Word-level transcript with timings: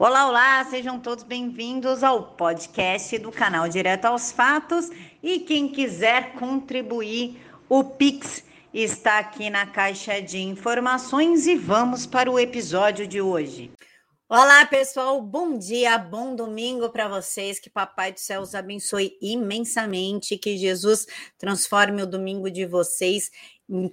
Olá, 0.00 0.28
olá, 0.28 0.64
sejam 0.64 1.00
todos 1.00 1.24
bem-vindos 1.24 2.04
ao 2.04 2.36
podcast 2.36 3.18
do 3.18 3.32
canal 3.32 3.68
Direto 3.68 4.04
aos 4.04 4.30
Fatos. 4.30 4.88
E 5.20 5.40
quem 5.40 5.66
quiser 5.66 6.34
contribuir, 6.34 7.42
o 7.68 7.82
Pix 7.82 8.44
está 8.72 9.18
aqui 9.18 9.50
na 9.50 9.66
caixa 9.66 10.22
de 10.22 10.38
informações 10.38 11.48
e 11.48 11.56
vamos 11.56 12.06
para 12.06 12.30
o 12.30 12.38
episódio 12.38 13.08
de 13.08 13.20
hoje. 13.20 13.72
Olá, 14.28 14.64
pessoal, 14.66 15.20
bom 15.20 15.58
dia, 15.58 15.98
bom 15.98 16.36
domingo 16.36 16.90
para 16.90 17.08
vocês. 17.08 17.58
Que 17.58 17.68
Papai 17.68 18.12
do 18.12 18.20
Céu 18.20 18.42
os 18.42 18.54
abençoe 18.54 19.18
imensamente, 19.20 20.38
que 20.38 20.56
Jesus 20.56 21.06
transforme 21.36 22.04
o 22.04 22.06
domingo 22.06 22.48
de 22.48 22.64
vocês 22.66 23.32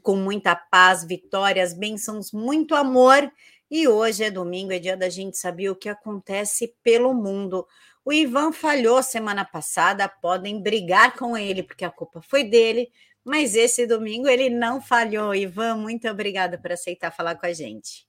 com 0.04 0.16
muita 0.16 0.56
paz, 0.56 1.04
vitórias, 1.04 1.74
bênçãos, 1.74 2.32
muito 2.32 2.76
amor 2.76 3.28
e 3.70 3.88
hoje 3.88 4.24
é 4.24 4.32
domingo, 4.32 4.72
é 4.72 4.80
dia 4.80 4.96
da 4.96 5.10
gente 5.10 5.38
saber 5.38 5.70
o 5.70 5.76
que 5.76 5.90
acontece 5.90 6.74
pelo 6.84 7.14
mundo. 7.14 7.66
O 8.04 8.14
Ivan 8.14 8.52
falhou 8.52 9.02
semana 9.02 9.44
passada, 9.44 10.08
podem 10.08 10.62
brigar 10.62 11.16
com 11.16 11.36
ele, 11.36 11.64
porque 11.64 11.84
a 11.84 11.90
culpa 11.90 12.22
foi 12.22 12.44
dele, 12.44 12.92
mas 13.24 13.56
esse 13.56 13.88
domingo 13.88 14.28
ele 14.28 14.50
não 14.50 14.80
falhou. 14.80 15.34
Ivan, 15.34 15.76
muito 15.78 16.08
obrigada 16.08 16.58
por 16.58 16.72
aceitar 16.72 17.12
falar 17.12 17.36
com 17.36 17.48
a 17.48 17.54
gente. 17.54 18.08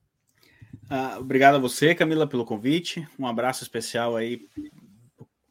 Ah, 0.90 1.16
obrigado 1.18 1.54
a 1.54 1.58
você, 1.58 1.94
Camila, 1.94 2.26
pelo 2.26 2.44
convite. 2.44 3.08
Um 3.18 3.26
abraço 3.26 3.62
especial 3.62 4.14
aí 4.14 4.46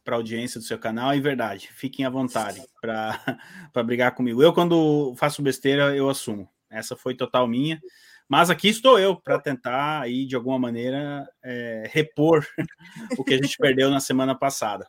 para 0.04 0.14
a 0.14 0.18
audiência 0.18 0.60
do 0.60 0.64
seu 0.64 0.78
canal. 0.78 1.14
E 1.14 1.20
verdade, 1.20 1.68
fiquem 1.72 2.06
à 2.06 2.10
vontade 2.10 2.62
para 2.80 3.18
brigar 3.84 4.14
comigo. 4.14 4.40
Eu, 4.40 4.52
quando 4.52 5.12
faço 5.16 5.42
besteira, 5.42 5.94
eu 5.96 6.08
assumo. 6.08 6.48
Essa 6.70 6.96
foi 6.96 7.14
total 7.14 7.48
minha. 7.48 7.82
Mas 8.28 8.50
aqui 8.50 8.68
estou 8.68 8.98
eu 8.98 9.14
para 9.16 9.38
tentar 9.38 10.00
aí 10.00 10.26
de 10.26 10.34
alguma 10.34 10.58
maneira 10.58 11.28
é, 11.42 11.88
repor 11.92 12.46
o 13.18 13.24
que 13.24 13.34
a 13.34 13.36
gente 13.36 13.56
perdeu 13.56 13.90
na 13.90 14.00
semana 14.00 14.34
passada. 14.34 14.88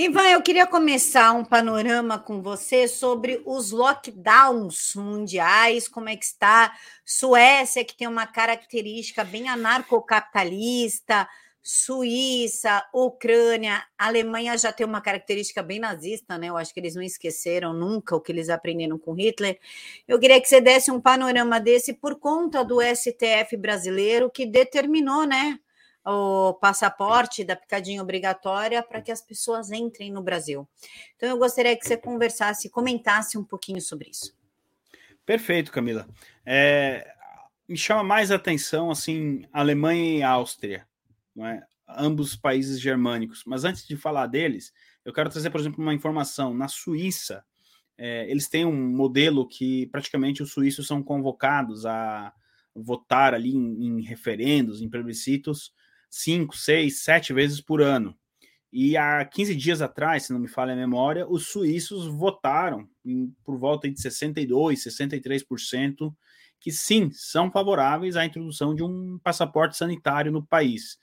Ivan, 0.00 0.28
eu 0.28 0.40
queria 0.40 0.64
começar 0.64 1.32
um 1.32 1.44
panorama 1.44 2.20
com 2.20 2.40
você 2.40 2.86
sobre 2.86 3.42
os 3.44 3.72
lockdowns 3.72 4.94
mundiais, 4.94 5.88
como 5.88 6.08
é 6.08 6.14
que 6.14 6.24
está 6.24 6.72
Suécia, 7.04 7.84
que 7.84 7.96
tem 7.96 8.06
uma 8.06 8.24
característica 8.24 9.24
bem 9.24 9.48
anarcocapitalista, 9.48 11.28
Suíça, 11.62 12.82
Ucrânia, 12.94 13.84
Alemanha 13.98 14.56
já 14.56 14.72
tem 14.72 14.86
uma 14.86 15.00
característica 15.00 15.62
bem 15.62 15.78
nazista, 15.78 16.38
né? 16.38 16.48
Eu 16.48 16.56
acho 16.56 16.72
que 16.72 16.80
eles 16.80 16.94
não 16.94 17.02
esqueceram 17.02 17.72
nunca 17.72 18.16
o 18.16 18.20
que 18.20 18.32
eles 18.32 18.48
aprenderam 18.48 18.98
com 18.98 19.12
Hitler. 19.12 19.58
Eu 20.06 20.18
queria 20.18 20.40
que 20.40 20.48
você 20.48 20.60
desse 20.60 20.90
um 20.90 21.00
panorama 21.00 21.60
desse 21.60 21.92
por 21.92 22.18
conta 22.18 22.64
do 22.64 22.78
STF 22.80 23.56
brasileiro 23.56 24.30
que 24.30 24.46
determinou, 24.46 25.26
né, 25.26 25.58
o 26.06 26.54
passaporte 26.54 27.44
da 27.44 27.54
picadinha 27.54 28.00
obrigatória 28.00 28.82
para 28.82 29.02
que 29.02 29.12
as 29.12 29.20
pessoas 29.20 29.70
entrem 29.70 30.10
no 30.10 30.22
Brasil. 30.22 30.66
Então 31.16 31.28
eu 31.28 31.36
gostaria 31.36 31.76
que 31.76 31.86
você 31.86 31.96
conversasse, 31.96 32.70
comentasse 32.70 33.36
um 33.36 33.44
pouquinho 33.44 33.80
sobre 33.82 34.08
isso. 34.08 34.34
Perfeito, 35.26 35.70
Camila. 35.70 36.08
É, 36.46 37.06
me 37.68 37.76
chama 37.76 38.02
mais 38.02 38.30
atenção 38.30 38.90
assim 38.90 39.44
Alemanha 39.52 40.18
e 40.18 40.22
Áustria 40.22 40.88
é? 41.46 41.62
ambos 41.88 42.36
países 42.36 42.80
germânicos. 42.80 43.42
Mas 43.46 43.64
antes 43.64 43.86
de 43.86 43.96
falar 43.96 44.26
deles, 44.26 44.72
eu 45.04 45.12
quero 45.12 45.30
trazer, 45.30 45.50
por 45.50 45.60
exemplo, 45.60 45.82
uma 45.82 45.94
informação. 45.94 46.52
Na 46.52 46.68
Suíça, 46.68 47.44
é, 47.96 48.30
eles 48.30 48.48
têm 48.48 48.64
um 48.64 48.90
modelo 48.90 49.46
que 49.46 49.86
praticamente 49.86 50.42
os 50.42 50.52
suíços 50.52 50.86
são 50.86 51.02
convocados 51.02 51.86
a 51.86 52.32
votar 52.74 53.34
ali 53.34 53.54
em, 53.54 53.86
em 53.86 54.02
referendos, 54.02 54.82
em 54.82 54.88
plebiscitos, 54.88 55.72
cinco, 56.10 56.56
seis, 56.56 57.02
sete 57.02 57.32
vezes 57.32 57.60
por 57.60 57.82
ano. 57.82 58.16
E 58.70 58.96
há 58.98 59.24
15 59.24 59.54
dias 59.56 59.80
atrás, 59.80 60.24
se 60.24 60.32
não 60.32 60.38
me 60.38 60.46
falha 60.46 60.74
a 60.74 60.76
memória, 60.76 61.26
os 61.26 61.48
suíços 61.48 62.06
votaram 62.06 62.86
em, 63.04 63.34
por 63.42 63.58
volta 63.58 63.90
de 63.90 64.00
62, 64.00 64.84
63%, 64.84 66.14
que 66.60 66.72
sim, 66.72 67.10
são 67.12 67.50
favoráveis 67.50 68.16
à 68.16 68.24
introdução 68.24 68.74
de 68.74 68.82
um 68.82 69.18
passaporte 69.22 69.76
sanitário 69.76 70.32
no 70.32 70.44
país. 70.44 70.98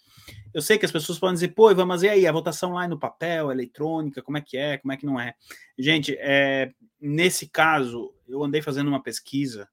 Eu 0.54 0.62
sei 0.62 0.78
que 0.78 0.86
as 0.86 0.92
pessoas 0.92 1.20
podem 1.20 1.36
dizer, 1.36 1.50
pô, 1.50 1.72
Ivan, 1.72 1.86
mas 1.86 2.04
e 2.04 2.10
aí, 2.10 2.28
a 2.28 2.32
votação 2.32 2.74
lá 2.74 2.88
no 2.88 3.00
papel, 3.00 3.52
eletrônica, 3.52 4.22
como 4.22 4.38
é 4.38 4.42
que 4.42 4.58
é, 4.58 4.78
como 4.78 4.92
é 4.92 4.98
que 4.98 5.06
não 5.06 5.20
é? 5.20 5.34
Gente, 5.78 6.16
é, 6.20 6.72
nesse 7.00 7.48
caso, 7.48 8.14
eu 8.28 8.44
andei 8.44 8.62
fazendo 8.62 8.88
uma 8.88 9.02
pesquisa 9.02 9.68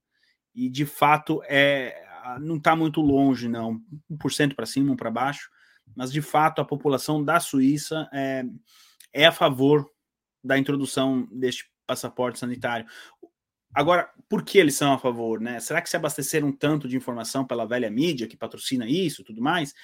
e, 0.55 0.69
de 0.69 0.85
fato, 0.85 1.43
é, 1.47 2.05
não 2.41 2.57
está 2.57 2.77
muito 2.77 3.01
longe, 3.01 3.49
não, 3.49 3.81
1% 4.11 4.55
para 4.55 4.67
cima, 4.67 4.93
1 4.93 4.97
para 4.97 5.11
baixo, 5.11 5.51
mas, 5.97 6.13
de 6.13 6.23
fato, 6.23 6.61
a 6.61 6.65
população 6.65 7.23
da 7.25 7.41
Suíça 7.41 8.09
é, 8.13 8.45
é 9.13 9.27
a 9.27 9.33
favor 9.33 9.89
da 10.43 10.59
introdução 10.59 11.29
deste 11.31 11.71
passaporte 11.87 12.39
sanitário. 12.39 12.87
Agora, 13.75 14.11
por 14.29 14.43
que 14.43 14.59
eles 14.59 14.77
são 14.77 14.93
a 14.93 14.99
favor, 14.99 15.41
né? 15.41 15.59
Será 15.61 15.81
que 15.81 15.89
se 15.89 15.97
abasteceram 15.97 16.53
tanto 16.53 16.87
de 16.87 16.97
informação 16.97 17.45
pela 17.45 17.67
velha 17.67 17.91
mídia 17.91 18.27
que 18.27 18.37
patrocina 18.37 18.87
isso, 18.87 19.25
tudo 19.25 19.41
mais? 19.41 19.75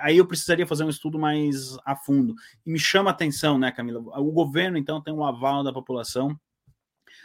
aí 0.00 0.16
eu 0.16 0.26
precisaria 0.26 0.66
fazer 0.66 0.84
um 0.84 0.90
estudo 0.90 1.18
mais 1.18 1.76
a 1.84 1.96
fundo. 1.96 2.34
E 2.64 2.70
me 2.70 2.78
chama 2.78 3.10
a 3.10 3.12
atenção, 3.12 3.58
né, 3.58 3.72
Camila? 3.72 4.00
O 4.00 4.32
governo, 4.32 4.78
então, 4.78 5.02
tem 5.02 5.12
um 5.12 5.24
aval 5.24 5.64
da 5.64 5.72
população 5.72 6.38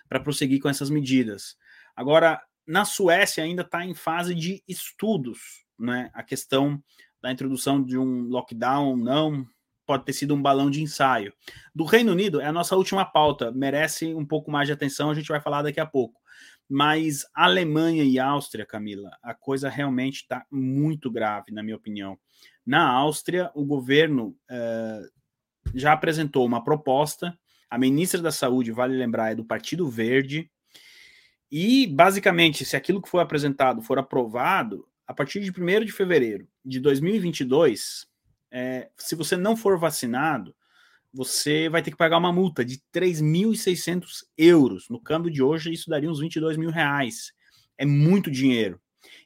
para 0.08 0.20
prosseguir 0.20 0.60
com 0.60 0.70
essas 0.70 0.90
medidas. 0.90 1.56
Agora, 1.96 2.42
na 2.66 2.86
Suécia 2.86 3.44
ainda 3.44 3.62
está 3.62 3.86
em 3.86 3.94
fase 3.94 4.34
de 4.34 4.64
estudos, 4.68 5.66
né? 5.78 6.10
A 6.14 6.24
questão 6.24 6.82
da 7.22 7.32
introdução 7.32 7.84
de 7.84 7.98
um 7.98 8.24
lockdown, 8.24 8.98
não, 8.98 9.46
pode 9.92 10.06
ter 10.06 10.14
sido 10.14 10.34
um 10.34 10.42
balão 10.42 10.72
de 10.72 10.82
ensaio. 10.82 11.34
Do 11.76 11.84
Reino 11.84 12.14
Unido 12.14 12.40
é 12.40 12.46
a 12.46 12.54
nossa 12.54 12.78
última 12.78 13.04
pauta, 13.04 13.52
merece 13.52 14.14
um 14.14 14.26
pouco 14.26 14.50
mais 14.50 14.66
de 14.66 14.72
atenção, 14.72 15.10
a 15.10 15.14
gente 15.14 15.28
vai 15.28 15.42
falar 15.42 15.64
daqui 15.64 15.82
a 15.82 15.86
pouco. 15.86 16.22
Mas 16.70 17.26
Alemanha 17.36 18.06
e 18.06 18.18
Áustria, 18.18 18.66
Camila, 18.66 19.12
a 19.22 19.34
coisa 19.34 19.68
realmente 19.68 20.22
está 20.22 20.46
muito 20.50 21.12
grave, 21.12 21.52
na 21.52 21.62
minha 21.62 21.76
opinião. 21.76 22.18
Na 22.66 22.90
Áustria, 22.90 23.52
o 23.54 23.66
governo 23.66 24.30
uh, 24.50 25.12
já 25.76 25.92
apresentou 25.92 26.46
uma 26.46 26.64
proposta. 26.64 27.38
A 27.70 27.78
ministra 27.78 28.22
da 28.22 28.32
Saúde, 28.32 28.72
vale 28.72 28.96
lembrar, 28.96 29.34
é 29.34 29.36
do 29.36 29.44
Partido 29.44 29.90
Verde. 29.90 30.50
E, 31.52 31.86
basicamente, 31.86 32.64
se 32.64 32.78
aquilo 32.78 33.02
que 33.02 33.10
foi 33.10 33.22
apresentado 33.22 33.82
for 33.82 34.00
aprovado, 34.00 34.88
a 35.06 35.14
partir 35.14 35.42
de 35.42 35.52
1 35.52 35.84
de 35.84 35.92
fevereiro 35.92 36.48
de 36.64 36.80
2022, 36.80 38.10
é, 38.52 38.90
se 38.98 39.16
você 39.16 39.38
não 39.38 39.56
for 39.56 39.80
vacinado, 39.80 40.54
você 41.14 41.70
vai 41.70 41.82
ter 41.82 41.92
que 41.92 41.98
pagar 41.98 42.18
uma 42.18 42.32
multa 42.32 42.64
de 42.64 42.82
3.600 42.94 44.24
euros. 44.38 44.90
No 44.90 45.00
câmbio 45.00 45.32
de 45.32 45.42
hoje, 45.42 45.72
isso 45.72 45.90
daria 45.90 46.10
uns 46.10 46.20
22 46.20 46.58
mil 46.58 46.70
reais. 46.70 47.34
É 47.78 47.86
muito 47.86 48.30
dinheiro. 48.30 48.80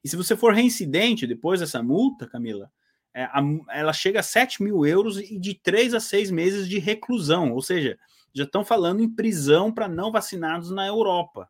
E 0.04 0.10
se 0.10 0.16
você 0.16 0.36
for 0.36 0.54
reincidente 0.54 1.28
depois 1.28 1.60
dessa 1.60 1.82
multa, 1.84 2.28
Camila, 2.28 2.72
é, 3.14 3.24
a, 3.24 3.42
ela 3.70 3.94
chega 3.94 4.20
a 4.20 4.24
7 4.24 4.64
mil 4.64 4.86
euros 4.86 5.18
e 5.18 5.40
de 5.40 5.54
3 5.56 5.94
a 5.94 6.00
6 6.00 6.32
meses 6.32 6.68
de 6.68 6.80
reclusão. 6.80 7.52
Ou 7.54 7.62
seja, 7.62 7.98
já 8.34 8.44
estão 8.44 8.66
falando 8.66 9.02
em 9.02 9.10
prisão 9.10 9.72
para 9.72 9.88
não 9.88 10.12
vacinados 10.12 10.72
na 10.72 10.86
Europa. 10.86 11.50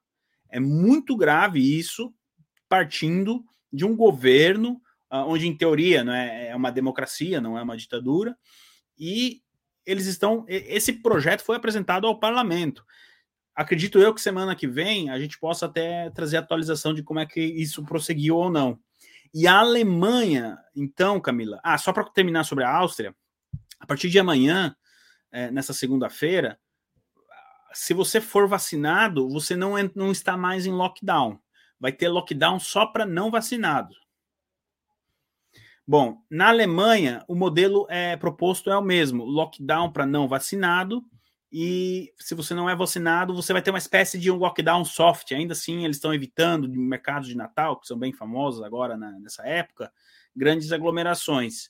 É 0.49 0.59
muito 0.59 1.15
grave 1.15 1.59
isso, 1.59 2.13
partindo 2.69 3.43
de 3.71 3.85
um 3.85 3.95
governo 3.95 4.81
onde, 5.25 5.47
em 5.47 5.55
teoria, 5.55 6.03
não 6.03 6.13
é, 6.13 6.49
é 6.49 6.55
uma 6.55 6.71
democracia, 6.71 7.39
não 7.39 7.57
é 7.57 7.61
uma 7.61 7.77
ditadura, 7.77 8.35
e 8.97 9.41
eles 9.85 10.05
estão. 10.07 10.45
Esse 10.47 10.93
projeto 10.93 11.41
foi 11.41 11.55
apresentado 11.55 12.07
ao 12.07 12.19
parlamento. 12.19 12.83
Acredito 13.55 13.99
eu 13.99 14.13
que 14.13 14.19
semana 14.19 14.55
que 14.55 14.67
vem 14.67 15.09
a 15.09 15.19
gente 15.19 15.39
possa 15.39 15.65
até 15.65 16.09
trazer 16.09 16.37
atualização 16.37 16.93
de 16.93 17.03
como 17.03 17.19
é 17.19 17.25
que 17.25 17.39
isso 17.39 17.83
prosseguiu 17.85 18.35
ou 18.35 18.49
não. 18.49 18.79
E 19.33 19.47
a 19.47 19.59
Alemanha, 19.59 20.57
então, 20.75 21.19
Camila. 21.21 21.59
Ah, 21.63 21.77
só 21.77 21.93
para 21.93 22.03
terminar 22.05 22.43
sobre 22.43 22.63
a 22.63 22.73
Áustria, 22.73 23.15
a 23.79 23.85
partir 23.85 24.09
de 24.09 24.19
amanhã, 24.19 24.75
é, 25.31 25.51
nessa 25.51 25.73
segunda-feira, 25.73 26.59
se 27.73 27.93
você 27.93 28.21
for 28.21 28.47
vacinado, 28.47 29.29
você 29.29 29.55
não, 29.55 29.73
não 29.93 30.11
está 30.11 30.37
mais 30.37 30.65
em 30.65 30.71
lockdown. 30.71 31.39
Vai 31.77 31.91
ter 31.91 32.07
lockdown 32.07 32.59
só 32.59 32.85
para 32.85 33.05
não 33.05 33.29
vacinados. 33.29 33.97
Bom, 35.87 36.17
na 36.29 36.49
Alemanha, 36.49 37.23
o 37.27 37.35
modelo 37.35 37.85
é 37.89 38.17
proposto 38.17 38.71
é 38.71 38.77
o 38.77 38.81
mesmo: 38.81 39.23
lockdown 39.23 39.91
para 39.91 40.05
não 40.05 40.27
vacinado. 40.27 41.03
E 41.51 42.11
se 42.17 42.35
você 42.35 42.53
não 42.53 42.69
é 42.69 42.75
vacinado, 42.75 43.33
você 43.33 43.53
vai 43.53 43.61
ter 43.61 43.69
uma 43.69 43.77
espécie 43.77 44.19
de 44.19 44.29
um 44.29 44.35
lockdown 44.35 44.83
soft. 44.83 45.31
Ainda 45.31 45.53
assim, 45.53 45.85
eles 45.85 45.97
estão 45.97 46.13
evitando 46.13 46.67
de 46.67 46.77
mercados 46.77 47.29
de 47.29 47.37
Natal, 47.37 47.79
que 47.79 47.87
são 47.87 47.97
bem 47.97 48.11
famosos 48.11 48.61
agora 48.61 48.97
na, 48.97 49.11
nessa 49.19 49.47
época, 49.47 49.91
grandes 50.35 50.71
aglomerações. 50.71 51.69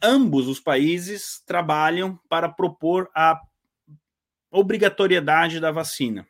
Ambos 0.00 0.46
os 0.46 0.60
países 0.60 1.42
trabalham 1.44 2.20
para 2.28 2.48
propor 2.48 3.10
a 3.14 3.40
obrigatoriedade 4.50 5.58
da 5.58 5.72
vacina. 5.72 6.26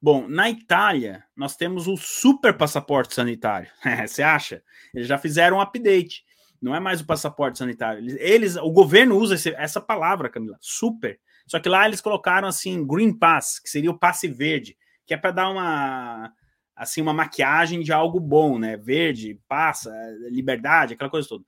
Bom, 0.00 0.28
na 0.28 0.50
Itália, 0.50 1.24
nós 1.34 1.56
temos 1.56 1.88
o 1.88 1.96
super 1.96 2.56
passaporte 2.56 3.14
sanitário. 3.14 3.70
Você 4.06 4.22
acha? 4.22 4.62
Eles 4.94 5.08
já 5.08 5.16
fizeram 5.16 5.56
um 5.56 5.60
update. 5.60 6.24
Não 6.60 6.74
é 6.74 6.80
mais 6.80 7.00
o 7.00 7.06
passaporte 7.06 7.58
sanitário. 7.58 8.16
Eles, 8.18 8.56
o 8.56 8.70
governo 8.70 9.16
usa 9.16 9.34
esse, 9.34 9.50
essa 9.54 9.80
palavra, 9.80 10.30
Camila, 10.30 10.56
super. 10.60 11.20
Só 11.46 11.60
que 11.60 11.68
lá 11.68 11.86
eles 11.86 12.00
colocaram 12.00 12.48
assim 12.48 12.86
Green 12.86 13.12
Pass, 13.12 13.58
que 13.58 13.68
seria 13.68 13.90
o 13.90 13.98
passe 13.98 14.26
verde, 14.26 14.76
que 15.06 15.12
é 15.12 15.16
para 15.16 15.30
dar 15.30 15.50
uma 15.50 16.32
assim 16.76 17.00
uma 17.00 17.12
maquiagem 17.12 17.82
de 17.82 17.92
algo 17.92 18.18
bom, 18.18 18.58
né? 18.58 18.76
Verde, 18.76 19.40
passa, 19.46 19.92
liberdade, 20.30 20.94
aquela 20.94 21.10
coisa 21.10 21.28
toda. 21.28 21.44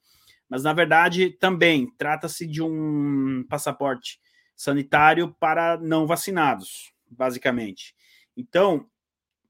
Mas 0.48 0.62
na 0.62 0.72
verdade 0.72 1.30
também 1.30 1.90
trata-se 1.98 2.46
de 2.46 2.62
um 2.62 3.44
passaporte 3.48 4.20
sanitário 4.54 5.34
para 5.40 5.76
não 5.78 6.06
vacinados, 6.06 6.92
basicamente. 7.10 7.94
Então, 8.36 8.86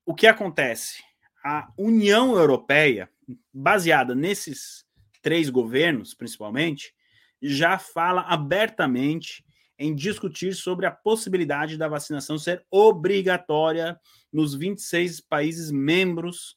o 0.05 0.15
que 0.15 0.27
acontece? 0.27 1.03
A 1.45 1.69
União 1.77 2.37
Europeia, 2.37 3.11
baseada 3.53 4.15
nesses 4.15 4.86
três 5.21 5.51
governos, 5.51 6.15
principalmente, 6.15 6.95
já 7.41 7.79
fala 7.79 8.23
abertamente 8.23 9.45
em 9.79 9.95
discutir 9.95 10.55
sobre 10.55 10.87
a 10.87 10.91
possibilidade 10.91 11.77
da 11.77 11.89
vacinação 11.89 12.39
ser 12.39 12.65
obrigatória 12.71 13.99
nos 14.33 14.55
26 14.55 15.21
países 15.21 15.71
membros 15.71 16.57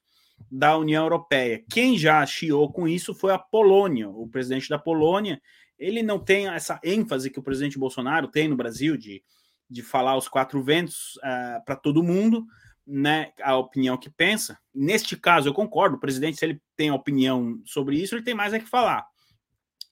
da 0.50 0.78
União 0.78 1.04
Europeia. 1.04 1.64
Quem 1.70 1.98
já 1.98 2.26
chiou 2.26 2.72
com 2.72 2.88
isso 2.88 3.14
foi 3.14 3.34
a 3.34 3.40
Polônia. 3.40 4.10
O 4.10 4.28
presidente 4.28 4.70
da 4.70 4.80
Polônia, 4.80 5.42
ele 5.78 6.02
não 6.02 6.18
tem 6.18 6.48
essa 6.48 6.80
ênfase 6.84 7.30
que 7.30 7.40
o 7.40 7.44
presidente 7.44 7.78
Bolsonaro 7.78 8.28
tem 8.30 8.48
no 8.48 8.56
Brasil 8.56 8.96
de, 8.96 9.22
de 9.70 9.82
falar 9.82 10.16
os 10.18 10.30
quatro 10.30 10.64
ventos 10.64 11.18
uh, 11.18 11.64
para 11.66 11.76
todo 11.76 12.04
mundo, 12.04 12.46
né, 12.90 13.32
a 13.42 13.56
opinião 13.56 13.96
que 13.96 14.10
pensa. 14.10 14.58
Neste 14.74 15.16
caso, 15.16 15.48
eu 15.48 15.54
concordo, 15.54 15.96
o 15.96 16.00
presidente, 16.00 16.38
se 16.40 16.46
ele 16.46 16.62
tem 16.76 16.90
opinião 16.90 17.62
sobre 17.64 17.96
isso, 18.02 18.16
ele 18.16 18.24
tem 18.24 18.34
mais 18.34 18.54
é 18.54 18.60
que 18.60 18.68
falar. 18.68 19.06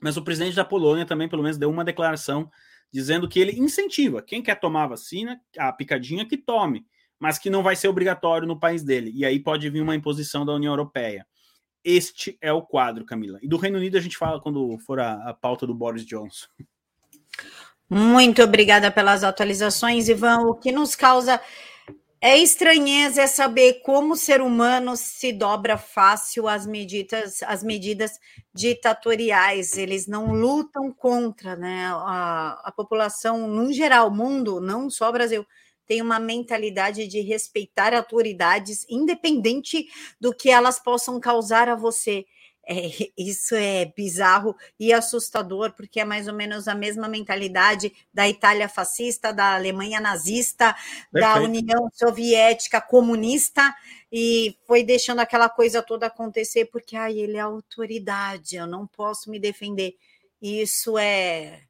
Mas 0.01 0.17
o 0.17 0.23
presidente 0.23 0.55
da 0.55 0.65
Polônia 0.65 1.05
também, 1.05 1.29
pelo 1.29 1.43
menos, 1.43 1.57
deu 1.57 1.69
uma 1.69 1.85
declaração 1.85 2.49
dizendo 2.91 3.27
que 3.27 3.39
ele 3.39 3.59
incentiva 3.59 4.21
quem 4.21 4.41
quer 4.41 4.59
tomar 4.59 4.85
a 4.85 4.87
vacina, 4.87 5.39
a 5.57 5.71
picadinha, 5.71 6.27
que 6.27 6.37
tome, 6.37 6.85
mas 7.19 7.37
que 7.37 7.49
não 7.49 7.61
vai 7.61 7.75
ser 7.75 7.87
obrigatório 7.87 8.47
no 8.47 8.59
país 8.59 8.83
dele. 8.83 9.11
E 9.13 9.25
aí 9.25 9.39
pode 9.39 9.69
vir 9.69 9.81
uma 9.81 9.95
imposição 9.95 10.45
da 10.45 10.53
União 10.53 10.71
Europeia. 10.71 11.25
Este 11.83 12.37
é 12.41 12.51
o 12.51 12.61
quadro, 12.61 13.05
Camila. 13.05 13.39
E 13.41 13.47
do 13.47 13.57
Reino 13.57 13.77
Unido 13.77 13.97
a 13.97 14.01
gente 14.01 14.17
fala 14.17 14.41
quando 14.41 14.77
for 14.79 14.99
a, 14.99 15.29
a 15.29 15.33
pauta 15.33 15.67
do 15.67 15.73
Boris 15.73 16.05
Johnson. 16.05 16.47
Muito 17.89 18.43
obrigada 18.43 18.91
pelas 18.91 19.23
atualizações, 19.23 20.09
Ivan. 20.09 20.39
O 20.41 20.55
que 20.55 20.71
nos 20.71 20.95
causa 20.95 21.39
é 22.27 22.37
estranheza 22.39 23.21
é 23.21 23.27
saber 23.27 23.81
como 23.83 24.13
o 24.13 24.17
ser 24.17 24.41
humano 24.41 24.97
se 24.97 25.31
dobra 25.31 25.77
fácil 25.77 26.45
às 26.45 26.67
medidas, 26.67 27.41
às 27.43 27.63
medidas 27.63 28.19
ditatoriais. 28.53 29.77
Eles 29.77 30.07
não 30.07 30.33
lutam 30.33 30.91
contra, 30.91 31.55
né? 31.55 31.85
A, 31.85 32.61
a 32.65 32.71
população, 32.73 33.47
no 33.47 33.71
geral, 33.71 34.11
mundo, 34.11 34.59
não 34.59 34.89
só 34.89 35.09
Brasil, 35.09 35.45
tem 35.85 36.01
uma 36.01 36.19
mentalidade 36.19 37.07
de 37.07 37.21
respeitar 37.21 37.93
autoridades, 37.93 38.85
independente 38.89 39.87
do 40.19 40.33
que 40.33 40.49
elas 40.49 40.79
possam 40.79 41.21
causar 41.21 41.69
a 41.69 41.75
você. 41.75 42.25
É, 42.69 42.89
isso 43.17 43.55
é 43.55 43.85
bizarro 43.85 44.53
e 44.77 44.91
assustador, 44.91 45.71
porque 45.71 46.01
é 46.01 46.05
mais 46.05 46.27
ou 46.27 46.33
menos 46.33 46.67
a 46.67 46.75
mesma 46.75 47.07
mentalidade 47.07 47.93
da 48.13 48.27
Itália 48.27 48.67
fascista, 48.67 49.31
da 49.31 49.55
Alemanha 49.55 50.01
nazista, 50.01 50.73
Perfeito. 50.73 51.11
da 51.13 51.35
União 51.41 51.89
Soviética 51.93 52.81
comunista, 52.81 53.73
e 54.11 54.57
foi 54.65 54.83
deixando 54.83 55.19
aquela 55.19 55.47
coisa 55.47 55.81
toda 55.81 56.07
acontecer, 56.07 56.65
porque 56.65 56.97
ai, 56.97 57.17
ele 57.17 57.37
é 57.37 57.39
autoridade, 57.39 58.57
eu 58.57 58.67
não 58.67 58.85
posso 58.85 59.31
me 59.31 59.39
defender. 59.39 59.95
Isso 60.41 60.97
é 60.97 61.61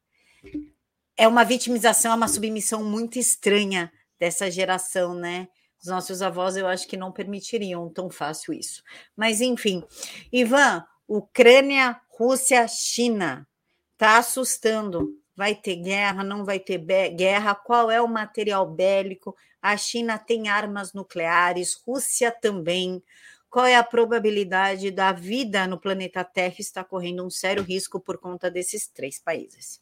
é 1.16 1.26
uma 1.26 1.44
vitimização, 1.44 2.12
é 2.12 2.14
uma 2.14 2.28
submissão 2.28 2.82
muito 2.84 3.18
estranha 3.18 3.92
dessa 4.18 4.50
geração, 4.50 5.14
né? 5.14 5.48
Os 5.80 5.86
nossos 5.86 6.22
avós, 6.22 6.56
eu 6.56 6.66
acho 6.66 6.88
que 6.88 6.96
não 6.96 7.12
permitiriam 7.12 7.88
tão 7.88 8.10
fácil 8.10 8.52
isso. 8.52 8.82
Mas, 9.16 9.40
enfim. 9.40 9.84
Ivan, 10.32 10.84
Ucrânia, 11.06 12.00
Rússia, 12.10 12.66
China. 12.66 13.46
Está 13.92 14.18
assustando. 14.18 15.16
Vai 15.36 15.54
ter 15.54 15.76
guerra, 15.76 16.24
não 16.24 16.44
vai 16.44 16.58
ter 16.58 16.78
guerra? 17.14 17.54
Qual 17.54 17.90
é 17.90 18.00
o 18.02 18.08
material 18.08 18.68
bélico? 18.68 19.36
A 19.62 19.76
China 19.76 20.18
tem 20.18 20.48
armas 20.48 20.92
nucleares, 20.92 21.74
Rússia 21.74 22.30
também. 22.32 23.02
Qual 23.48 23.64
é 23.64 23.76
a 23.76 23.84
probabilidade 23.84 24.90
da 24.90 25.12
vida 25.12 25.66
no 25.66 25.80
planeta 25.80 26.22
Terra 26.22 26.56
estar 26.58 26.84
correndo 26.84 27.24
um 27.24 27.30
sério 27.30 27.62
risco 27.62 27.98
por 27.98 28.18
conta 28.18 28.50
desses 28.50 28.88
três 28.88 29.18
países? 29.18 29.80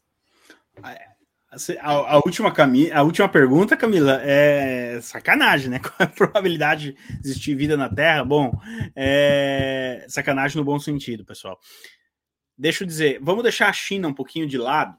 A, 1.49 1.91
a, 1.91 2.17
última, 2.17 2.51
Cami, 2.51 2.91
a 2.91 3.03
última 3.03 3.29
pergunta, 3.29 3.77
Camila, 3.77 4.19
é 4.21 4.99
sacanagem, 5.01 5.69
né? 5.69 5.79
Qual 5.79 5.95
é 5.99 6.03
a 6.03 6.07
probabilidade 6.07 6.91
de 6.91 7.29
existir 7.29 7.55
vida 7.55 7.77
na 7.77 7.87
Terra? 7.87 8.25
Bom, 8.25 8.51
é 8.93 10.05
sacanagem 10.09 10.57
no 10.57 10.65
bom 10.65 10.77
sentido, 10.77 11.23
pessoal. 11.23 11.57
Deixa 12.57 12.83
eu 12.83 12.87
dizer, 12.87 13.19
vamos 13.21 13.43
deixar 13.43 13.69
a 13.69 13.73
China 13.73 14.09
um 14.09 14.13
pouquinho 14.13 14.45
de 14.45 14.57
lado, 14.57 14.97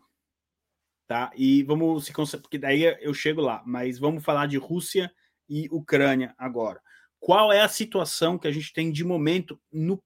tá? 1.06 1.30
E 1.36 1.62
vamos 1.64 2.06
se 2.06 2.14
concentrar, 2.14 2.42
porque 2.42 2.58
daí 2.58 2.82
eu 3.00 3.12
chego 3.12 3.42
lá, 3.42 3.62
mas 3.66 3.98
vamos 3.98 4.24
falar 4.24 4.46
de 4.46 4.56
Rússia 4.56 5.12
e 5.46 5.68
Ucrânia 5.70 6.34
agora. 6.38 6.80
Qual 7.20 7.52
é 7.52 7.60
a 7.60 7.68
situação 7.68 8.38
que 8.38 8.48
a 8.48 8.52
gente 8.52 8.72
tem 8.72 8.90
de 8.90 9.04
momento 9.04 9.60
no, 9.70 10.02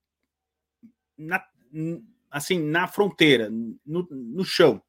na, 1.17 1.45
assim, 2.29 2.59
na 2.59 2.89
fronteira, 2.89 3.49
no, 3.49 4.09
no 4.11 4.45
chão? 4.45 4.83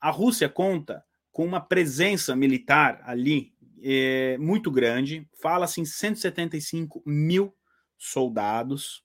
A 0.00 0.10
Rússia 0.10 0.48
conta 0.48 1.04
com 1.32 1.44
uma 1.44 1.60
presença 1.60 2.34
militar 2.34 3.00
ali 3.04 3.52
é, 3.82 4.36
muito 4.38 4.70
grande, 4.70 5.28
fala-se 5.40 5.80
em 5.80 5.84
175 5.84 7.02
mil 7.06 7.54
soldados. 7.96 9.02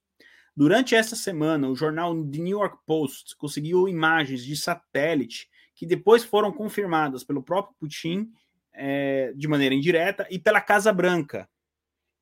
Durante 0.56 0.96
essa 0.96 1.16
semana, 1.16 1.68
o 1.68 1.76
jornal 1.76 2.14
The 2.16 2.38
New 2.38 2.60
York 2.60 2.78
Post 2.86 3.36
conseguiu 3.38 3.88
imagens 3.88 4.44
de 4.44 4.56
satélite 4.56 5.50
que 5.76 5.86
depois 5.86 6.24
foram 6.24 6.52
confirmadas 6.52 7.24
pelo 7.24 7.42
próprio 7.42 7.76
Putin 7.80 8.32
é, 8.74 9.34
de 9.36 9.48
maneira 9.48 9.74
indireta 9.74 10.28
e 10.30 10.38
pela 10.38 10.62
Casa 10.62 10.94
Branca, 10.94 11.50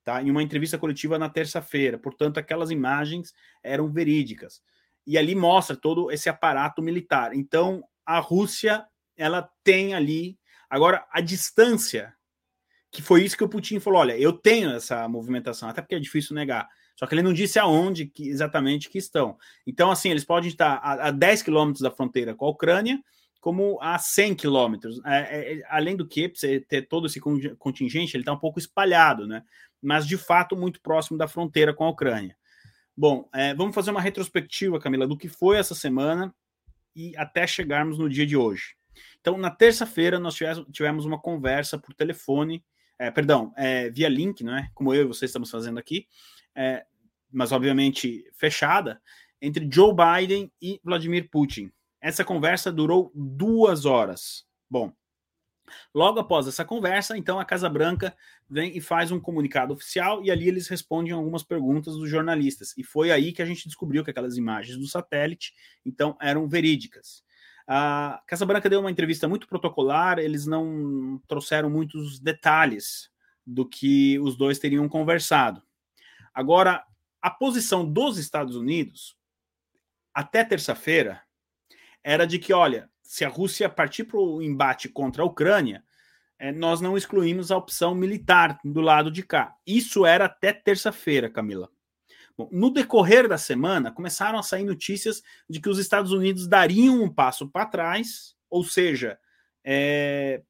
tá? 0.04 0.22
Em 0.22 0.32
uma 0.32 0.44
entrevista 0.44 0.78
coletiva 0.78 1.20
na 1.20 1.30
terça-feira. 1.30 1.98
Portanto, 1.98 2.38
aquelas 2.38 2.72
imagens 2.72 3.34
eram 3.62 3.92
verídicas. 3.92 4.62
E 5.06 5.18
ali 5.18 5.36
mostra 5.36 5.76
todo 5.76 6.12
esse 6.12 6.30
aparato 6.30 6.82
militar. 6.82 7.36
Então, 7.36 7.84
a 8.16 8.20
Rússia 8.20 8.86
ela 9.16 9.50
tem 9.64 9.94
ali 9.94 10.38
agora 10.70 11.06
a 11.12 11.22
distância 11.22 12.14
que 12.92 13.02
foi 13.02 13.24
isso 13.24 13.38
que 13.38 13.44
o 13.44 13.50
Putin 13.50 13.80
falou, 13.80 14.02
olha, 14.02 14.18
eu 14.18 14.34
tenho 14.34 14.70
essa 14.72 15.08
movimentação, 15.08 15.70
até 15.70 15.82
porque 15.82 15.96
é 15.96 16.00
difícil 16.00 16.36
negar. 16.36 16.68
Só 16.98 17.08
que 17.08 17.16
ele 17.16 17.24
não 17.24 17.32
disse 17.32 17.58
aonde 17.58 18.06
que, 18.06 18.28
exatamente 18.28 18.90
que 18.90 18.98
estão. 18.98 19.38
Então, 19.66 19.90
assim, 19.90 20.10
eles 20.10 20.26
podem 20.26 20.50
estar 20.50 20.74
a, 20.76 21.08
a 21.08 21.12
10 21.12 21.42
quilômetros 21.42 21.82
da 21.82 21.90
fronteira 21.90 22.36
com 22.36 22.46
a 22.46 22.50
Ucrânia, 22.50 23.02
como 23.40 23.80
a 23.82 23.98
100 23.98 24.36
quilômetros. 24.36 25.00
É, 25.06 25.54
é, 25.54 25.64
além 25.70 25.96
do 25.96 26.06
que, 26.06 26.28
você 26.28 26.60
ter 26.60 26.82
todo 26.84 27.08
esse 27.08 27.20
contingente, 27.58 28.16
ele 28.16 28.24
está 28.24 28.34
um 28.34 28.40
pouco 28.40 28.60
espalhado, 28.60 29.26
né? 29.26 29.42
Mas, 29.82 30.06
de 30.06 30.18
fato, 30.18 30.56
muito 30.58 30.82
próximo 30.82 31.18
da 31.18 31.30
fronteira 31.30 31.74
com 31.74 31.86
a 31.86 31.90
Ucrânia. 31.90 32.36
Bom, 32.96 33.28
é, 33.34 33.56
vamos 33.56 33.74
fazer 33.74 33.90
uma 33.90 34.02
retrospectiva, 34.02 34.80
Camila, 34.80 35.08
do 35.08 35.18
que 35.18 35.30
foi 35.30 35.58
essa 35.58 35.74
semana 35.74 36.36
e 36.96 37.16
até 37.18 37.46
chegarmos 37.48 37.98
no 37.98 38.10
dia 38.10 38.26
de 38.26 38.36
hoje. 38.36 38.76
Então, 39.20 39.38
na 39.38 39.52
terça-feira, 39.52 40.20
nós 40.20 40.38
tivemos 40.72 41.06
uma 41.06 41.20
conversa 41.20 41.78
por 41.78 41.94
telefone, 41.94 42.64
é, 43.00 43.10
perdão, 43.10 43.54
é, 43.56 43.90
via 43.90 44.10
link, 44.10 44.44
não 44.44 44.56
é? 44.56 44.70
Como 44.74 44.94
eu 44.94 45.04
e 45.04 45.08
você 45.08 45.26
estamos 45.26 45.50
fazendo 45.50 45.80
aqui, 45.80 46.08
é, 46.56 46.86
mas 47.32 47.52
obviamente 47.52 48.24
fechada, 48.34 49.02
entre 49.42 49.68
Joe 49.72 49.94
Biden 49.94 50.52
e 50.62 50.80
Vladimir 50.84 51.30
Putin. 51.30 51.72
Essa 52.00 52.26
conversa 52.26 52.72
durou 52.72 53.12
duas 53.16 53.86
horas. 53.86 54.46
Bom, 54.70 54.92
Logo 55.94 56.20
após 56.20 56.48
essa 56.48 56.66
conversa, 56.66 57.18
então 57.18 57.40
a 57.40 57.46
Casa 57.46 57.70
Branca 57.70 58.16
vem 58.50 58.76
e 58.76 58.82
faz 58.82 59.12
um 59.12 59.20
comunicado 59.20 59.74
oficial 59.74 60.24
e 60.24 60.30
ali 60.30 60.48
eles 60.48 60.68
respondem 60.68 61.14
algumas 61.14 61.44
perguntas 61.44 61.96
dos 61.96 62.10
jornalistas. 62.10 62.74
E 62.78 62.84
foi 62.84 63.12
aí 63.12 63.32
que 63.32 63.42
a 63.42 63.46
gente 63.46 63.68
descobriu 63.68 64.04
que 64.04 64.12
aquelas 64.12 64.38
imagens 64.38 64.78
do 64.78 64.88
satélite, 64.88 65.54
então, 65.86 66.18
eram 66.22 66.48
verídicas. 66.48 67.24
A 67.68 68.22
Casa 68.28 68.46
Branca 68.46 68.70
deu 68.70 68.82
uma 68.82 68.92
entrevista 68.92 69.28
muito 69.28 69.48
protocolar, 69.48 70.20
eles 70.20 70.46
não 70.46 71.22
trouxeram 71.28 71.70
muitos 71.70 72.20
detalhes 72.20 73.10
do 73.48 73.66
que 73.66 74.20
os 74.20 74.36
dois 74.36 74.60
teriam 74.60 74.90
conversado. 74.90 75.64
Agora, 76.34 76.84
a 77.22 77.30
posição 77.30 77.90
dos 77.90 78.18
Estados 78.18 78.58
Unidos, 78.58 79.16
até 80.14 80.44
terça-feira, 80.44 81.22
era 82.04 82.26
de 82.26 82.40
que, 82.40 82.52
olha, 82.52 82.90
se 83.12 83.26
a 83.26 83.28
Rússia 83.28 83.68
partir 83.68 84.06
para 84.06 84.18
o 84.18 84.42
embate 84.42 84.88
contra 84.88 85.22
a 85.22 85.26
Ucrânia, 85.26 85.84
é, 86.40 86.50
nós 86.50 86.80
não 86.80 86.96
excluímos 86.96 87.52
a 87.52 87.58
opção 87.58 87.94
militar 87.94 88.58
do 88.64 88.80
lado 88.80 89.12
de 89.12 89.22
cá. 89.22 89.54
Isso 89.68 90.06
era 90.06 90.24
até 90.24 90.54
terça-feira, 90.54 91.30
Camila. 91.30 91.70
Bom, 92.38 92.48
no 92.54 92.72
decorrer 92.72 93.28
da 93.28 93.38
semana, 93.38 93.92
começaram 93.92 94.40
a 94.40 94.44
sair 94.44 94.64
notícias 94.64 95.22
de 95.50 95.60
que 95.60 95.68
os 95.68 95.78
Estados 95.78 96.14
Unidos 96.14 96.48
dariam 96.48 97.04
um 97.04 97.14
passo 97.14 97.50
para 97.50 97.66
trás, 97.66 98.34
ou 98.50 98.64
seja, 98.64 99.20
é, 99.62 100.42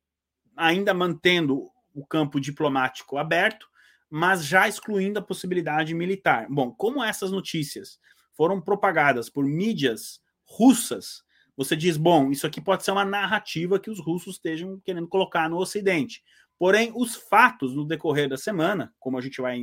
ainda 0.56 0.94
mantendo 0.94 1.68
o 1.96 2.06
campo 2.06 2.40
diplomático 2.40 3.18
aberto, 3.18 3.68
mas 4.08 4.46
já 4.46 4.68
excluindo 4.68 5.18
a 5.18 5.24
possibilidade 5.24 5.96
militar. 5.96 6.46
Bom, 6.48 6.72
como 6.72 7.04
essas 7.04 7.32
notícias 7.32 8.00
foram 8.34 8.62
propagadas 8.62 9.32
por 9.32 9.46
mídias 9.46 10.22
russas, 10.46 11.24
você 11.64 11.76
diz, 11.76 11.98
bom, 11.98 12.32
isso 12.32 12.48
aqui 12.48 12.60
pode 12.60 12.84
ser 12.84 12.92
uma 12.92 13.06
narrativa 13.06 13.80
que 13.80 13.90
os 13.90 14.00
russos 14.00 14.36
estejam 14.36 14.80
querendo 14.84 15.08
colocar 15.08 15.50
no 15.50 15.58
Ocidente. 15.58 16.24
Porém, 16.58 16.92
os 16.96 17.16
fatos 17.16 17.76
no 17.76 17.86
decorrer 17.86 18.30
da 18.30 18.38
semana, 18.38 18.94
como 19.00 19.18
a 19.18 19.22
gente 19.22 19.42
vai 19.42 19.62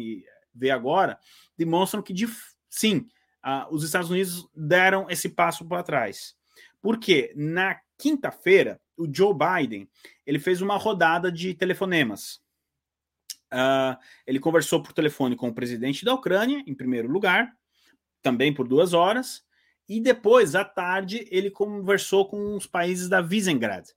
ver 0.54 0.70
agora, 0.70 1.18
demonstram 1.56 2.02
que, 2.02 2.14
sim, 2.68 3.06
os 3.70 3.84
Estados 3.84 4.10
Unidos 4.10 4.48
deram 4.54 5.08
esse 5.08 5.28
passo 5.28 5.64
para 5.66 5.82
trás. 5.82 6.34
Porque 6.80 7.32
na 7.36 7.80
quinta-feira, 7.96 8.80
o 8.96 9.08
Joe 9.12 9.32
Biden 9.32 9.88
ele 10.26 10.38
fez 10.38 10.60
uma 10.60 10.76
rodada 10.76 11.30
de 11.30 11.54
telefonemas. 11.54 12.40
Uh, 13.52 13.96
ele 14.26 14.38
conversou 14.38 14.82
por 14.82 14.92
telefone 14.92 15.34
com 15.34 15.48
o 15.48 15.54
presidente 15.54 16.04
da 16.04 16.12
Ucrânia, 16.12 16.62
em 16.66 16.74
primeiro 16.74 17.10
lugar, 17.10 17.50
também 18.20 18.52
por 18.52 18.68
duas 18.68 18.92
horas, 18.92 19.42
e 19.88 20.00
depois, 20.00 20.54
à 20.54 20.64
tarde, 20.64 21.26
ele 21.30 21.50
conversou 21.50 22.28
com 22.28 22.56
os 22.56 22.66
países 22.66 23.08
da 23.08 23.22
Visegrad, 23.22 23.88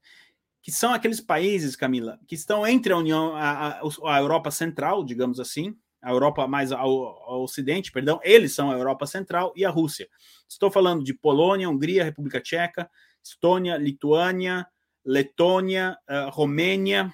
que 0.62 0.72
são 0.72 0.94
aqueles 0.94 1.20
países, 1.20 1.76
Camila, 1.76 2.18
que 2.26 2.34
estão 2.34 2.66
entre 2.66 2.92
a 2.92 2.96
União, 2.96 3.36
a, 3.36 3.80
a 3.80 4.18
Europa 4.18 4.50
Central, 4.50 5.04
digamos 5.04 5.38
assim, 5.38 5.76
a 6.00 6.10
Europa 6.10 6.48
mais 6.48 6.72
ao, 6.72 6.80
ao, 6.80 7.42
Ocidente, 7.42 7.92
perdão, 7.92 8.18
eles 8.22 8.54
são 8.54 8.70
a 8.70 8.74
Europa 8.74 9.06
Central 9.06 9.52
e 9.54 9.64
a 9.64 9.70
Rússia. 9.70 10.08
Estou 10.48 10.70
falando 10.70 11.04
de 11.04 11.14
Polônia, 11.14 11.68
Hungria, 11.68 12.04
República 12.04 12.40
Tcheca, 12.40 12.90
Estônia, 13.22 13.76
Lituânia, 13.76 14.66
Letônia, 15.04 15.96
uh, 16.08 16.30
Romênia, 16.30 17.12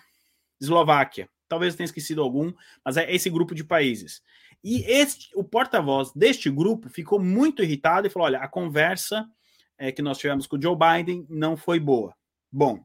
Eslováquia. 0.60 1.28
Talvez 1.48 1.74
eu 1.74 1.78
tenha 1.78 1.86
esquecido 1.86 2.22
algum, 2.22 2.52
mas 2.84 2.96
é 2.96 3.12
esse 3.14 3.28
grupo 3.28 3.54
de 3.54 3.64
países. 3.64 4.22
E 4.62 4.82
este, 4.84 5.30
o 5.34 5.44
porta-voz 5.44 6.12
deste 6.12 6.50
grupo 6.50 6.88
ficou 6.88 7.20
muito 7.20 7.62
irritado 7.62 8.06
e 8.06 8.10
falou: 8.10 8.26
olha, 8.26 8.40
a 8.40 8.48
conversa 8.48 9.28
é, 9.76 9.92
que 9.92 10.02
nós 10.02 10.18
tivemos 10.18 10.46
com 10.46 10.56
o 10.56 10.62
Joe 10.62 10.76
Biden 10.76 11.26
não 11.28 11.56
foi 11.56 11.78
boa. 11.78 12.14
Bom, 12.50 12.84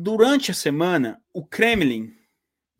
durante 0.00 0.50
a 0.50 0.54
semana, 0.54 1.22
o 1.32 1.44
Kremlin 1.44 2.12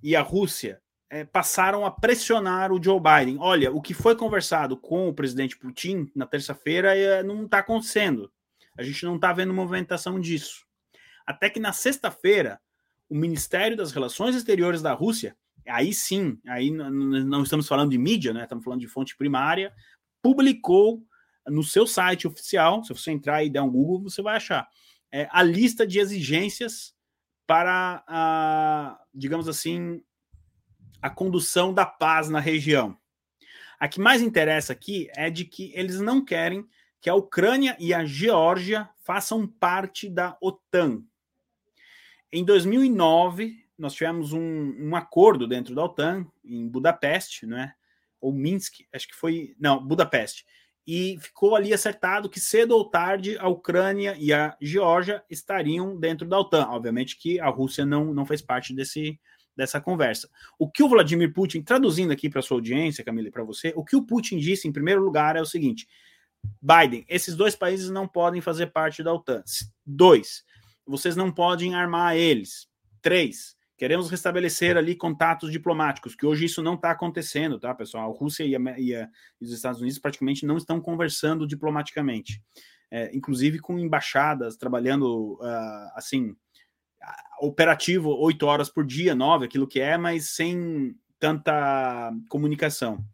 e 0.02 0.14
a 0.14 0.20
Rússia 0.20 0.80
é, 1.10 1.24
passaram 1.24 1.86
a 1.86 1.90
pressionar 1.90 2.70
o 2.70 2.82
Joe 2.82 3.00
Biden. 3.00 3.38
Olha, 3.40 3.72
o 3.72 3.80
que 3.80 3.94
foi 3.94 4.14
conversado 4.14 4.76
com 4.76 5.08
o 5.08 5.14
presidente 5.14 5.56
Putin 5.56 6.10
na 6.14 6.26
terça-feira 6.26 6.96
é, 6.96 7.22
não 7.22 7.44
está 7.44 7.58
acontecendo. 7.58 8.30
A 8.76 8.82
gente 8.82 9.04
não 9.04 9.16
está 9.16 9.32
vendo 9.32 9.54
movimentação 9.54 10.20
disso. 10.20 10.66
Até 11.26 11.50
que 11.50 11.58
na 11.58 11.72
sexta-feira, 11.72 12.60
o 13.08 13.14
Ministério 13.14 13.76
das 13.76 13.92
Relações 13.92 14.36
Exteriores 14.36 14.82
da 14.82 14.92
Rússia, 14.92 15.36
aí 15.68 15.92
sim, 15.92 16.38
aí 16.46 16.70
não 16.70 17.42
estamos 17.42 17.68
falando 17.68 17.90
de 17.90 17.98
mídia, 17.98 18.32
né? 18.32 18.42
Estamos 18.42 18.64
falando 18.64 18.80
de 18.80 18.88
fonte 18.88 19.16
primária, 19.16 19.72
publicou 20.22 21.02
no 21.46 21.62
seu 21.62 21.86
site 21.86 22.26
oficial, 22.26 22.84
se 22.84 22.92
você 22.92 23.10
entrar 23.10 23.42
e 23.42 23.50
der 23.50 23.62
um 23.62 23.70
Google, 23.70 24.02
você 24.02 24.20
vai 24.20 24.36
achar 24.36 24.68
é, 25.12 25.28
a 25.30 25.42
lista 25.42 25.86
de 25.86 25.98
exigências 25.98 26.94
para, 27.46 28.04
a, 28.06 29.00
digamos 29.14 29.48
assim, 29.48 30.02
a 31.00 31.08
condução 31.08 31.72
da 31.72 31.86
paz 31.86 32.28
na 32.28 32.40
região. 32.40 32.96
A 33.78 33.88
que 33.88 34.00
mais 34.00 34.20
interessa 34.20 34.72
aqui 34.72 35.08
é 35.16 35.30
de 35.30 35.44
que 35.44 35.72
eles 35.74 36.00
não 36.00 36.24
querem 36.24 36.66
que 37.00 37.08
a 37.08 37.14
Ucrânia 37.14 37.76
e 37.78 37.94
a 37.94 38.04
Geórgia 38.04 38.88
façam 39.04 39.46
parte 39.46 40.08
da 40.08 40.36
OTAN. 40.40 41.02
Em 42.30 42.44
2009, 42.44 43.56
nós 43.78 43.94
tivemos 43.94 44.32
um, 44.32 44.74
um 44.78 44.96
acordo 44.96 45.46
dentro 45.46 45.74
da 45.74 45.84
OTAN, 45.84 46.26
em 46.44 46.68
Budapeste, 46.68 47.46
né? 47.46 47.74
ou 48.20 48.32
Minsk, 48.32 48.80
acho 48.92 49.08
que 49.08 49.14
foi. 49.14 49.54
Não, 49.58 49.84
Budapeste. 49.84 50.44
E 50.86 51.18
ficou 51.20 51.54
ali 51.54 51.72
acertado 51.72 52.30
que 52.30 52.40
cedo 52.40 52.72
ou 52.72 52.88
tarde 52.88 53.36
a 53.38 53.46
Ucrânia 53.46 54.16
e 54.18 54.32
a 54.32 54.56
Geórgia 54.60 55.22
estariam 55.28 55.98
dentro 55.98 56.26
da 56.26 56.38
OTAN. 56.38 56.66
Obviamente 56.70 57.18
que 57.18 57.38
a 57.38 57.48
Rússia 57.48 57.84
não, 57.84 58.14
não 58.14 58.24
fez 58.24 58.40
parte 58.40 58.74
desse, 58.74 59.20
dessa 59.54 59.80
conversa. 59.80 60.30
O 60.58 60.68
que 60.70 60.82
o 60.82 60.88
Vladimir 60.88 61.32
Putin, 61.32 61.62
traduzindo 61.62 62.10
aqui 62.10 62.30
para 62.30 62.40
sua 62.40 62.56
audiência, 62.56 63.04
Camila, 63.04 63.28
e 63.28 63.30
para 63.30 63.44
você, 63.44 63.72
o 63.76 63.84
que 63.84 63.96
o 63.96 64.02
Putin 64.02 64.38
disse 64.38 64.66
em 64.66 64.72
primeiro 64.72 65.02
lugar 65.02 65.36
é 65.36 65.42
o 65.42 65.46
seguinte: 65.46 65.86
Biden, 66.60 67.04
esses 67.06 67.36
dois 67.36 67.54
países 67.54 67.90
não 67.90 68.08
podem 68.08 68.40
fazer 68.40 68.68
parte 68.68 69.02
da 69.02 69.12
OTAN. 69.12 69.44
Dois, 69.84 70.42
vocês 70.86 71.14
não 71.16 71.30
podem 71.30 71.74
armar 71.74 72.16
eles. 72.16 72.66
Três, 73.02 73.57
queremos 73.78 74.10
restabelecer 74.10 74.76
ali 74.76 74.96
contatos 74.96 75.52
diplomáticos, 75.52 76.16
que 76.16 76.26
hoje 76.26 76.46
isso 76.46 76.60
não 76.60 76.74
está 76.74 76.90
acontecendo, 76.90 77.60
tá, 77.60 77.72
pessoal? 77.72 78.10
A 78.10 78.18
Rússia 78.18 78.44
e, 78.44 78.56
a, 78.56 78.58
e, 78.76 78.94
a, 78.94 79.08
e, 79.40 79.44
os 79.44 79.52
Estados 79.52 79.80
Unidos 79.80 80.00
praticamente 80.00 80.44
não 80.44 80.56
estão 80.56 80.80
conversando 80.80 81.46
diplomaticamente, 81.46 82.42
é, 82.90 83.14
inclusive 83.16 83.60
com 83.60 83.78
embaixadas 83.78 84.56
trabalhando 84.56 85.38
uh, 85.40 85.90
assim 85.94 86.34
operativo 87.40 88.10
oito 88.18 88.44
horas 88.46 88.68
por 88.68 88.84
dia, 88.84 89.14
nove, 89.14 89.46
aquilo 89.46 89.68
que 89.68 89.80
é, 89.80 89.96
mas 89.96 90.30
sem 90.30 90.96
tanta 91.20 92.12
comunicação. 92.28 93.04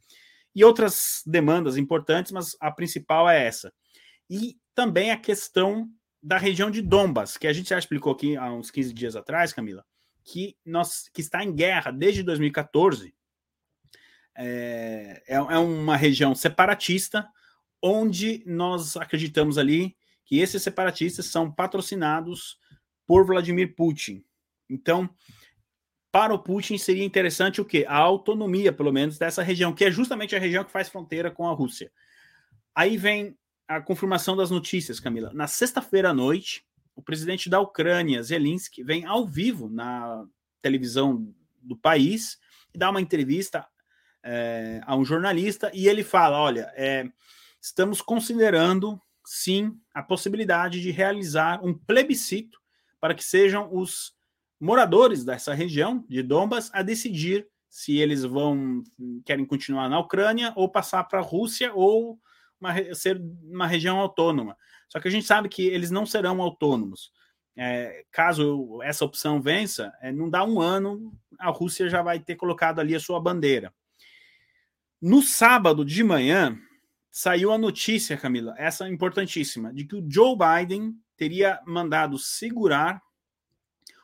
E 0.55 0.65
outras 0.65 1.23
demandas 1.27 1.77
importantes, 1.77 2.33
mas 2.33 2.57
a 2.59 2.71
principal 2.71 3.29
é 3.29 3.45
essa. 3.45 3.71
E 4.31 4.57
também 4.75 5.11
a 5.11 5.17
questão 5.19 5.91
da 6.23 6.39
região 6.39 6.71
de 6.71 6.81
Dombas, 6.81 7.37
que 7.37 7.47
a 7.47 7.53
gente 7.53 7.69
já 7.69 7.79
explicou 7.79 8.13
aqui 8.13 8.35
há 8.35 8.51
uns 8.51 8.71
15 8.71 8.95
dias 8.95 9.15
atrás, 9.15 9.53
Camila, 9.53 9.85
que, 10.25 10.57
nós, 10.65 11.09
que 11.13 11.21
está 11.21 11.45
em 11.45 11.55
guerra 11.55 11.91
desde 11.91 12.23
2014. 12.23 13.15
É, 14.37 15.23
é, 15.29 15.35
é 15.35 15.59
uma 15.59 15.97
região 15.97 16.35
separatista, 16.35 17.29
onde 17.81 18.43
nós 18.47 18.97
acreditamos 18.97 19.59
ali 19.59 19.97
que 20.25 20.39
esses 20.39 20.63
separatistas 20.63 21.27
são 21.27 21.53
patrocinados 21.53 22.59
por 23.07 23.27
Vladimir 23.27 23.75
Putin. 23.77 24.25
Então, 24.69 25.09
para 26.11 26.33
o 26.33 26.39
Putin 26.39 26.79
seria 26.79 27.05
interessante 27.05 27.61
o 27.61 27.65
quê? 27.65 27.85
A 27.87 27.97
autonomia, 27.97 28.73
pelo 28.73 28.93
menos, 28.93 29.19
dessa 29.19 29.43
região, 29.43 29.75
que 29.75 29.85
é 29.85 29.91
justamente 29.91 30.35
a 30.35 30.39
região 30.39 30.65
que 30.65 30.73
faz 30.73 30.89
fronteira 30.89 31.31
com 31.31 31.47
a 31.47 31.53
Rússia. 31.53 31.93
Aí 32.75 32.97
vem 32.97 33.37
a 33.69 33.81
confirmação 33.81 34.37
das 34.37 34.51
notícias, 34.51 34.99
Camila. 34.99 35.31
Na 35.35 35.47
sexta-feira 35.47 36.11
à 36.11 36.15
noite, 36.15 36.65
o 36.97 37.03
presidente 37.03 37.49
da 37.51 37.61
Ucrânia, 37.61 38.23
Zelensky, 38.23 38.83
vem 38.83 39.05
ao 39.05 39.27
vivo 39.27 39.69
na 39.69 40.25
televisão 40.63 41.35
do 41.61 41.77
país 41.77 42.39
e 42.75 42.79
dá 42.79 42.91
uma 42.91 43.01
entrevista 43.01 43.67
é, 44.23 44.81
a 44.85 44.97
um 44.97 45.05
jornalista 45.05 45.71
e 45.75 45.89
ele 45.89 46.03
fala: 46.03 46.39
olha, 46.39 46.73
é, 46.75 47.07
estamos 47.61 48.01
considerando 48.01 49.01
sim 49.25 49.79
a 49.93 50.03
possibilidade 50.03 50.81
de 50.81 50.91
realizar 50.91 51.65
um 51.65 51.75
plebiscito 51.75 52.59
para 53.01 53.15
que 53.15 53.25
sejam 53.25 53.69
os 53.73 54.15
moradores 54.61 55.25
dessa 55.25 55.53
região 55.53 56.05
de 56.09 56.23
Donbas 56.23 56.71
a 56.73 56.83
decidir 56.83 57.47
se 57.69 57.99
eles 57.99 58.23
vão 58.23 58.83
querem 59.25 59.45
continuar 59.45 59.89
na 59.89 59.99
Ucrânia 59.99 60.53
ou 60.57 60.69
passar 60.69 61.05
para 61.05 61.19
a 61.19 61.23
Rússia 61.23 61.73
ou 61.75 62.19
uma, 62.61 62.95
ser 62.95 63.21
uma 63.43 63.67
região 63.67 63.99
autônoma. 63.99 64.57
Só 64.95 65.01
que 65.01 65.09
a 65.09 65.11
gente 65.11 65.27
sabe 65.27 65.49
que 65.49 65.67
eles 65.67 65.91
não 65.91 66.07
serão 66.07 66.41
autônomos. 66.41 67.11
É, 67.57 68.05
caso 68.13 68.81
essa 68.83 69.05
opção 69.05 69.43
vença, 69.43 69.93
é, 70.01 70.13
não 70.13 70.31
dá 70.31 70.45
um 70.45 70.61
ano, 70.61 71.13
a 71.39 71.51
Rússia 71.51 71.89
já 71.89 72.01
vai 72.01 72.21
ter 72.21 72.37
colocado 72.37 72.79
ali 72.79 72.95
a 72.95 73.01
sua 73.01 73.21
bandeira. 73.21 73.75
No 75.03 75.21
sábado 75.21 75.85
de 75.85 76.05
manhã, 76.05 76.57
saiu 77.11 77.51
a 77.51 77.59
notícia, 77.59 78.17
Camila, 78.17 78.55
essa 78.57 78.89
importantíssima, 78.89 79.75
de 79.75 79.85
que 79.85 79.97
o 79.97 80.07
Joe 80.09 80.37
Biden 80.37 80.95
teria 81.17 81.61
mandado 81.67 82.17
segurar 82.17 83.03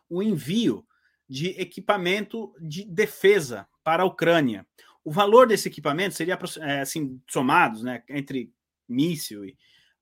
o 0.09 0.23
envio 0.23 0.85
de 1.29 1.51
equipamento 1.51 2.53
de 2.61 2.85
defesa 2.85 3.67
para 3.85 4.03
a 4.03 4.07
Ucrânia. 4.07 4.67
O 5.05 5.13
valor 5.13 5.47
desse 5.47 5.69
equipamento 5.69 6.17
seria, 6.17 6.37
é, 6.61 6.81
assim, 6.81 7.21
somados, 7.31 7.85
né, 7.85 8.03
entre 8.09 8.53
míssil 8.89 9.45
e 9.45 9.57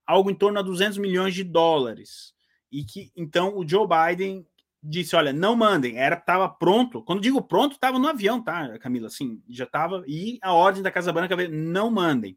algo 0.09 0.31
em 0.31 0.33
torno 0.33 0.57
a 0.57 0.63
200 0.63 0.97
milhões 0.97 1.35
de 1.35 1.43
dólares. 1.43 2.33
E 2.71 2.83
que, 2.83 3.11
então, 3.15 3.55
o 3.55 3.67
Joe 3.67 3.87
Biden 3.87 4.43
disse, 4.81 5.15
olha, 5.15 5.31
não 5.31 5.55
mandem, 5.55 5.99
era 5.99 6.15
estava 6.15 6.49
pronto. 6.49 7.03
Quando 7.03 7.21
digo 7.21 7.39
pronto, 7.43 7.73
estava 7.73 7.99
no 7.99 8.07
avião, 8.07 8.41
tá, 8.41 8.79
Camila? 8.79 9.05
Assim, 9.05 9.39
já 9.47 9.65
estava 9.65 10.03
e 10.07 10.39
a 10.41 10.51
ordem 10.51 10.81
da 10.81 10.89
Casa 10.89 11.13
Branca 11.13 11.35
veio, 11.35 11.51
não 11.51 11.91
mandem. 11.91 12.35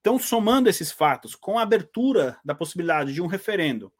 Então, 0.00 0.18
somando 0.18 0.70
esses 0.70 0.90
fatos 0.90 1.34
com 1.34 1.58
a 1.58 1.62
abertura 1.62 2.38
da 2.42 2.54
possibilidade 2.54 3.12
de 3.12 3.20
um 3.20 3.26
referendo 3.26 3.92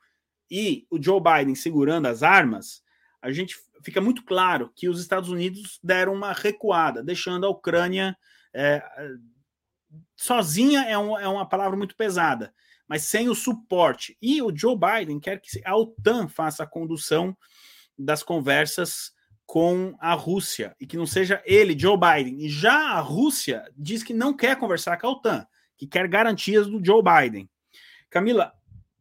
e 0.51 0.87
o 0.89 1.03
Joe 1.03 1.21
Biden 1.21 1.55
segurando 1.55 2.07
as 2.07 2.23
armas, 2.23 2.83
a 3.21 3.31
gente 3.31 3.55
fica 3.85 4.01
muito 4.01 4.25
claro 4.25 4.73
que 4.75 4.89
os 4.89 4.99
Estados 4.99 5.29
Unidos 5.29 5.79
deram 5.83 6.15
uma 6.15 6.33
recuada, 6.33 7.03
deixando 7.03 7.45
a 7.45 7.51
Ucrânia 7.51 8.17
É, 8.53 8.83
sozinha 10.17 10.83
é, 10.83 10.97
um, 10.97 11.19
é 11.19 11.29
uma 11.29 11.49
palavra 11.49 11.77
muito 11.77 11.97
pesada, 11.97 12.53
mas 12.89 13.03
sem 13.05 13.29
o 13.29 13.35
suporte. 13.35 14.17
E 14.21 14.43
o 14.43 14.55
Joe 14.55 14.77
Biden 14.77 15.21
quer 15.21 15.41
que 15.41 15.61
a 15.65 15.77
OTAN 15.77 16.29
faça 16.29 16.63
a 16.63 16.67
condução 16.67 17.37
das 17.99 18.23
conversas 18.23 19.13
com 19.47 19.97
a 19.99 20.15
Rússia 20.15 20.77
e 20.81 20.87
que 20.87 20.97
não 20.97 21.07
seja 21.07 21.43
ele, 21.45 21.79
Joe 21.79 21.99
Biden. 21.99 22.41
E 22.41 22.49
já 22.49 22.93
a 22.93 23.01
Rússia 23.01 23.65
diz 23.77 24.03
que 24.03 24.15
não 24.15 24.37
quer 24.37 24.57
conversar 24.57 24.97
com 24.97 25.07
a 25.09 25.11
OTAN, 25.11 25.47
que 25.77 25.87
quer 25.87 26.07
garantias 26.07 26.67
do 26.67 26.85
Joe 26.85 27.03
Biden. 27.03 27.51
Camila, 28.09 28.53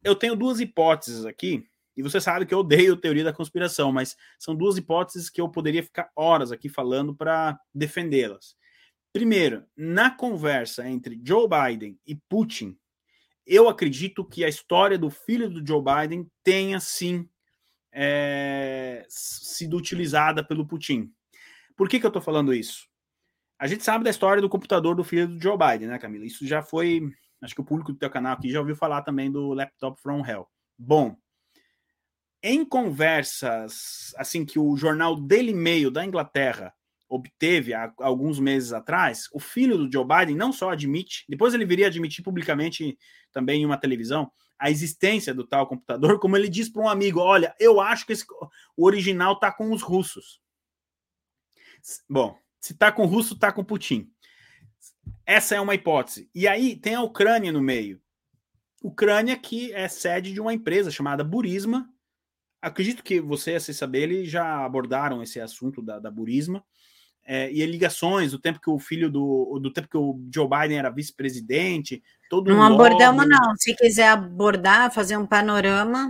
eu 0.03 0.15
tenho 0.15 0.36
duas 0.36 0.60
hipóteses 0.60 1.25
aqui, 1.25 1.65
e 1.96 2.01
você 2.01 2.22
sabe 2.22 2.46
que 2.46 2.53
eu 2.53 2.60
odeio 2.60 2.96
teoria 2.96 3.25
da 3.25 3.34
conspiração, 3.34 3.91
mas 3.91 4.15
são 4.39 4.55
duas 4.55 4.77
hipóteses 4.77 5.29
que 5.29 5.41
eu 5.41 5.50
poderia 5.50 5.84
ficar 5.84 6.10
horas 6.15 6.51
aqui 6.51 6.69
falando 6.69 7.13
para 7.13 7.60
defendê-las. 7.74 8.55
Primeiro, 9.11 9.65
na 9.75 10.11
conversa 10.11 10.87
entre 10.87 11.19
Joe 11.23 11.47
Biden 11.47 11.99
e 12.05 12.15
Putin, 12.15 12.77
eu 13.45 13.67
acredito 13.67 14.23
que 14.23 14.45
a 14.45 14.49
história 14.49 14.97
do 14.97 15.09
filho 15.09 15.49
do 15.49 15.65
Joe 15.65 15.83
Biden 15.83 16.29
tenha 16.43 16.79
sim 16.79 17.27
é, 17.91 19.03
sido 19.09 19.75
utilizada 19.75 20.43
pelo 20.43 20.67
Putin. 20.67 21.11
Por 21.75 21.89
que, 21.89 21.99
que 21.99 22.05
eu 22.05 22.09
estou 22.09 22.21
falando 22.21 22.53
isso? 22.53 22.87
A 23.57 23.65
gente 23.65 23.83
sabe 23.83 24.03
da 24.03 24.09
história 24.09 24.41
do 24.41 24.49
computador 24.49 24.95
do 24.95 25.03
filho 25.03 25.27
do 25.27 25.41
Joe 25.41 25.57
Biden, 25.57 25.89
né, 25.89 25.97
Camila? 25.97 26.25
Isso 26.25 26.45
já 26.45 26.61
foi. 26.61 27.11
Acho 27.41 27.55
que 27.55 27.61
o 27.61 27.65
público 27.65 27.91
do 27.91 27.97
teu 27.97 28.09
canal 28.09 28.33
aqui 28.33 28.51
já 28.51 28.59
ouviu 28.59 28.75
falar 28.75 29.01
também 29.01 29.31
do 29.31 29.53
Laptop 29.53 29.99
from 29.99 30.25
Hell. 30.25 30.47
Bom, 30.77 31.17
em 32.43 32.63
conversas 32.63 34.13
assim 34.15 34.45
que 34.45 34.59
o 34.59 34.77
jornal 34.77 35.15
Daily 35.15 35.53
Mail 35.53 35.89
da 35.89 36.05
Inglaterra 36.05 36.73
obteve 37.09 37.73
há 37.73 37.91
alguns 37.99 38.39
meses 38.39 38.71
atrás, 38.71 39.27
o 39.33 39.39
filho 39.39 39.77
do 39.77 39.91
Joe 39.91 40.05
Biden 40.05 40.35
não 40.35 40.53
só 40.53 40.69
admite, 40.69 41.25
depois 41.27 41.53
ele 41.53 41.65
viria 41.65 41.87
admitir 41.87 42.23
publicamente 42.23 42.97
também 43.31 43.63
em 43.63 43.65
uma 43.65 43.77
televisão, 43.77 44.31
a 44.59 44.69
existência 44.69 45.33
do 45.33 45.47
tal 45.47 45.65
computador, 45.65 46.19
como 46.19 46.37
ele 46.37 46.49
diz 46.49 46.69
para 46.69 46.83
um 46.83 46.89
amigo: 46.89 47.19
Olha, 47.19 47.55
eu 47.59 47.79
acho 47.81 48.05
que 48.05 48.13
esse, 48.13 48.25
o 48.77 48.85
original 48.85 49.33
está 49.33 49.51
com 49.51 49.71
os 49.71 49.81
russos. 49.81 50.39
Bom, 52.07 52.37
se 52.59 52.73
está 52.73 52.91
com 52.91 53.03
o 53.03 53.07
russo, 53.07 53.33
está 53.33 53.51
com 53.51 53.63
Putin. 53.63 54.11
Essa 55.25 55.55
é 55.55 55.61
uma 55.61 55.75
hipótese. 55.75 56.29
E 56.35 56.47
aí 56.47 56.75
tem 56.75 56.95
a 56.95 57.01
Ucrânia 57.01 57.51
no 57.51 57.61
meio. 57.61 58.01
Ucrânia, 58.83 59.37
que 59.37 59.73
é 59.73 59.87
sede 59.87 60.33
de 60.33 60.41
uma 60.41 60.53
empresa 60.53 60.91
chamada 60.91 61.23
Burisma. 61.23 61.89
Acredito 62.61 63.03
que 63.03 63.21
você, 63.21 63.55
a 63.55 63.59
Cessabelle, 63.59 64.25
já 64.25 64.65
abordaram 64.65 65.23
esse 65.23 65.39
assunto 65.39 65.81
da, 65.81 65.99
da 65.99 66.11
Burisma 66.11 66.63
é, 67.31 67.48
e 67.53 67.63
ligações, 67.63 68.31
do 68.31 68.39
tempo 68.39 68.59
que 68.59 68.71
o 68.71 68.79
filho 68.79 69.07
do, 69.07 69.59
do 69.62 69.71
tempo 69.71 69.88
que 69.88 69.95
o 69.95 70.19
Joe 70.33 70.50
Biden 70.50 70.79
era 70.79 70.89
vice-presidente, 70.89 72.01
todo 72.27 72.50
Não 72.50 72.63
abordamos, 72.63 73.24
não. 73.29 73.55
Se 73.55 73.75
quiser 73.75 74.07
abordar, 74.07 74.91
fazer 74.91 75.15
um 75.15 75.27
panorama. 75.27 76.09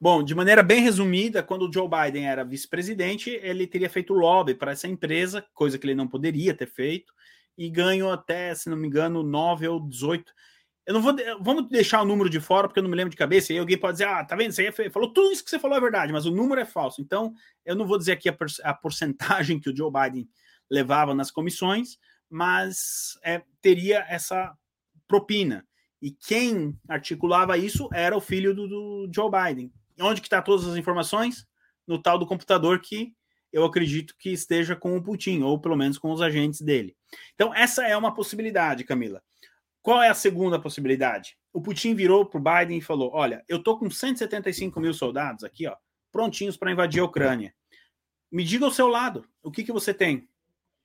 Bom, 0.00 0.22
de 0.22 0.34
maneira 0.34 0.62
bem 0.62 0.80
resumida, 0.80 1.42
quando 1.42 1.68
o 1.68 1.70
Joe 1.70 1.86
Biden 1.86 2.26
era 2.26 2.42
vice-presidente, 2.42 3.28
ele 3.42 3.66
teria 3.66 3.90
feito 3.90 4.14
lobby 4.14 4.54
para 4.54 4.72
essa 4.72 4.88
empresa, 4.88 5.44
coisa 5.52 5.78
que 5.78 5.86
ele 5.86 5.94
não 5.94 6.08
poderia 6.08 6.54
ter 6.54 6.68
feito, 6.68 7.12
e 7.58 7.68
ganhou 7.68 8.10
até, 8.10 8.54
se 8.54 8.70
não 8.70 8.78
me 8.78 8.88
engano, 8.88 9.22
9 9.22 9.68
ou 9.68 9.78
18. 9.78 10.32
Eu 10.90 10.94
não 10.94 11.02
vou. 11.02 11.14
Vamos 11.40 11.68
deixar 11.68 12.02
o 12.02 12.04
número 12.04 12.28
de 12.28 12.40
fora, 12.40 12.66
porque 12.66 12.80
eu 12.80 12.82
não 12.82 12.90
me 12.90 12.96
lembro 12.96 13.12
de 13.12 13.16
cabeça. 13.16 13.52
E 13.52 13.58
alguém 13.58 13.78
pode 13.78 13.92
dizer, 13.92 14.08
ah, 14.08 14.24
tá 14.24 14.34
vendo? 14.34 14.50
Você 14.50 14.90
falou 14.90 15.12
tudo 15.12 15.30
isso 15.30 15.44
que 15.44 15.48
você 15.48 15.56
falou 15.56 15.76
é 15.76 15.80
verdade, 15.80 16.12
mas 16.12 16.26
o 16.26 16.32
número 16.32 16.60
é 16.60 16.64
falso. 16.64 17.00
Então, 17.00 17.32
eu 17.64 17.76
não 17.76 17.86
vou 17.86 17.96
dizer 17.96 18.10
aqui 18.10 18.28
a, 18.28 18.36
a 18.64 18.74
porcentagem 18.74 19.60
que 19.60 19.70
o 19.70 19.76
Joe 19.76 19.88
Biden 19.88 20.28
levava 20.68 21.14
nas 21.14 21.30
comissões, 21.30 21.96
mas 22.28 23.16
é, 23.22 23.40
teria 23.62 24.04
essa 24.08 24.52
propina. 25.06 25.64
E 26.02 26.10
quem 26.10 26.76
articulava 26.88 27.56
isso 27.56 27.88
era 27.92 28.16
o 28.16 28.20
filho 28.20 28.52
do, 28.52 28.66
do 28.66 29.10
Joe 29.14 29.30
Biden. 29.30 29.72
Onde 30.00 30.20
que 30.20 30.26
está 30.26 30.42
todas 30.42 30.66
as 30.66 30.76
informações? 30.76 31.46
No 31.86 32.02
tal 32.02 32.18
do 32.18 32.26
computador 32.26 32.80
que 32.80 33.14
eu 33.52 33.64
acredito 33.64 34.16
que 34.18 34.30
esteja 34.30 34.74
com 34.74 34.96
o 34.96 35.02
Putin, 35.02 35.42
ou 35.42 35.56
pelo 35.60 35.76
menos 35.76 35.98
com 35.98 36.10
os 36.10 36.20
agentes 36.20 36.60
dele. 36.60 36.96
Então, 37.36 37.54
essa 37.54 37.86
é 37.86 37.96
uma 37.96 38.12
possibilidade, 38.12 38.82
Camila. 38.82 39.22
Qual 39.82 40.02
é 40.02 40.08
a 40.08 40.14
segunda 40.14 40.60
possibilidade? 40.60 41.38
O 41.52 41.60
Putin 41.60 41.94
virou 41.94 42.26
para 42.26 42.38
o 42.38 42.42
Biden 42.42 42.78
e 42.78 42.82
falou: 42.82 43.10
Olha, 43.12 43.42
eu 43.48 43.62
tô 43.62 43.78
com 43.78 43.90
175 43.90 44.78
mil 44.80 44.92
soldados 44.92 45.44
aqui, 45.44 45.66
ó, 45.66 45.74
prontinhos 46.12 46.56
para 46.56 46.70
invadir 46.70 47.00
a 47.00 47.04
Ucrânia. 47.04 47.54
Me 48.30 48.44
diga 48.44 48.66
o 48.66 48.70
seu 48.70 48.86
lado, 48.86 49.26
o 49.42 49.50
que, 49.50 49.64
que 49.64 49.72
você 49.72 49.92
tem? 49.92 50.28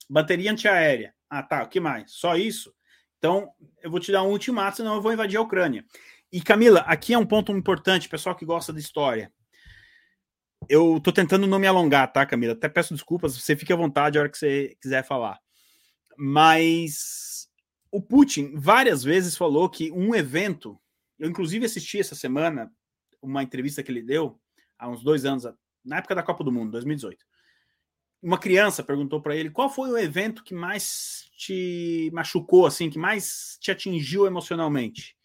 Bateria 0.10 0.52
antiaérea. 0.52 1.14
Ah, 1.30 1.44
tá, 1.44 1.64
o 1.64 1.68
que 1.68 1.80
mais? 1.80 2.12
Só 2.12 2.36
isso? 2.36 2.74
Então, 3.18 3.52
eu 3.82 3.92
vou 3.92 4.00
te 4.00 4.12
dar 4.12 4.24
um 4.24 4.30
ultimato, 4.30 4.78
senão 4.78 4.96
eu 4.96 5.02
vou 5.02 5.14
invadir 5.14 5.38
a 5.38 5.42
Ucrânia. 5.42 5.84
E 6.32 6.42
Camila, 6.42 6.82
aqui 6.82 7.14
é 7.14 7.18
um 7.18 7.26
ponto 7.26 7.52
importante, 7.52 8.10
pessoal 8.10 8.36
que 8.36 8.46
gosta 8.46 8.74
de 8.74 8.80
história. 8.80 9.32
Eu 10.68 11.00
tô 11.00 11.12
tentando 11.12 11.46
não 11.46 11.60
me 11.60 11.68
alongar, 11.68 12.12
tá, 12.12 12.26
Camila? 12.26 12.54
Até 12.54 12.68
peço 12.68 12.94
desculpas, 12.94 13.36
você 13.36 13.56
fique 13.56 13.74
à 13.74 13.76
vontade 13.76 14.18
a 14.18 14.22
hora 14.22 14.30
que 14.30 14.38
você 14.38 14.76
quiser 14.82 15.04
falar. 15.04 15.40
Mas 16.18 17.35
o 17.96 18.02
Putin 18.02 18.52
várias 18.58 19.06
vezes 19.06 19.38
falou 19.38 19.70
que 19.70 19.90
um 19.90 20.14
evento, 20.14 20.78
eu 21.18 21.30
inclusive 21.30 21.66
assisti 21.66 21.98
essa 21.98 22.14
semana 22.14 22.70
uma 23.22 23.42
entrevista 23.42 23.82
que 23.82 23.90
ele 23.90 24.02
deu 24.02 24.38
há 24.78 24.90
uns 24.90 25.02
dois 25.02 25.24
anos, 25.24 25.48
na 25.84 26.00
época 26.00 26.14
da 26.14 26.22
Copa 26.22 26.44
do 26.44 26.52
Mundo, 26.52 26.72
2018. 26.72 27.26
Uma 28.22 28.38
criança 28.38 28.84
perguntou 28.84 29.22
para 29.22 29.34
ele 29.34 29.50
qual 29.50 29.70
foi 29.70 29.90
o 29.92 29.98
evento 29.98 30.44
que 30.44 30.54
mais 30.54 31.30
te 31.38 32.12
machucou, 32.14 32.66
assim, 32.66 32.90
que 32.90 33.00
mais 33.00 33.58
te 33.62 33.72
atingiu 33.72 34.28
emocionalmente. 34.28 35.16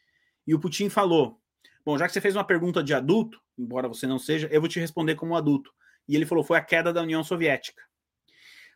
E 0.46 0.54
o 0.54 0.60
Putin 0.60 0.88
falou: 0.88 1.40
Bom, 1.84 1.98
já 1.98 2.06
que 2.06 2.12
você 2.12 2.20
fez 2.20 2.36
uma 2.36 2.44
pergunta 2.44 2.84
de 2.84 2.94
adulto, 2.94 3.40
embora 3.58 3.88
você 3.88 4.06
não 4.06 4.18
seja, 4.20 4.46
eu 4.52 4.60
vou 4.60 4.68
te 4.68 4.78
responder 4.78 5.16
como 5.16 5.34
adulto. 5.34 5.74
E 6.06 6.14
ele 6.14 6.24
falou: 6.24 6.44
foi 6.44 6.56
a 6.56 6.62
queda 6.62 6.92
da 6.92 7.02
União 7.02 7.24
Soviética. 7.24 7.82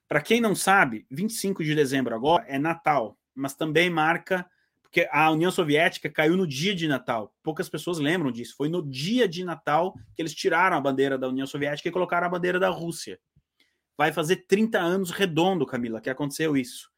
Para 0.08 0.20
quem 0.20 0.40
não 0.40 0.56
sabe, 0.56 1.06
25 1.12 1.62
de 1.62 1.76
dezembro 1.76 2.12
agora 2.12 2.44
é 2.48 2.58
Natal 2.58 3.16
mas 3.34 3.54
também 3.54 3.90
marca 3.90 4.48
porque 4.94 5.08
a 5.10 5.28
União 5.28 5.50
Soviética 5.50 6.08
caiu 6.08 6.36
no 6.36 6.46
dia 6.46 6.72
de 6.72 6.86
Natal. 6.86 7.34
Poucas 7.42 7.68
pessoas 7.68 7.98
lembram 7.98 8.30
disso. 8.30 8.54
Foi 8.56 8.68
no 8.68 8.80
dia 8.80 9.26
de 9.26 9.44
Natal 9.44 9.92
que 10.14 10.22
eles 10.22 10.32
tiraram 10.32 10.76
a 10.76 10.80
bandeira 10.80 11.18
da 11.18 11.28
União 11.28 11.48
Soviética 11.48 11.88
e 11.88 11.92
colocaram 11.92 12.28
a 12.28 12.30
bandeira 12.30 12.60
da 12.60 12.68
Rússia. 12.68 13.18
Vai 13.98 14.12
fazer 14.12 14.46
30 14.46 14.78
anos 14.78 15.10
redondo, 15.10 15.66
Camila, 15.66 16.00
que 16.00 16.08
aconteceu 16.08 16.56
isso. 16.56 16.88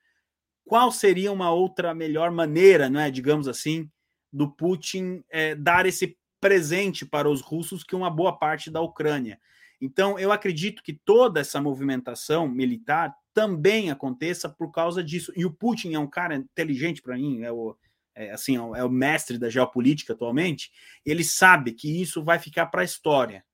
Qual 0.66 0.92
seria 0.92 1.32
uma 1.32 1.50
outra 1.50 1.94
melhor 1.94 2.30
maneira, 2.30 2.90
não 2.90 3.00
é, 3.00 3.10
digamos 3.10 3.48
assim, 3.48 3.90
do 4.30 4.50
Putin 4.50 5.24
é, 5.30 5.54
dar 5.54 5.86
esse 5.86 6.18
presente 6.38 7.06
para 7.06 7.30
os 7.30 7.40
russos 7.40 7.82
que 7.82 7.96
uma 7.96 8.10
boa 8.10 8.38
parte 8.38 8.70
da 8.70 8.82
Ucrânia? 8.82 9.40
Então, 9.80 10.18
eu 10.18 10.30
acredito 10.30 10.82
que 10.82 10.92
toda 10.92 11.40
essa 11.40 11.62
movimentação 11.62 12.46
militar 12.46 13.16
também 13.36 13.90
aconteça 13.90 14.48
por 14.48 14.72
causa 14.72 15.04
disso. 15.04 15.30
E 15.36 15.44
o 15.44 15.52
Putin 15.52 15.92
é 15.92 15.98
um 15.98 16.06
cara 16.06 16.36
inteligente 16.36 17.02
para 17.02 17.16
mim, 17.16 17.42
é 17.42 17.52
o, 17.52 17.76
é, 18.14 18.30
assim, 18.30 18.56
é 18.56 18.82
o 18.82 18.88
mestre 18.88 19.36
da 19.36 19.50
geopolítica 19.50 20.14
atualmente. 20.14 20.72
Ele 21.04 21.22
sabe 21.22 21.72
que 21.72 22.00
isso 22.00 22.24
vai 22.24 22.38
ficar 22.38 22.64
para 22.64 22.80
a 22.80 22.84
história. 22.84 23.44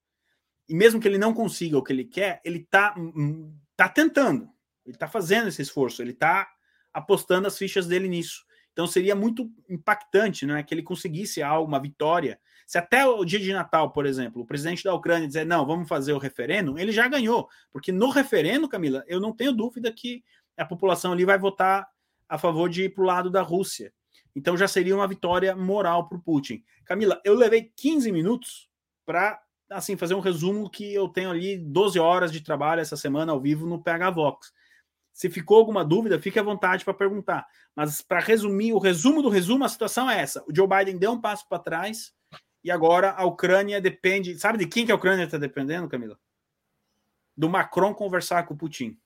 E 0.68 0.74
mesmo 0.74 1.00
que 1.00 1.08
ele 1.08 1.18
não 1.18 1.34
consiga 1.34 1.76
o 1.76 1.82
que 1.82 1.92
ele 1.92 2.04
quer, 2.04 2.40
ele 2.44 2.58
está 2.58 2.94
hum, 2.96 3.12
hum, 3.16 3.58
tá 3.76 3.88
tentando, 3.88 4.48
ele 4.86 4.94
está 4.94 5.08
fazendo 5.08 5.48
esse 5.48 5.60
esforço, 5.60 6.00
ele 6.00 6.12
está 6.12 6.48
apostando 6.92 7.48
as 7.48 7.58
fichas 7.58 7.88
dele 7.88 8.06
nisso. 8.06 8.44
Então 8.72 8.86
seria 8.86 9.16
muito 9.16 9.50
impactante, 9.68 10.46
não 10.46 10.54
é, 10.54 10.62
que 10.62 10.72
ele 10.72 10.84
conseguisse 10.84 11.42
algo, 11.42 11.66
uma 11.66 11.80
vitória 11.80 12.38
se 12.72 12.78
até 12.78 13.04
o 13.04 13.22
dia 13.22 13.38
de 13.38 13.52
Natal, 13.52 13.90
por 13.90 14.06
exemplo, 14.06 14.40
o 14.40 14.46
presidente 14.46 14.82
da 14.82 14.94
Ucrânia 14.94 15.26
dizer 15.26 15.44
não, 15.44 15.66
vamos 15.66 15.86
fazer 15.86 16.14
o 16.14 16.18
referendo, 16.18 16.78
ele 16.78 16.90
já 16.90 17.06
ganhou. 17.06 17.46
Porque 17.70 17.92
no 17.92 18.08
referendo, 18.08 18.66
Camila, 18.66 19.04
eu 19.06 19.20
não 19.20 19.30
tenho 19.30 19.52
dúvida 19.52 19.92
que 19.92 20.24
a 20.56 20.64
população 20.64 21.12
ali 21.12 21.22
vai 21.22 21.38
votar 21.38 21.86
a 22.26 22.38
favor 22.38 22.70
de 22.70 22.84
ir 22.84 22.94
para 22.94 23.02
o 23.02 23.06
lado 23.06 23.28
da 23.28 23.42
Rússia. 23.42 23.92
Então 24.34 24.56
já 24.56 24.66
seria 24.66 24.96
uma 24.96 25.06
vitória 25.06 25.54
moral 25.54 26.08
para 26.08 26.16
o 26.16 26.22
Putin. 26.22 26.64
Camila, 26.86 27.20
eu 27.26 27.34
levei 27.34 27.70
15 27.76 28.10
minutos 28.10 28.70
para 29.04 29.38
assim 29.68 29.94
fazer 29.94 30.14
um 30.14 30.20
resumo 30.20 30.70
que 30.70 30.94
eu 30.94 31.10
tenho 31.10 31.28
ali 31.28 31.58
12 31.58 31.98
horas 31.98 32.32
de 32.32 32.40
trabalho 32.40 32.80
essa 32.80 32.96
semana 32.96 33.32
ao 33.32 33.40
vivo 33.42 33.66
no 33.66 33.82
PH 33.82 34.10
Vox. 34.12 34.50
Se 35.12 35.28
ficou 35.28 35.58
alguma 35.58 35.84
dúvida, 35.84 36.18
fique 36.18 36.38
à 36.38 36.42
vontade 36.42 36.86
para 36.86 36.94
perguntar. 36.94 37.46
Mas 37.76 38.00
para 38.00 38.20
resumir, 38.20 38.72
o 38.72 38.78
resumo 38.78 39.20
do 39.20 39.28
resumo, 39.28 39.62
a 39.62 39.68
situação 39.68 40.08
é 40.08 40.18
essa: 40.18 40.42
o 40.48 40.56
Joe 40.56 40.66
Biden 40.66 40.96
deu 40.96 41.12
um 41.12 41.20
passo 41.20 41.46
para 41.46 41.58
trás, 41.58 42.14
e 42.64 42.70
agora 42.70 43.10
a 43.10 43.24
Ucrânia 43.24 43.80
depende. 43.80 44.38
Sabe 44.38 44.58
de 44.58 44.66
quem 44.66 44.86
que 44.86 44.92
a 44.92 44.94
Ucrânia 44.94 45.24
está 45.24 45.38
dependendo, 45.38 45.88
Camila? 45.88 46.18
Do 47.36 47.48
Macron 47.48 47.94
conversar 47.94 48.44
com 48.44 48.54
o 48.54 48.56
Putin. 48.56 48.96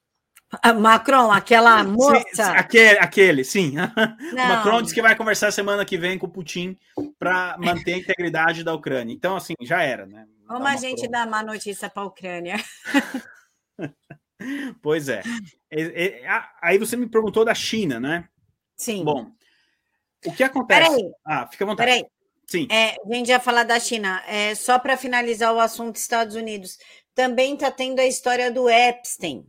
A 0.63 0.73
Macron, 0.73 1.33
aquela 1.33 1.83
moça. 1.83 2.53
Aquele, 2.53 2.99
aquele, 2.99 3.45
sim. 3.45 3.75
Macron 4.33 4.83
disse 4.83 4.95
que 4.95 5.03
vai 5.03 5.17
conversar 5.17 5.51
semana 5.51 5.85
que 5.85 5.99
vem 5.99 6.19
com 6.19 6.27
o 6.27 6.31
Putin 6.31 6.79
para 7.19 7.57
manter 7.59 7.95
a 7.95 7.99
integridade 7.99 8.63
da 8.63 8.73
Ucrânia. 8.73 9.13
Então, 9.13 9.35
assim, 9.37 9.55
já 9.63 9.83
era, 9.83 10.07
né? 10.07 10.27
Como 10.47 10.67
a 10.67 10.77
gente 10.77 11.09
dá 11.09 11.27
má 11.27 11.43
notícia 11.43 11.91
para 11.91 12.03
a 12.03 12.07
Ucrânia. 12.07 12.57
Pois 14.83 15.09
é. 15.09 15.23
Aí 16.61 16.77
você 16.79 16.97
me 16.97 17.09
perguntou 17.09 17.43
da 17.43 17.55
China, 17.55 17.99
né? 17.99 18.29
Sim. 18.77 19.03
Bom, 19.03 19.33
o 20.25 20.33
que 20.33 20.45
acontece? 20.45 20.91
Peraí. 20.91 21.13
Ah, 21.25 21.47
fica 21.47 21.65
à 21.65 21.67
vontade. 21.67 21.91
Peraí. 21.91 22.07
Sim. 22.47 22.69
É, 22.71 22.97
a 23.05 23.15
gente 23.15 23.29
ia 23.29 23.41
falar 23.41 23.65
da 23.65 23.79
China. 23.81 24.23
É, 24.27 24.55
só 24.55 24.79
para 24.79 24.97
finalizar 24.97 25.53
o 25.53 25.61
assunto 25.61 25.97
Estados 25.97 26.37
Unidos, 26.37 26.79
também 27.15 27.55
está 27.55 27.71
tendo 27.71 27.99
a 27.99 28.07
história 28.07 28.51
do 28.51 28.69
Epstein. 28.71 29.45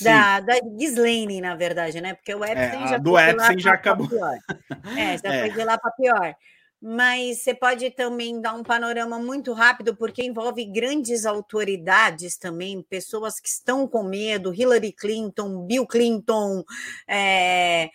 Da, 0.00 0.40
da 0.40 0.54
Ghislaine, 0.60 1.40
na 1.40 1.56
verdade, 1.56 2.00
né? 2.00 2.14
Porque 2.14 2.34
o 2.34 2.44
Epstein 2.44 2.84
é, 2.84 2.88
já 2.88 2.98
do 2.98 3.18
Epstein 3.18 3.58
já 3.58 3.74
acabou. 3.74 4.08
Pior. 4.08 4.38
É, 4.96 5.18
já 5.18 5.34
é. 5.34 5.40
foi 5.40 5.50
de 5.50 5.64
lá 5.64 5.78
para 5.78 5.90
pior. 5.92 6.34
Mas 6.80 7.38
você 7.38 7.54
pode 7.54 7.90
também 7.90 8.40
dar 8.40 8.52
um 8.52 8.62
panorama 8.62 9.18
muito 9.18 9.52
rápido, 9.52 9.96
porque 9.96 10.22
envolve 10.22 10.64
grandes 10.66 11.24
autoridades 11.24 12.36
também, 12.36 12.82
pessoas 12.82 13.40
que 13.40 13.48
estão 13.48 13.88
com 13.88 14.02
medo, 14.02 14.52
Hillary 14.52 14.92
Clinton, 14.92 15.66
Bill 15.66 15.86
Clinton, 15.86 16.62
é, 17.08 17.88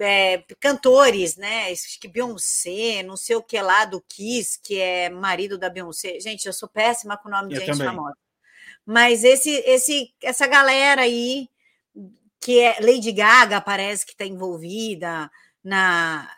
é, 0.00 0.44
cantores, 0.60 1.36
né? 1.36 1.70
Acho 1.70 1.98
que 2.00 2.08
Beyoncé, 2.08 3.02
não 3.02 3.16
sei 3.16 3.36
o 3.36 3.42
que 3.42 3.60
lá 3.60 3.84
do 3.84 4.00
Kiss, 4.00 4.58
que 4.62 4.78
é 4.78 5.08
marido 5.10 5.58
da 5.58 5.68
Beyoncé. 5.68 6.20
Gente, 6.20 6.46
eu 6.46 6.52
sou 6.52 6.68
péssima 6.68 7.16
com 7.16 7.28
o 7.28 7.32
nome 7.32 7.48
de 7.48 7.56
eu 7.56 7.60
gente 7.60 7.78
também. 7.78 7.86
famosa. 7.86 8.16
Mas 8.84 9.24
esse, 9.24 9.50
esse, 9.50 10.12
essa 10.22 10.46
galera 10.46 11.02
aí, 11.02 11.48
que 12.40 12.58
é 12.60 12.80
Lady 12.80 13.12
Gaga, 13.12 13.60
parece 13.60 14.04
que 14.04 14.12
está 14.12 14.24
envolvida 14.24 15.30
na, 15.62 16.28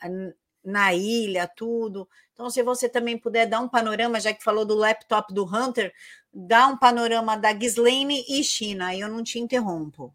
na 0.62 0.92
ilha, 0.92 1.48
tudo. 1.48 2.08
Então, 2.32 2.50
se 2.50 2.62
você 2.62 2.88
também 2.88 3.16
puder 3.16 3.46
dar 3.46 3.60
um 3.60 3.68
panorama, 3.68 4.20
já 4.20 4.32
que 4.34 4.42
falou 4.42 4.64
do 4.64 4.74
laptop 4.74 5.32
do 5.32 5.44
Hunter, 5.44 5.94
dá 6.32 6.66
um 6.66 6.76
panorama 6.76 7.36
da 7.36 7.52
Ghislaine 7.52 8.24
e 8.28 8.42
China, 8.42 8.88
aí 8.88 9.00
eu 9.00 9.08
não 9.08 9.22
te 9.22 9.38
interrompo. 9.38 10.14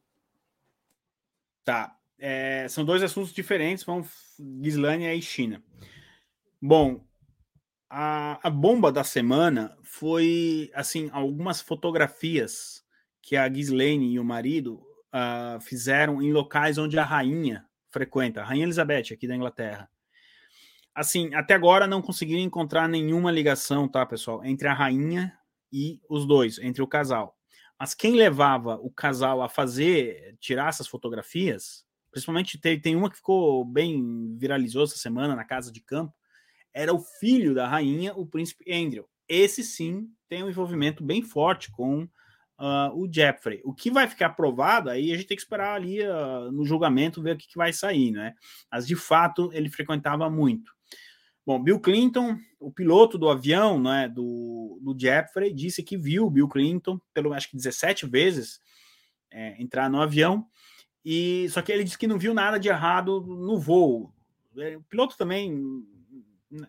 Tá. 1.64 1.99
É, 2.20 2.68
são 2.68 2.84
dois 2.84 3.02
assuntos 3.02 3.32
diferentes, 3.32 3.84
vão 3.84 4.06
Gislânia 4.62 5.16
e 5.16 5.22
China. 5.22 5.64
Bom, 6.62 7.02
a, 7.90 8.40
a 8.48 8.50
bomba 8.50 8.92
da 8.92 9.04
semana 9.04 9.76
foi 9.84 10.70
assim 10.74 11.10
algumas 11.12 11.62
fotografias 11.62 12.84
que 13.22 13.36
a 13.36 13.48
Ghislaine 13.48 14.14
e 14.14 14.20
o 14.20 14.24
marido 14.24 14.76
uh, 15.14 15.60
fizeram 15.62 16.22
em 16.22 16.32
locais 16.32 16.78
onde 16.78 17.00
a 17.00 17.04
rainha 17.04 17.66
frequenta, 17.90 18.42
a 18.42 18.44
rainha 18.44 18.66
Elizabeth 18.66 19.14
aqui 19.14 19.28
da 19.28 19.36
Inglaterra. 19.36 19.90
Assim, 20.94 21.34
até 21.34 21.54
agora 21.54 21.88
não 21.88 22.02
conseguiram 22.02 22.42
encontrar 22.42 22.88
nenhuma 22.88 23.32
ligação, 23.32 23.88
tá, 23.88 24.06
pessoal, 24.06 24.44
entre 24.44 24.68
a 24.68 24.74
rainha 24.74 25.34
e 25.72 26.00
os 26.10 26.26
dois, 26.26 26.60
entre 26.60 26.82
o 26.82 26.88
casal. 26.88 27.38
Mas 27.80 27.94
quem 27.94 28.16
levava 28.16 28.76
o 28.76 28.92
casal 28.92 29.42
a 29.42 29.48
fazer, 29.48 30.36
tirar 30.40 30.68
essas 30.68 30.88
fotografias, 30.88 31.86
Principalmente 32.12 32.60
tem, 32.60 32.80
tem 32.80 32.96
uma 32.96 33.10
que 33.10 33.18
ficou 33.18 33.64
bem 33.66 34.36
viralizou 34.38 34.84
essa 34.84 34.98
semana 34.98 35.36
na 35.36 35.44
casa 35.44 35.72
de 35.72 35.82
campo. 35.82 36.14
Era 36.74 36.94
o 36.94 37.00
filho 37.00 37.54
da 37.54 37.68
rainha, 37.68 38.14
o 38.14 38.26
príncipe 38.26 38.72
Andrew. 38.72 39.06
Esse 39.28 39.64
sim 39.64 40.10
tem 40.28 40.44
um 40.44 40.50
envolvimento 40.50 41.04
bem 41.04 41.22
forte 41.22 41.72
com 41.72 42.04
uh, 42.04 42.94
o 42.94 43.12
Jeffrey. 43.12 43.62
O 43.64 43.74
que 43.74 43.90
vai 43.90 44.08
ficar 44.08 44.30
provado 44.30 44.90
aí 44.90 45.12
a 45.12 45.16
gente 45.16 45.28
tem 45.28 45.38
que 45.38 45.44
esperar 45.44 45.76
ali 45.76 46.02
uh, 46.02 46.52
no 46.52 46.66
julgamento 46.66 47.22
ver 47.22 47.36
o 47.36 47.38
que, 47.38 47.48
que 47.48 47.58
vai 47.58 47.72
sair, 47.72 48.12
né? 48.12 48.34
Mas 48.72 48.86
de 48.86 48.96
fato 48.96 49.50
ele 49.54 49.70
frequentava 49.70 50.30
muito. 50.30 50.72
Bom, 51.46 51.62
Bill 51.64 51.80
Clinton, 51.80 52.38
o 52.60 52.72
piloto 52.72 53.18
do 53.18 53.28
avião 53.28 53.82
né, 53.82 54.08
do, 54.08 54.80
do 54.84 54.96
Jeffrey, 55.00 55.52
disse 55.52 55.82
que 55.82 55.98
viu 55.98 56.30
Bill 56.30 56.48
Clinton, 56.48 57.00
pelo 57.12 57.34
acho 57.34 57.50
que 57.50 57.56
17 57.56 58.06
vezes, 58.06 58.60
é, 59.32 59.60
entrar 59.60 59.90
no 59.90 60.00
avião 60.00 60.46
e 61.04 61.48
só 61.50 61.62
que 61.62 61.72
ele 61.72 61.84
disse 61.84 61.98
que 61.98 62.08
não 62.08 62.20
viu 62.20 62.34
nada 62.34 62.60
de 62.60 62.68
errado 62.68 63.22
no 63.22 63.58
voo. 63.58 64.14
É, 64.58 64.78
o 64.78 64.84
piloto 64.84 65.18
também, 65.18 65.84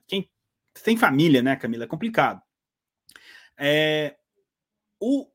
quem 0.06 0.28
tem 0.84 0.96
família, 0.96 1.42
né, 1.42 1.56
Camila, 1.56 1.84
é 1.84 1.88
complicado. 1.88 2.40
É, 3.58 4.16
o 4.98 5.26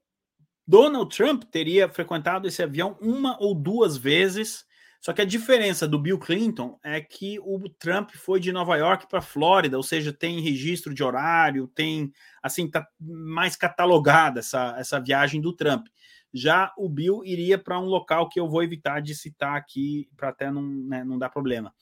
Donald 0.67 1.15
Trump 1.15 1.43
teria 1.43 1.87
frequentado 1.89 2.47
esse 2.47 2.63
avião 2.63 2.97
uma 3.01 3.37
ou 3.41 3.53
duas 3.53 3.97
vezes. 3.97 4.65
Só 4.99 5.13
que 5.13 5.21
a 5.21 5.25
diferença 5.25 5.87
do 5.87 5.99
Bill 5.99 6.17
Clinton 6.17 6.79
é 6.83 6.99
que 6.99 7.37
o 7.41 7.69
Trump 7.69 8.09
foi 8.15 8.39
de 8.39 8.51
Nova 8.51 8.75
York 8.75 9.07
para 9.07 9.21
Flórida, 9.21 9.77
ou 9.77 9.83
seja, 9.83 10.11
tem 10.11 10.39
registro 10.39 10.95
de 10.95 11.03
horário, 11.03 11.67
tem 11.67 12.11
assim, 12.41 12.67
tá 12.67 12.87
mais 12.99 13.55
catalogada 13.55 14.39
essa, 14.39 14.73
essa 14.79 14.99
viagem 14.99 15.39
do 15.39 15.53
Trump. 15.53 15.85
Já 16.35 16.73
o 16.77 16.89
Bill 16.89 17.23
iria 17.23 17.57
para 17.57 17.79
um 17.79 17.85
local 17.85 18.27
que 18.27 18.37
eu 18.37 18.49
vou 18.49 18.61
evitar 18.61 19.01
de 19.01 19.15
citar 19.15 19.55
aqui 19.55 20.09
para 20.17 20.29
até 20.29 20.51
não, 20.51 20.61
né, 20.61 21.03
não 21.03 21.17
dar 21.17 21.29
problema. 21.29 21.73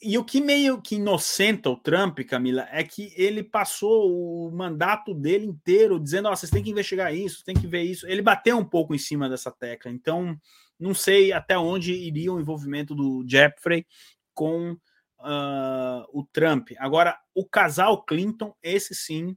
E 0.00 0.16
o 0.16 0.24
que 0.24 0.40
meio 0.40 0.80
que 0.80 0.96
inocenta 0.96 1.70
o 1.70 1.76
Trump, 1.76 2.20
Camila, 2.20 2.68
é 2.70 2.84
que 2.84 3.12
ele 3.16 3.42
passou 3.42 4.46
o 4.46 4.50
mandato 4.52 5.12
dele 5.12 5.46
inteiro 5.46 5.98
dizendo: 5.98 6.28
oh, 6.28 6.36
vocês 6.36 6.50
têm 6.50 6.62
que 6.62 6.70
investigar 6.70 7.14
isso, 7.14 7.44
tem 7.44 7.56
que 7.56 7.66
ver 7.66 7.82
isso. 7.82 8.06
Ele 8.06 8.22
bateu 8.22 8.58
um 8.58 8.64
pouco 8.64 8.94
em 8.94 8.98
cima 8.98 9.28
dessa 9.28 9.50
tecla. 9.50 9.90
Então, 9.90 10.38
não 10.78 10.94
sei 10.94 11.32
até 11.32 11.58
onde 11.58 11.92
iria 11.92 12.32
o 12.32 12.38
envolvimento 12.38 12.94
do 12.94 13.24
Jeffrey 13.26 13.86
com 14.34 14.72
uh, 14.72 16.06
o 16.12 16.22
Trump. 16.30 16.70
Agora, 16.78 17.18
o 17.34 17.44
casal 17.44 18.04
Clinton, 18.04 18.54
esse 18.62 18.94
sim, 18.94 19.36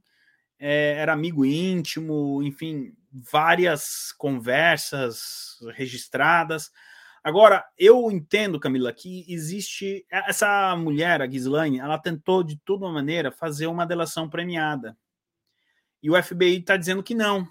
é, 0.58 0.96
era 0.98 1.14
amigo 1.14 1.44
íntimo, 1.44 2.42
enfim, 2.42 2.92
várias 3.12 4.12
conversas 4.12 5.58
registradas. 5.74 6.70
Agora, 7.22 7.64
eu 7.76 8.10
entendo, 8.10 8.60
Camila, 8.60 8.92
que 8.92 9.24
existe. 9.28 10.06
Essa 10.10 10.74
mulher, 10.76 11.20
a 11.20 11.26
Ghislaine, 11.26 11.78
ela 11.78 11.98
tentou 11.98 12.42
de 12.42 12.56
toda 12.58 12.88
maneira 12.88 13.30
fazer 13.30 13.66
uma 13.66 13.86
delação 13.86 14.28
premiada. 14.28 14.96
E 16.02 16.10
o 16.10 16.22
FBI 16.22 16.58
está 16.58 16.76
dizendo 16.76 17.02
que 17.02 17.14
não, 17.14 17.46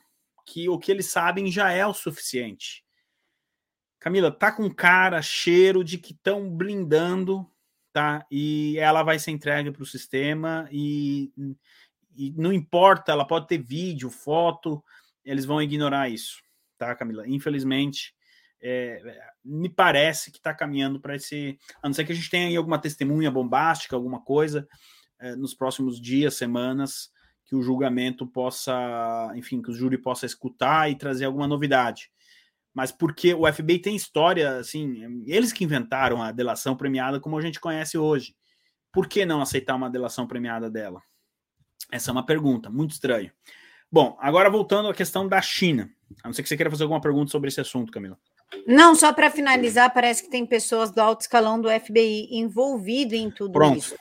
que 0.46 0.68
o 0.68 0.80
que 0.80 0.92
eles 0.92 1.06
sabem 1.06 1.52
já 1.52 1.72
é 1.72 1.86
o 1.86 1.94
suficiente. 1.94 2.84
Camila, 4.00 4.32
tá 4.32 4.52
com 4.52 4.74
cara, 4.74 5.22
cheiro 5.22 5.84
de 5.84 5.98
que 5.98 6.14
estão 6.14 6.50
blindando, 6.50 7.46
tá? 7.94 8.26
E 8.32 8.78
ela 8.80 9.04
vai 9.04 9.20
ser 9.20 9.32
entregue 9.32 9.72
para 9.72 9.84
o 9.84 9.86
sistema 9.86 10.68
e 10.72 11.32
e 12.20 12.34
não 12.36 12.52
importa, 12.52 13.14
ela 13.14 13.26
pode 13.26 13.48
ter 13.48 13.58
vídeo, 13.58 14.10
foto, 14.10 14.84
eles 15.30 15.46
vão 15.46 15.62
ignorar 15.62 16.10
isso, 16.10 16.42
tá, 16.78 16.94
Camila? 16.96 17.28
Infelizmente, 17.28 18.14
é, 18.62 19.02
me 19.44 19.70
parece 19.70 20.32
que 20.32 20.38
está 20.38 20.54
caminhando 20.54 21.00
para 21.00 21.16
esse. 21.16 21.58
A 21.82 21.88
não 21.88 21.94
ser 21.94 22.06
que 22.06 22.12
a 22.12 22.16
gente 22.16 22.30
tenha 22.30 22.48
aí 22.48 22.56
alguma 22.56 22.80
testemunha 22.80 23.32
bombástica, 23.32 23.96
alguma 23.96 24.22
coisa, 24.22 24.68
é, 25.20 25.36
nos 25.36 25.54
próximos 25.54 26.02
dias, 26.02 26.36
semanas, 26.36 27.12
que 27.46 27.56
o 27.56 27.62
julgamento 27.62 28.28
possa, 28.28 29.32
enfim, 29.36 29.62
que 29.62 29.72
o 29.72 29.74
júri 29.74 29.98
possa 29.98 30.26
escutar 30.26 30.90
e 30.90 30.98
trazer 30.98 31.26
alguma 31.26 31.48
novidade. 31.48 32.12
Mas 32.74 32.92
porque 32.92 33.34
o 33.34 33.52
FBI 33.52 33.80
tem 33.80 33.96
história, 33.96 34.58
assim, 34.58 35.24
eles 35.26 35.52
que 35.52 35.64
inventaram 35.64 36.22
a 36.22 36.32
delação 36.32 36.76
premiada 36.76 37.20
como 37.20 37.38
a 37.38 37.42
gente 37.42 37.60
conhece 37.60 37.98
hoje. 37.98 38.36
Por 38.92 39.08
que 39.08 39.26
não 39.26 39.42
aceitar 39.42 39.76
uma 39.76 39.90
delação 39.90 40.28
premiada 40.28 40.70
dela? 40.70 41.02
Essa 41.92 42.12
é 42.12 42.14
uma 42.14 42.26
pergunta, 42.26 42.70
muito 42.70 42.92
estranho. 42.92 43.32
Bom, 43.92 44.18
agora 44.20 44.50
voltando 44.50 44.90
à 44.90 44.94
questão 44.94 45.28
da 45.28 45.42
China. 45.42 45.90
A 46.24 46.28
não 46.28 46.34
ser 46.34 46.44
que 46.44 46.50
você 46.50 46.56
queira 46.56 46.70
fazer 46.70 46.84
alguma 46.84 47.02
pergunta 47.02 47.32
sobre 47.32 47.48
esse 47.48 47.60
assunto, 47.60 47.92
Camila. 47.92 48.18
Não, 48.68 48.96
só 48.96 49.14
para 49.14 49.30
finalizar, 49.30 49.94
parece 49.94 50.24
que 50.24 50.30
tem 50.30 50.46
pessoas 50.46 50.92
do 50.92 51.00
alto 51.00 51.22
escalão 51.22 51.60
do 51.60 51.70
FBI 51.70 52.30
envolvido 52.32 53.16
em 53.16 53.30
tudo 53.30 53.54
Pronto. 53.54 53.78
isso. 53.78 53.96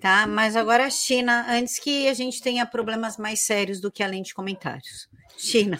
Tá, 0.00 0.26
mas 0.26 0.54
agora 0.54 0.86
a 0.86 0.90
China, 0.90 1.46
antes 1.48 1.78
que 1.78 2.08
a 2.08 2.14
gente 2.14 2.40
tenha 2.40 2.64
problemas 2.64 3.16
mais 3.16 3.40
sérios 3.40 3.80
do 3.80 3.90
que 3.90 4.02
além 4.02 4.22
de 4.22 4.32
comentários. 4.32 5.08
China. 5.36 5.78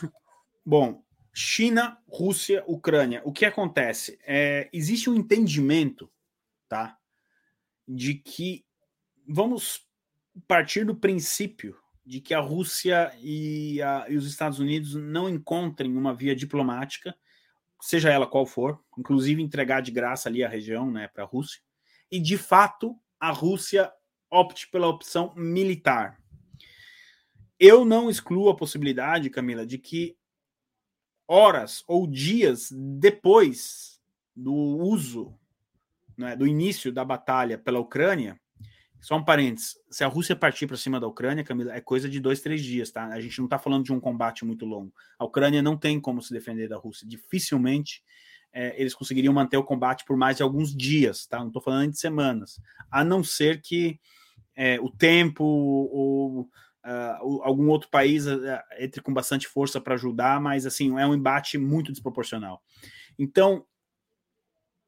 Bom, 0.66 1.02
China, 1.32 1.98
Rússia, 2.08 2.64
Ucrânia. 2.66 3.22
O 3.24 3.32
que 3.32 3.44
acontece? 3.44 4.18
É, 4.26 4.68
existe 4.72 5.08
um 5.08 5.14
entendimento, 5.14 6.10
tá? 6.68 6.96
De 7.86 8.14
que 8.14 8.64
vamos 9.26 9.86
partir 10.48 10.84
do 10.84 10.96
princípio 10.96 11.76
de 12.08 12.22
que 12.22 12.32
a 12.32 12.40
Rússia 12.40 13.12
e, 13.20 13.82
a, 13.82 14.06
e, 14.08 14.16
os 14.16 14.26
Estados 14.26 14.58
Unidos 14.58 14.94
não 14.94 15.28
encontrem 15.28 15.94
uma 15.94 16.14
via 16.14 16.34
diplomática, 16.34 17.14
seja 17.82 18.10
ela 18.10 18.26
qual 18.26 18.46
for, 18.46 18.82
inclusive 18.96 19.42
entregar 19.42 19.82
de 19.82 19.90
graça 19.90 20.26
ali 20.26 20.42
a 20.42 20.48
região 20.48 20.90
né, 20.90 21.06
para 21.08 21.24
a 21.24 21.26
Rússia, 21.26 21.60
e 22.10 22.18
de 22.18 22.38
fato 22.38 22.98
a 23.20 23.30
Rússia 23.30 23.92
opte 24.30 24.70
pela 24.70 24.88
opção 24.88 25.34
militar. 25.36 26.18
Eu 27.60 27.84
não 27.84 28.08
excluo 28.08 28.48
a 28.48 28.56
possibilidade, 28.56 29.28
Camila, 29.28 29.66
de 29.66 29.76
que 29.76 30.16
horas 31.26 31.84
ou 31.86 32.06
dias 32.06 32.70
depois 32.72 34.00
do 34.34 34.54
uso, 34.54 35.38
né, 36.16 36.34
do 36.34 36.46
início 36.46 36.90
da 36.90 37.04
batalha 37.04 37.58
pela 37.58 37.80
Ucrânia, 37.80 38.40
só 39.00 39.16
um 39.16 39.24
parênteses, 39.24 39.76
se 39.90 40.02
a 40.02 40.08
Rússia 40.08 40.34
partir 40.34 40.66
para 40.66 40.76
cima 40.76 40.98
da 40.98 41.06
Ucrânia, 41.06 41.44
Camila, 41.44 41.72
é 41.72 41.80
coisa 41.80 42.08
de 42.08 42.18
dois, 42.18 42.40
três 42.40 42.62
dias, 42.62 42.90
tá? 42.90 43.06
A 43.06 43.20
gente 43.20 43.38
não 43.38 43.46
está 43.46 43.58
falando 43.58 43.84
de 43.84 43.92
um 43.92 44.00
combate 44.00 44.44
muito 44.44 44.66
longo. 44.66 44.92
A 45.18 45.24
Ucrânia 45.24 45.62
não 45.62 45.76
tem 45.76 46.00
como 46.00 46.20
se 46.20 46.32
defender 46.32 46.68
da 46.68 46.76
Rússia. 46.76 47.06
Dificilmente 47.06 48.02
é, 48.52 48.80
eles 48.80 48.94
conseguiriam 48.94 49.32
manter 49.32 49.56
o 49.56 49.64
combate 49.64 50.04
por 50.04 50.16
mais 50.16 50.38
de 50.38 50.42
alguns 50.42 50.74
dias, 50.74 51.26
tá? 51.26 51.38
Não 51.38 51.48
estou 51.48 51.62
falando 51.62 51.90
de 51.90 51.98
semanas. 51.98 52.60
A 52.90 53.04
não 53.04 53.22
ser 53.22 53.60
que 53.60 54.00
é, 54.56 54.80
o 54.80 54.90
tempo 54.90 55.44
ou 55.44 56.40
uh, 56.40 57.42
algum 57.42 57.68
outro 57.68 57.88
país 57.90 58.26
uh, 58.26 58.40
entre 58.78 59.00
com 59.00 59.12
bastante 59.12 59.46
força 59.46 59.80
para 59.80 59.94
ajudar, 59.94 60.40
mas 60.40 60.66
assim, 60.66 60.98
é 60.98 61.06
um 61.06 61.14
embate 61.14 61.58
muito 61.58 61.92
desproporcional. 61.92 62.62
Então, 63.18 63.64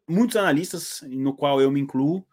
muitos 0.08 0.36
analistas, 0.36 1.02
no 1.08 1.34
qual 1.34 1.60
eu 1.60 1.70
me 1.70 1.80
incluo, 1.80 2.26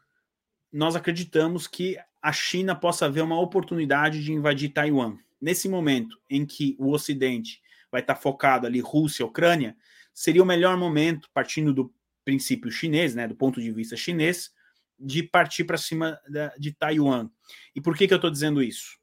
nós 0.71 0.95
acreditamos 0.95 1.67
que 1.67 1.97
a 2.21 2.32
China 2.32 2.75
possa 2.75 3.10
ver 3.10 3.21
uma 3.21 3.39
oportunidade 3.39 4.23
de 4.23 4.34
invadir 4.34 4.69
Taiwan. 4.69 5.17
Nesse 5.39 5.69
momento 5.69 6.19
em 6.30 6.45
que 6.45 6.75
o 6.80 6.91
Ocidente 6.91 7.62
vai 7.91 8.01
estar 8.01 8.15
focado 8.15 8.67
ali, 8.67 8.80
Rússia, 8.80 9.25
Ucrânia, 9.25 9.75
seria 10.13 10.43
o 10.43 10.45
melhor 10.45 10.75
momento, 10.77 11.30
partindo 11.34 11.73
do 11.73 11.93
princípio 12.25 12.71
chinês, 12.71 13.15
né, 13.15 13.27
do 13.27 13.36
ponto 13.36 13.62
de 13.62 13.71
vista 13.71 13.95
chinês, 13.95 14.51
de 14.99 15.23
partir 15.23 15.63
para 15.63 15.77
cima 15.77 16.19
de 16.58 16.71
Taiwan. 16.73 17.30
E 17.75 17.80
por 17.80 17.95
que, 17.95 18.08
que 18.08 18.13
eu 18.13 18.17
estou 18.17 18.32
dizendo 18.32 18.62
isso? 18.62 18.97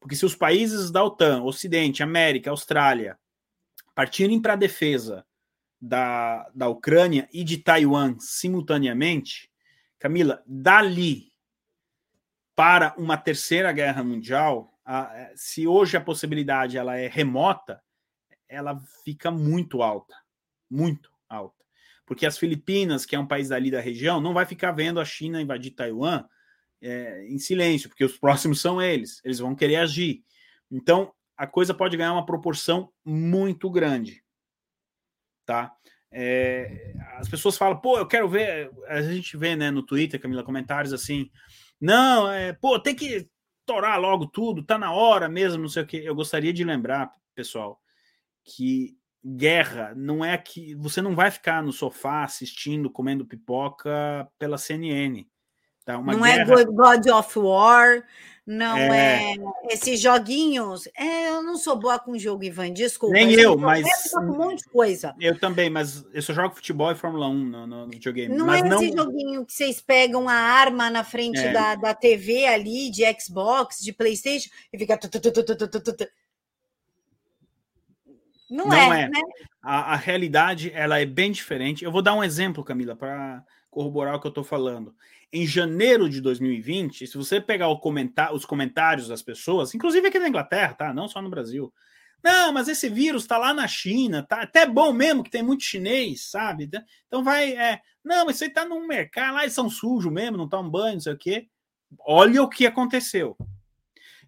Porque 0.00 0.16
se 0.16 0.26
os 0.26 0.34
países 0.34 0.90
da 0.90 1.02
OTAN, 1.02 1.42
Ocidente, 1.42 2.02
América, 2.02 2.50
Austrália, 2.50 3.18
partirem 3.94 4.40
para 4.40 4.52
a 4.52 4.56
defesa 4.56 5.24
da, 5.80 6.48
da 6.54 6.68
Ucrânia 6.68 7.28
e 7.32 7.42
de 7.42 7.58
Taiwan 7.58 8.16
simultaneamente, 8.18 9.50
Camila, 9.98 10.42
dali 10.46 11.32
para 12.54 12.94
uma 12.96 13.16
terceira 13.16 13.70
guerra 13.72 14.02
mundial, 14.02 14.76
a, 14.84 15.16
é, 15.16 15.32
se 15.36 15.66
hoje 15.66 15.96
a 15.96 16.00
possibilidade 16.00 16.76
ela 16.76 16.96
é 16.96 17.06
remota, 17.08 17.82
ela 18.48 18.80
fica 19.04 19.30
muito 19.30 19.82
alta, 19.82 20.16
muito 20.70 21.10
alta. 21.28 21.64
Porque 22.06 22.24
as 22.24 22.38
Filipinas, 22.38 23.04
que 23.04 23.14
é 23.14 23.18
um 23.18 23.26
país 23.26 23.50
dali 23.50 23.70
da 23.70 23.80
região, 23.80 24.20
não 24.20 24.32
vai 24.32 24.46
ficar 24.46 24.72
vendo 24.72 24.98
a 24.98 25.04
China 25.04 25.42
invadir 25.42 25.72
Taiwan 25.72 26.24
é, 26.80 27.26
em 27.28 27.38
silêncio, 27.38 27.88
porque 27.88 28.04
os 28.04 28.16
próximos 28.16 28.60
são 28.60 28.80
eles, 28.80 29.20
eles 29.24 29.38
vão 29.38 29.54
querer 29.54 29.76
agir. 29.76 30.24
Então, 30.70 31.12
a 31.36 31.46
coisa 31.46 31.74
pode 31.74 31.96
ganhar 31.96 32.12
uma 32.12 32.26
proporção 32.26 32.92
muito 33.04 33.70
grande, 33.70 34.24
tá? 35.44 35.72
É, 36.10 36.94
as 37.18 37.28
pessoas 37.28 37.56
falam, 37.56 37.78
pô, 37.78 37.98
eu 37.98 38.06
quero 38.06 38.28
ver. 38.28 38.70
A 38.86 39.02
gente 39.02 39.36
vê 39.36 39.54
né, 39.54 39.70
no 39.70 39.82
Twitter, 39.82 40.20
Camila, 40.20 40.42
comentários 40.42 40.92
assim: 40.92 41.30
não, 41.80 42.30
é, 42.30 42.52
pô, 42.52 42.78
tem 42.78 42.94
que 42.94 43.28
torar 43.66 44.00
logo 44.00 44.26
tudo, 44.26 44.62
tá 44.62 44.78
na 44.78 44.92
hora 44.92 45.28
mesmo, 45.28 45.62
não 45.62 45.68
sei 45.68 45.82
o 45.82 45.86
que. 45.86 45.98
Eu 45.98 46.14
gostaria 46.14 46.52
de 46.52 46.64
lembrar, 46.64 47.12
pessoal, 47.34 47.78
que 48.42 48.96
guerra 49.24 49.92
não 49.94 50.24
é 50.24 50.38
que 50.38 50.74
você 50.76 51.02
não 51.02 51.14
vai 51.14 51.30
ficar 51.30 51.62
no 51.62 51.72
sofá 51.72 52.24
assistindo, 52.24 52.90
comendo 52.90 53.26
pipoca 53.26 54.26
pela 54.38 54.56
CNN. 54.56 55.26
Tá? 55.84 55.98
Uma 55.98 56.12
não 56.12 56.24
é 56.24 56.44
guerra... 56.44 56.60
é 56.60 56.64
God 56.64 57.06
of 57.06 57.38
War, 57.38 58.04
não 58.48 58.78
é... 58.78 59.34
é... 59.34 59.36
esses 59.68 60.00
joguinhos. 60.00 60.88
É, 60.96 61.28
eu 61.28 61.42
não 61.42 61.58
sou 61.58 61.76
boa 61.76 61.98
com 61.98 62.18
jogo, 62.18 62.42
Ivan, 62.42 62.72
desculpa. 62.72 63.12
Nem 63.12 63.34
eu, 63.34 63.58
mas. 63.58 63.86
Com 64.10 64.20
um 64.20 64.38
monte 64.38 64.60
de 64.60 64.70
coisa. 64.70 65.14
Eu 65.20 65.38
também, 65.38 65.68
mas 65.68 66.02
eu 66.14 66.22
só 66.22 66.32
jogo 66.32 66.54
futebol 66.54 66.90
e 66.90 66.94
Fórmula 66.94 67.28
1 67.28 67.34
no, 67.34 67.66
no 67.66 67.88
videogame. 67.90 68.34
Não 68.34 68.46
mas 68.46 68.62
é 68.62 68.68
não... 68.68 68.82
esse 68.82 68.96
joguinho 68.96 69.44
que 69.44 69.52
vocês 69.52 69.82
pegam 69.82 70.26
a 70.26 70.32
arma 70.32 70.88
na 70.88 71.04
frente 71.04 71.40
é. 71.40 71.52
da, 71.52 71.74
da 71.74 71.94
TV 71.94 72.46
ali, 72.46 72.90
de 72.90 73.02
Xbox, 73.20 73.80
de 73.80 73.92
PlayStation, 73.92 74.48
e 74.72 74.78
fica. 74.78 74.98
Não, 78.50 78.64
não 78.68 78.72
é, 78.72 79.02
é, 79.02 79.08
né? 79.10 79.20
A, 79.62 79.92
a 79.92 79.96
realidade 79.96 80.72
ela 80.74 80.98
é 80.98 81.04
bem 81.04 81.30
diferente. 81.30 81.84
Eu 81.84 81.92
vou 81.92 82.00
dar 82.00 82.14
um 82.14 82.24
exemplo, 82.24 82.64
Camila, 82.64 82.96
para 82.96 83.44
corroborar 83.70 84.14
o 84.16 84.20
que 84.20 84.26
eu 84.26 84.30
estou 84.30 84.44
falando 84.44 84.94
em 85.32 85.46
janeiro 85.46 86.08
de 86.08 86.20
2020, 86.20 87.06
se 87.06 87.16
você 87.16 87.40
pegar 87.40 87.74
comentar, 87.76 88.32
os 88.32 88.44
comentários 88.44 89.08
das 89.08 89.22
pessoas, 89.22 89.74
inclusive 89.74 90.08
aqui 90.08 90.18
na 90.18 90.28
Inglaterra, 90.28 90.74
tá? 90.74 90.94
Não 90.94 91.06
só 91.06 91.20
no 91.20 91.28
Brasil. 91.28 91.72
Não, 92.22 92.52
mas 92.52 92.66
esse 92.66 92.88
vírus 92.88 93.22
está 93.22 93.38
lá 93.38 93.54
na 93.54 93.68
China, 93.68 94.22
tá 94.22 94.42
até 94.42 94.66
bom 94.66 94.92
mesmo 94.92 95.22
que 95.22 95.30
tem 95.30 95.42
muito 95.42 95.62
chinês, 95.62 96.30
sabe? 96.30 96.68
Então 97.06 97.22
vai, 97.22 97.52
é, 97.52 97.80
não, 98.02 98.26
mas 98.26 98.36
isso 98.36 98.44
aí 98.44 98.50
tá 98.50 98.64
num 98.64 98.86
mercado, 98.86 99.34
lá 99.34 99.42
eles 99.42 99.54
são 99.54 99.70
sujos 99.70 100.10
mesmo, 100.10 100.36
não 100.36 100.48
tomam 100.48 100.70
banho, 100.70 100.94
não 100.94 101.00
sei 101.00 101.12
o 101.12 101.18
quê. 101.18 101.48
Olha 102.00 102.42
o 102.42 102.48
que 102.48 102.66
aconteceu. 102.66 103.36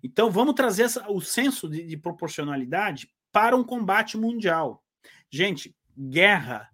Então 0.02 0.30
vamos 0.30 0.54
trazer 0.54 0.84
essa, 0.84 1.10
o 1.10 1.20
senso 1.20 1.68
de, 1.68 1.84
de 1.84 1.96
proporcionalidade 1.96 3.10
para 3.32 3.56
um 3.56 3.64
combate 3.64 4.16
mundial. 4.16 4.84
Gente, 5.30 5.74
guerra 5.98 6.70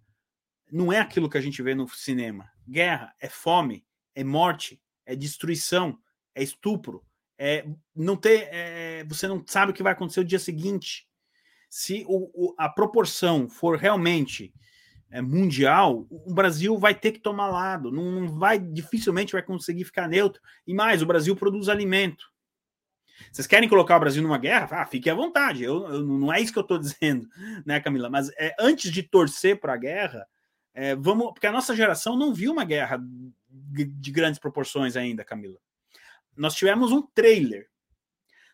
não 0.71 0.93
é 0.93 0.99
aquilo 0.99 1.31
que 1.31 1.39
a 1.39 1.41
gente 1.41 1.63
vê 1.63 1.75
no 1.75 1.89
cinema. 1.89 2.51
Guerra 2.69 3.15
é 3.21 3.29
fome, 3.29 3.85
é 4.15 4.25
morte, 4.25 4.81
é 5.05 5.15
destruição, 5.15 5.99
é 6.35 6.43
estupro, 6.43 7.05
é 7.39 7.67
não 7.95 8.17
ter, 8.17 8.49
é, 8.51 9.05
você 9.05 9.29
não 9.29 9.45
sabe 9.47 9.73
o 9.73 9.75
que 9.75 9.83
vai 9.83 9.93
acontecer 9.93 10.21
o 10.21 10.25
dia 10.25 10.39
seguinte. 10.39 11.07
Se 11.69 12.05
o, 12.09 12.31
o, 12.35 12.55
a 12.59 12.69
proporção 12.69 13.49
for 13.49 13.77
realmente 13.77 14.53
é, 15.11 15.21
mundial, 15.21 16.07
o 16.11 16.33
Brasil 16.33 16.79
vai 16.79 16.95
ter 16.95 17.13
que 17.13 17.21
tomar 17.21 17.49
lado, 17.49 17.93
não, 17.93 18.21
não 18.21 18.29
vai, 18.39 18.59
dificilmente 18.59 19.33
vai 19.33 19.43
conseguir 19.43 19.85
ficar 19.85 20.09
neutro. 20.09 20.41
E 20.67 20.75
mais, 20.75 21.03
o 21.03 21.07
Brasil 21.07 21.37
produz 21.37 21.69
alimento. 21.69 22.31
Vocês 23.33 23.47
querem 23.47 23.69
colocar 23.69 23.97
o 23.97 24.01
Brasil 24.01 24.23
numa 24.23 24.39
guerra? 24.39 24.69
Ah, 24.83 24.87
fique 24.87 25.09
à 25.09 25.15
vontade. 25.15 25.65
Eu, 25.65 25.87
eu 25.89 26.03
não 26.03 26.33
é 26.33 26.41
isso 26.41 26.53
que 26.53 26.59
eu 26.59 26.63
estou 26.63 26.79
dizendo, 26.79 27.29
né, 27.65 27.81
Camila? 27.81 28.11
Mas 28.11 28.31
é, 28.39 28.55
antes 28.59 28.91
de 28.91 29.03
torcer 29.03 29.59
para 29.59 29.75
a 29.75 29.79
guerra, 29.79 30.27
é, 30.79 30.95
vamos, 30.95 31.29
porque 31.33 31.47
a 31.47 31.53
nossa 31.53 31.75
geração 31.75 32.19
não 32.19 32.35
viu 32.35 32.53
uma 32.53 32.63
guerra 32.63 33.01
de 33.01 34.11
grandes 34.11 34.39
proporções 34.39 34.95
ainda, 34.95 35.25
Camila. 35.25 35.59
Nós 36.37 36.55
tivemos 36.55 36.93
um 36.93 37.01
trailer. 37.01 37.71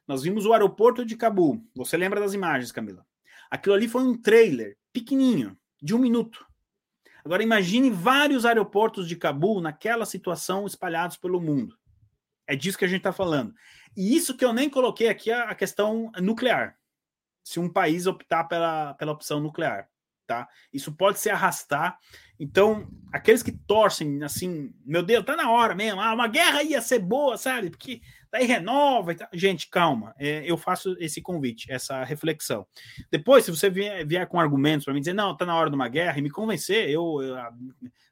Nós 0.06 0.22
vimos 0.22 0.46
o 0.46 0.52
aeroporto 0.52 1.04
de 1.04 1.16
Cabu. 1.16 1.60
Você 1.74 1.96
lembra 1.96 2.20
das 2.20 2.32
imagens, 2.32 2.70
Camila? 2.70 3.04
Aquilo 3.50 3.74
ali 3.74 3.88
foi 3.88 4.04
um 4.04 4.16
trailer 4.16 4.78
pequenininho, 4.92 5.58
de 5.82 5.96
um 5.96 5.98
minuto. 5.98 6.46
Agora 7.24 7.42
imagine 7.42 7.90
vários 7.90 8.46
aeroportos 8.46 9.08
de 9.08 9.16
Cabu 9.16 9.60
naquela 9.60 10.06
situação 10.06 10.64
espalhados 10.64 11.16
pelo 11.16 11.40
mundo. 11.40 11.76
É 12.46 12.54
disso 12.54 12.78
que 12.78 12.84
a 12.84 12.88
gente 12.88 12.98
está 12.98 13.12
falando. 13.12 13.52
E 13.96 14.14
isso 14.14 14.36
que 14.36 14.44
eu 14.44 14.52
nem 14.52 14.70
coloquei 14.70 15.08
aqui 15.08 15.32
a 15.32 15.52
questão 15.56 16.12
nuclear. 16.20 16.78
Se 17.42 17.58
um 17.58 17.68
país 17.68 18.06
optar 18.06 18.44
pela, 18.44 18.94
pela 18.94 19.10
opção 19.10 19.40
nuclear 19.40 19.91
tá? 20.26 20.48
Isso 20.72 20.92
pode 20.92 21.18
se 21.18 21.30
arrastar. 21.30 21.98
Então, 22.38 22.88
aqueles 23.12 23.42
que 23.42 23.52
torcem 23.52 24.22
assim, 24.24 24.72
meu 24.84 25.02
Deus, 25.02 25.24
tá 25.24 25.36
na 25.36 25.50
hora 25.50 25.74
mesmo, 25.74 26.00
ah, 26.00 26.12
uma 26.12 26.26
guerra 26.26 26.62
ia 26.62 26.80
ser 26.80 26.98
boa, 26.98 27.36
sabe? 27.36 27.70
Porque 27.70 28.00
daí 28.32 28.44
renova 28.46 29.12
e 29.12 29.14
tal. 29.14 29.28
Gente, 29.32 29.68
calma, 29.68 30.14
é, 30.18 30.42
eu 30.44 30.56
faço 30.56 30.96
esse 30.98 31.20
convite, 31.20 31.70
essa 31.70 32.02
reflexão. 32.02 32.66
Depois, 33.10 33.44
se 33.44 33.50
você 33.50 33.70
vier, 33.70 34.06
vier 34.06 34.26
com 34.26 34.40
argumentos 34.40 34.84
para 34.84 34.94
me 34.94 35.00
dizer, 35.00 35.12
não, 35.12 35.36
tá 35.36 35.46
na 35.46 35.54
hora 35.54 35.70
de 35.70 35.76
uma 35.76 35.88
guerra 35.88 36.18
e 36.18 36.22
me 36.22 36.30
convencer, 36.30 36.88
eu, 36.88 37.22
eu 37.22 37.36
a 37.36 37.52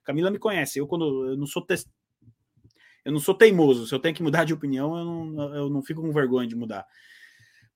Camila 0.05 0.31
me 0.31 0.39
conhece, 0.39 0.79
eu 0.79 0.87
quando 0.87 1.31
eu 1.31 1.37
não 1.37 1.47
sou 1.47 1.65
te... 1.65 1.75
eu 3.05 3.13
não 3.13 3.21
sou 3.21 3.35
teimoso, 3.35 3.87
se 3.87 3.95
eu 3.95 3.99
tenho 3.99 4.15
que 4.15 4.23
mudar 4.23 4.45
de 4.45 4.55
opinião, 4.55 4.97
eu 4.97 5.05
não, 5.05 5.55
eu 5.55 5.71
não 5.71 5.83
fico 5.83 6.03
com 6.03 6.13
vergonha 6.13 6.47
de 6.47 6.55
mudar. 6.55 6.87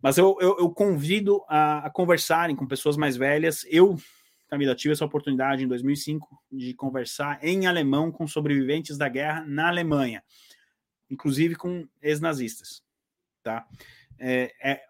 Mas 0.04 0.18
eu, 0.18 0.36
eu, 0.38 0.58
eu 0.58 0.70
convido 0.70 1.42
a, 1.48 1.86
a 1.86 1.90
conversarem 1.90 2.54
com 2.54 2.66
pessoas 2.66 2.94
mais 2.94 3.16
velhas. 3.16 3.64
Eu 3.70 3.96
Camila, 4.54 4.74
tive 4.76 4.92
essa 4.92 5.04
oportunidade 5.04 5.64
em 5.64 5.68
2005 5.68 6.40
de 6.52 6.74
conversar 6.74 7.40
em 7.42 7.66
alemão 7.66 8.12
com 8.12 8.24
sobreviventes 8.24 8.96
da 8.96 9.08
guerra 9.08 9.44
na 9.44 9.66
Alemanha, 9.66 10.22
inclusive 11.10 11.56
com 11.56 11.88
ex-nazistas. 12.00 12.80
Tá? 13.42 13.66
É, 14.16 14.54
é, 14.62 14.80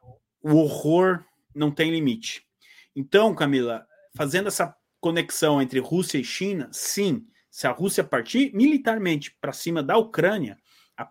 o 0.43 0.57
horror 0.57 1.25
não 1.55 1.71
tem 1.71 1.91
limite. 1.91 2.47
Então, 2.95 3.35
Camila, 3.35 3.87
fazendo 4.15 4.49
essa 4.49 4.77
conexão 5.01 5.63
entre 5.63 5.81
Rússia 5.81 6.19
e 6.19 6.25
China, 6.25 6.69
sim, 6.71 7.27
se 7.51 7.67
a 7.67 7.71
Rússia 7.71 8.05
partir 8.05 8.53
militarmente 8.55 9.35
para 9.41 9.53
cima 9.53 9.83
da 9.83 9.97
Ucrânia, 9.97 10.59
a 10.95 11.11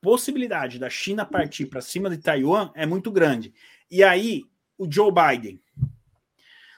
possibilidade 0.00 0.78
da 0.78 0.88
China 0.88 1.26
partir 1.26 1.66
para 1.66 1.80
cima 1.80 2.08
de 2.08 2.18
Taiwan 2.18 2.70
é 2.72 2.86
muito 2.86 3.10
grande. 3.10 3.52
E 3.90 4.04
aí, 4.04 4.44
o 4.78 4.90
Joe 4.90 5.10
Biden, 5.12 5.60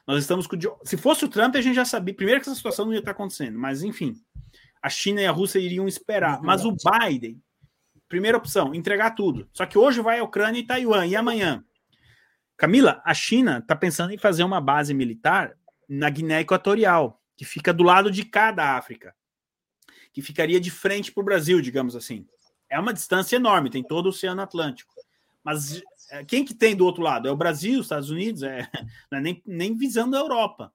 nós 0.06 0.20
estamos 0.20 0.46
com. 0.46 0.56
Se 0.84 0.96
fosse 0.96 1.24
o 1.24 1.28
Trump, 1.28 1.54
a 1.56 1.60
gente 1.60 1.76
já 1.76 1.84
sabia. 1.84 2.14
Primeiro 2.14 2.40
que 2.40 2.48
essa 2.48 2.56
situação 2.56 2.86
não 2.86 2.92
ia 2.92 2.98
estar 2.98 3.12
acontecendo, 3.12 3.58
mas 3.58 3.82
enfim. 3.82 4.14
A 4.82 4.88
China 4.88 5.20
e 5.20 5.26
a 5.26 5.30
Rússia 5.30 5.60
iriam 5.60 5.86
esperar. 5.86 6.42
Mas 6.42 6.64
o 6.64 6.72
Biden, 6.72 7.40
primeira 8.08 8.36
opção, 8.36 8.74
entregar 8.74 9.12
tudo. 9.12 9.48
Só 9.52 9.64
que 9.64 9.78
hoje 9.78 10.00
vai 10.00 10.18
a 10.18 10.24
Ucrânia 10.24 10.58
e 10.58 10.66
Taiwan. 10.66 11.06
E 11.06 11.14
amanhã? 11.14 11.64
Camila, 12.56 13.00
a 13.04 13.14
China 13.14 13.58
está 13.58 13.76
pensando 13.76 14.12
em 14.12 14.18
fazer 14.18 14.42
uma 14.42 14.60
base 14.60 14.92
militar 14.92 15.56
na 15.88 16.10
Guiné 16.10 16.40
Equatorial, 16.40 17.20
que 17.36 17.44
fica 17.44 17.72
do 17.72 17.82
lado 17.82 18.10
de 18.10 18.24
cada 18.24 18.76
África, 18.76 19.14
que 20.12 20.22
ficaria 20.22 20.60
de 20.60 20.70
frente 20.70 21.12
para 21.12 21.20
o 21.20 21.24
Brasil, 21.24 21.60
digamos 21.60 21.94
assim. 21.94 22.26
É 22.68 22.78
uma 22.78 22.92
distância 22.92 23.36
enorme, 23.36 23.70
tem 23.70 23.82
todo 23.82 24.06
o 24.06 24.08
Oceano 24.08 24.42
Atlântico. 24.42 24.94
Mas 25.44 25.82
quem 26.26 26.44
que 26.44 26.54
tem 26.54 26.76
do 26.76 26.84
outro 26.84 27.02
lado? 27.02 27.26
É 27.26 27.30
o 27.30 27.36
Brasil, 27.36 27.80
os 27.80 27.86
Estados 27.86 28.10
Unidos, 28.10 28.42
é, 28.42 28.68
é 29.12 29.20
nem, 29.20 29.42
nem 29.46 29.76
visando 29.76 30.16
a 30.16 30.20
Europa. 30.20 30.72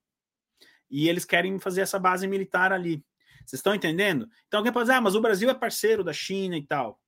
E 0.90 1.08
eles 1.08 1.26
querem 1.26 1.60
fazer 1.60 1.82
essa 1.82 2.00
base 2.00 2.28
militar 2.28 2.74
ali. 2.74 3.04
Vocês 3.46 3.60
estão 3.60 3.76
entendendo? 3.76 4.28
Então 4.48 4.60
alguém 4.60 4.74
pode 4.74 4.86
dizer, 4.86 4.98
ah, 4.98 5.02
mas 5.02 5.16
o 5.16 5.22
Brasil 5.22 5.50
é 5.50 5.54
parceiro 5.54 6.04
da 6.04 6.14
China 6.14 6.58
e 6.58 6.64
tal. 6.64 7.00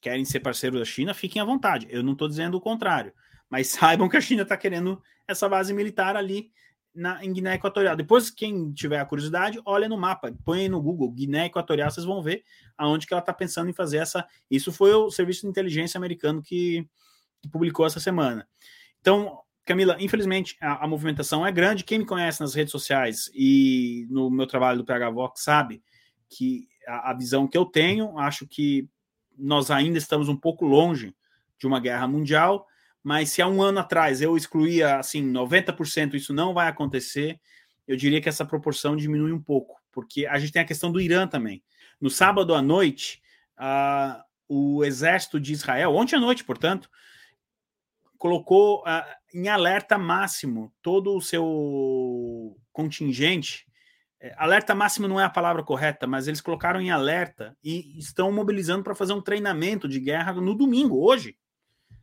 Querem 0.00 0.24
ser 0.24 0.40
parceiro 0.40 0.78
da 0.78 0.84
China, 0.84 1.14
fiquem 1.14 1.40
à 1.40 1.44
vontade. 1.44 1.86
Eu 1.88 2.02
não 2.02 2.12
estou 2.12 2.28
dizendo 2.28 2.56
o 2.56 2.60
contrário. 2.60 3.12
Mas 3.48 3.68
saibam 3.72 4.08
que 4.08 4.16
a 4.16 4.20
China 4.20 4.42
está 4.42 4.56
querendo 4.56 5.00
essa 5.26 5.48
base 5.48 5.72
militar 5.72 6.16
ali 6.16 6.50
na, 6.94 7.24
em 7.24 7.32
Guiné 7.32 7.54
Equatorial. 7.54 7.96
Depois, 7.96 8.30
quem 8.30 8.72
tiver 8.72 9.00
a 9.00 9.06
curiosidade, 9.06 9.60
olha 9.64 9.88
no 9.88 9.96
mapa, 9.96 10.32
põe 10.44 10.68
no 10.68 10.80
Google 10.80 11.10
Guiné 11.10 11.46
Equatorial, 11.46 11.90
vocês 11.90 12.06
vão 12.06 12.22
ver 12.22 12.44
aonde 12.76 13.06
que 13.06 13.14
ela 13.14 13.20
está 13.20 13.32
pensando 13.32 13.70
em 13.70 13.74
fazer 13.74 13.98
essa. 13.98 14.26
Isso 14.50 14.72
foi 14.72 14.92
o 14.94 15.10
serviço 15.10 15.42
de 15.42 15.48
inteligência 15.48 15.98
americano 15.98 16.42
que 16.42 16.88
publicou 17.48 17.86
essa 17.86 18.00
semana. 18.00 18.46
Então, 19.00 19.40
Camila, 19.64 19.96
infelizmente 19.98 20.56
a, 20.60 20.84
a, 20.84 20.88
movimentação 20.88 21.46
é 21.46 21.50
grande. 21.50 21.84
Quem 21.84 21.98
me 21.98 22.06
conhece 22.06 22.40
nas 22.40 22.54
redes 22.54 22.70
sociais 22.70 23.30
e 23.34 24.06
no 24.10 24.30
meu 24.30 24.46
trabalho 24.46 24.78
do 24.78 24.84
PH 24.84 25.10
Vox 25.10 25.42
sabe 25.42 25.82
que 26.28 26.68
a, 26.86 27.10
a 27.10 27.14
visão 27.14 27.46
que 27.46 27.56
eu 27.56 27.64
tenho, 27.64 28.18
acho 28.18 28.46
que 28.46 28.88
nós 29.36 29.70
ainda 29.70 29.98
estamos 29.98 30.28
um 30.28 30.36
pouco 30.36 30.66
longe 30.66 31.14
de 31.58 31.66
uma 31.66 31.80
guerra 31.80 32.06
mundial, 32.06 32.66
mas 33.02 33.30
se 33.30 33.40
há 33.40 33.48
um 33.48 33.62
ano 33.62 33.78
atrás 33.80 34.20
eu 34.20 34.36
excluía 34.36 34.96
assim 34.96 35.22
90% 35.32 36.14
isso 36.14 36.32
não 36.32 36.54
vai 36.54 36.68
acontecer, 36.68 37.40
eu 37.86 37.96
diria 37.96 38.20
que 38.20 38.28
essa 38.28 38.44
proporção 38.44 38.96
diminui 38.96 39.32
um 39.32 39.40
pouco, 39.40 39.76
porque 39.92 40.26
a 40.26 40.38
gente 40.38 40.52
tem 40.52 40.62
a 40.62 40.66
questão 40.66 40.90
do 40.90 41.00
Irã 41.00 41.26
também. 41.26 41.62
No 42.00 42.10
sábado 42.10 42.54
à 42.54 42.62
noite, 42.62 43.22
uh, 43.58 44.22
o 44.48 44.84
exército 44.84 45.38
de 45.38 45.52
Israel, 45.52 45.94
ontem 45.94 46.16
à 46.16 46.20
noite, 46.20 46.44
portanto, 46.44 46.88
colocou 48.24 48.80
uh, 48.84 49.04
em 49.34 49.50
alerta 49.50 49.98
máximo 49.98 50.72
todo 50.80 51.14
o 51.14 51.20
seu 51.20 52.56
contingente. 52.72 53.66
É, 54.18 54.34
alerta 54.38 54.74
máximo 54.74 55.06
não 55.06 55.20
é 55.20 55.24
a 55.24 55.28
palavra 55.28 55.62
correta, 55.62 56.06
mas 56.06 56.26
eles 56.26 56.40
colocaram 56.40 56.80
em 56.80 56.90
alerta 56.90 57.54
e 57.62 57.98
estão 57.98 58.32
mobilizando 58.32 58.82
para 58.82 58.94
fazer 58.94 59.12
um 59.12 59.20
treinamento 59.20 59.86
de 59.86 60.00
guerra 60.00 60.32
no 60.32 60.54
domingo, 60.54 61.04
hoje. 61.04 61.36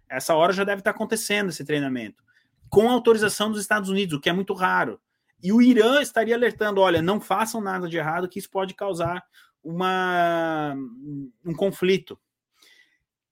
Essa 0.08 0.36
hora 0.36 0.54
já 0.54 0.64
deve 0.64 0.82
estar 0.82 0.92
acontecendo 0.92 1.50
esse 1.50 1.66
treinamento, 1.66 2.24
com 2.70 2.88
autorização 2.88 3.50
dos 3.50 3.60
Estados 3.60 3.90
Unidos, 3.90 4.16
o 4.16 4.22
que 4.22 4.30
é 4.30 4.34
muito 4.34 4.54
raro. 4.54 5.02
E 5.42 5.52
o 5.52 5.60
Irã 5.60 6.04
estaria 6.04 6.36
alertando: 6.36 6.82
olha, 6.82 7.02
não 7.02 7.20
façam 7.20 7.60
nada 7.60 7.90
de 7.90 7.98
errado, 7.98 8.30
que 8.30 8.38
isso 8.38 8.52
pode 8.52 8.76
causar 8.76 9.24
uma, 9.64 10.76
um 11.44 11.56
conflito. 11.56 12.16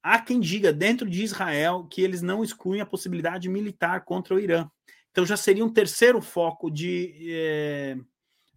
Há 0.09 0.19
quem 0.19 0.39
diga 0.39 0.73
dentro 0.73 1.07
de 1.07 1.21
Israel 1.21 1.85
que 1.87 2.01
eles 2.01 2.23
não 2.23 2.43
excluem 2.43 2.81
a 2.81 2.85
possibilidade 2.85 3.47
militar 3.47 4.03
contra 4.05 4.33
o 4.33 4.39
Irã. 4.39 4.67
Então 5.11 5.23
já 5.23 5.37
seria 5.37 5.63
um 5.63 5.71
terceiro 5.71 6.19
foco 6.19 6.71
de. 6.71 7.13
É, 7.31 7.95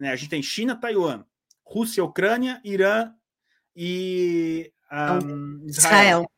né, 0.01 0.13
a 0.13 0.17
gente 0.17 0.31
tem 0.31 0.43
China, 0.43 0.75
Taiwan, 0.75 1.27
Rússia, 1.63 2.03
Ucrânia, 2.03 2.59
Irã 2.65 3.13
e 3.77 4.73
um, 4.91 5.67
Israel. 5.67 5.67
Israel. 5.67 6.33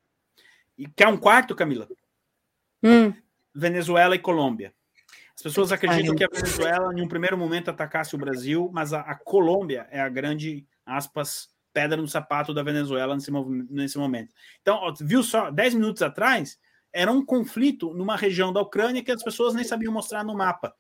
E 0.77 0.89
quer 0.89 1.07
um 1.07 1.17
quarto, 1.17 1.55
Camila? 1.55 1.87
Hum. 2.83 3.15
Venezuela 3.55 4.17
e 4.17 4.19
Colômbia. 4.19 4.75
As 5.37 5.43
pessoas 5.45 5.71
acreditam 5.71 6.17
que 6.17 6.25
a 6.25 6.29
Venezuela, 6.29 6.93
em 6.93 7.01
um 7.01 7.09
primeiro 7.09 7.39
momento, 7.39 7.71
atacasse 7.71 8.17
o 8.17 8.19
Brasil, 8.19 8.69
mas 8.73 8.93
a, 8.93 9.03
a 9.03 9.15
Colômbia 9.15 9.87
é 9.93 10.01
a 10.01 10.09
grande, 10.09 10.67
aspas, 10.85 11.54
pedra 11.75 12.01
no 12.01 12.09
sapato 12.09 12.55
da 12.55 12.63
Venezuela 12.63 13.15
nesse, 13.15 13.31
nesse 13.69 13.99
momento. 13.99 14.33
Então, 14.63 14.81
viu 15.01 15.23
só, 15.23 15.51
10 15.51 15.75
minutos 15.75 16.01
atrás, 16.01 16.59
era 16.93 17.11
um 17.11 17.27
conflito 17.27 17.93
numa 17.93 18.17
região 18.17 18.53
da 18.53 18.61
Ucrânia 18.61 19.03
que 19.03 19.11
as 19.11 19.23
pessoas 19.23 19.53
nem 19.53 19.65
sabiam 19.65 19.93
mostrar 19.93 20.23
no 20.23 20.35
mapa. 20.35 20.73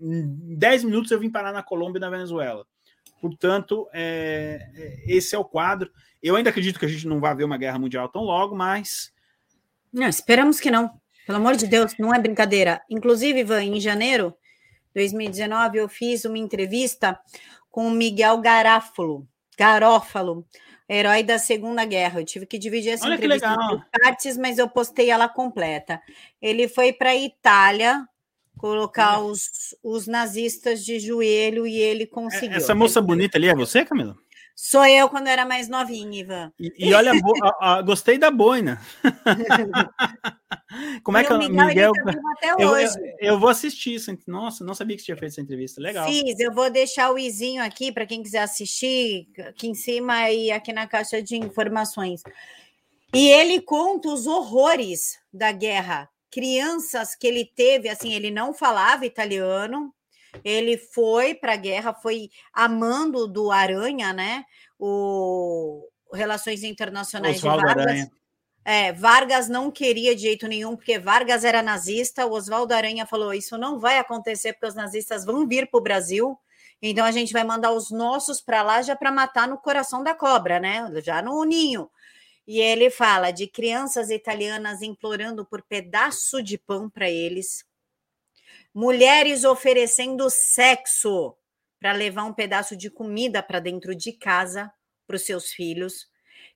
Em 0.00 0.56
10 0.56 0.84
minutos 0.84 1.10
eu 1.10 1.18
vim 1.18 1.28
parar 1.28 1.52
na 1.52 1.62
Colômbia 1.62 1.98
e 1.98 2.00
na 2.00 2.08
Venezuela. 2.08 2.64
Portanto, 3.20 3.88
é, 3.92 4.70
é, 4.74 5.04
esse 5.06 5.34
é 5.34 5.38
o 5.38 5.44
quadro. 5.44 5.90
Eu 6.22 6.36
ainda 6.36 6.50
acredito 6.50 6.78
que 6.78 6.86
a 6.86 6.88
gente 6.88 7.06
não 7.06 7.20
vai 7.20 7.34
ver 7.34 7.44
uma 7.44 7.58
guerra 7.58 7.78
mundial 7.78 8.08
tão 8.08 8.22
logo, 8.22 8.54
mas. 8.54 9.12
Não, 9.92 10.08
esperamos 10.08 10.60
que 10.60 10.70
não. 10.70 10.90
Pelo 11.26 11.38
amor 11.38 11.56
de 11.56 11.66
Deus, 11.66 11.96
não 11.98 12.14
é 12.14 12.18
brincadeira. 12.18 12.80
Inclusive, 12.88 13.40
Ivan, 13.40 13.62
em 13.62 13.80
janeiro 13.80 14.34
de 14.94 15.00
2019, 15.02 15.78
eu 15.78 15.88
fiz 15.88 16.24
uma 16.24 16.38
entrevista 16.38 17.18
com 17.70 17.86
o 17.86 17.90
Miguel 17.90 18.40
Garáfalo, 18.40 19.26
Garófalo, 19.62 20.44
herói 20.88 21.22
da 21.22 21.38
Segunda 21.38 21.84
Guerra. 21.84 22.20
Eu 22.20 22.24
tive 22.24 22.46
que 22.46 22.58
dividir 22.58 22.90
essa 22.90 23.04
Olha 23.04 23.14
entrevista 23.14 23.54
em 23.54 24.00
partes, 24.00 24.36
mas 24.36 24.58
eu 24.58 24.68
postei 24.68 25.08
ela 25.08 25.28
completa. 25.28 26.02
Ele 26.40 26.66
foi 26.66 26.92
para 26.92 27.10
a 27.10 27.16
Itália 27.16 28.04
colocar 28.58 29.20
os, 29.20 29.76
os 29.80 30.08
nazistas 30.08 30.84
de 30.84 30.98
joelho 30.98 31.64
e 31.64 31.76
ele 31.76 32.06
conseguiu. 32.06 32.56
Essa 32.56 32.74
moça 32.74 33.00
bonita 33.00 33.38
ali 33.38 33.48
é 33.48 33.54
você, 33.54 33.84
Camila? 33.84 34.16
Sou 34.54 34.84
eu 34.84 35.08
quando 35.08 35.28
era 35.28 35.46
mais 35.46 35.68
novinha, 35.68 36.20
Ivan. 36.20 36.52
E, 36.58 36.72
e 36.78 36.94
olha, 36.94 37.12
a, 37.60 37.78
a, 37.78 37.82
gostei 37.82 38.18
da 38.18 38.30
boina. 38.30 38.80
Como 41.02 41.18
é 41.18 41.24
que 41.24 41.32
o 41.32 41.38
Miguel? 41.38 41.66
Miguel 41.66 41.92
até 42.36 42.52
eu. 42.52 42.76
Eu, 42.76 42.88
eu, 43.18 43.38
vou 43.38 43.48
assistir 43.48 43.94
isso. 43.94 44.16
Nossa, 44.26 44.64
não 44.64 44.74
sabia 44.74 44.96
que 44.96 45.02
você 45.02 45.06
tinha 45.06 45.16
feito 45.16 45.32
essa 45.32 45.40
entrevista. 45.40 45.80
Legal. 45.80 46.06
Fiz, 46.06 46.38
eu 46.38 46.52
vou 46.52 46.70
deixar 46.70 47.10
o 47.10 47.18
izinho 47.18 47.62
aqui 47.62 47.92
para 47.92 48.06
quem 48.06 48.22
quiser 48.22 48.42
assistir, 48.42 49.28
aqui 49.48 49.68
em 49.68 49.74
cima 49.74 50.30
e 50.30 50.50
aqui 50.50 50.72
na 50.72 50.86
caixa 50.86 51.22
de 51.22 51.36
informações. 51.36 52.22
E 53.14 53.28
ele 53.28 53.60
conta 53.60 54.08
os 54.08 54.26
horrores 54.26 55.18
da 55.32 55.52
guerra. 55.52 56.08
Crianças 56.30 57.14
que 57.14 57.26
ele 57.26 57.44
teve, 57.44 57.88
assim, 57.88 58.14
ele 58.14 58.30
não 58.30 58.54
falava 58.54 59.04
italiano, 59.04 59.92
ele 60.44 60.76
foi 60.76 61.34
para 61.34 61.54
a 61.54 61.56
guerra, 61.56 61.94
foi 61.94 62.30
amando 62.52 63.26
do 63.26 63.50
Aranha, 63.50 64.12
né? 64.12 64.44
O 64.78 65.88
Relações 66.12 66.62
Internacionais 66.62 67.36
Osvaldo 67.36 67.58
de 67.58 67.66
Vargas. 67.66 67.86
Aranha. 67.86 68.10
É, 68.64 68.92
Vargas 68.92 69.48
não 69.48 69.70
queria 69.70 70.14
de 70.14 70.22
jeito 70.22 70.46
nenhum, 70.46 70.76
porque 70.76 70.98
Vargas 70.98 71.44
era 71.44 71.62
nazista. 71.62 72.26
O 72.26 72.32
Oswaldo 72.32 72.72
Aranha 72.72 73.04
falou: 73.06 73.34
Isso 73.34 73.58
não 73.58 73.78
vai 73.78 73.98
acontecer, 73.98 74.52
porque 74.52 74.66
os 74.66 74.74
nazistas 74.74 75.24
vão 75.24 75.46
vir 75.46 75.68
para 75.68 75.78
o 75.78 75.82
Brasil. 75.82 76.38
Então 76.80 77.04
a 77.04 77.12
gente 77.12 77.32
vai 77.32 77.44
mandar 77.44 77.72
os 77.72 77.90
nossos 77.90 78.40
para 78.40 78.62
lá 78.62 78.82
já 78.82 78.96
para 78.96 79.12
matar 79.12 79.48
no 79.48 79.58
coração 79.58 80.02
da 80.02 80.14
cobra, 80.14 80.58
né? 80.58 80.88
Já 81.02 81.22
no 81.22 81.44
ninho. 81.44 81.90
E 82.46 82.60
ele 82.60 82.90
fala 82.90 83.30
de 83.30 83.46
crianças 83.46 84.10
italianas 84.10 84.82
implorando 84.82 85.44
por 85.44 85.62
pedaço 85.62 86.42
de 86.42 86.58
pão 86.58 86.90
para 86.90 87.08
eles, 87.08 87.64
mulheres 88.74 89.44
oferecendo 89.44 90.28
sexo 90.30 91.36
para 91.80 91.92
levar 91.92 92.24
um 92.24 92.32
pedaço 92.32 92.76
de 92.76 92.88
comida 92.90 93.42
para 93.42 93.60
dentro 93.60 93.94
de 93.94 94.12
casa 94.12 94.72
para 95.06 95.16
os 95.16 95.22
seus 95.22 95.52
filhos. 95.52 96.06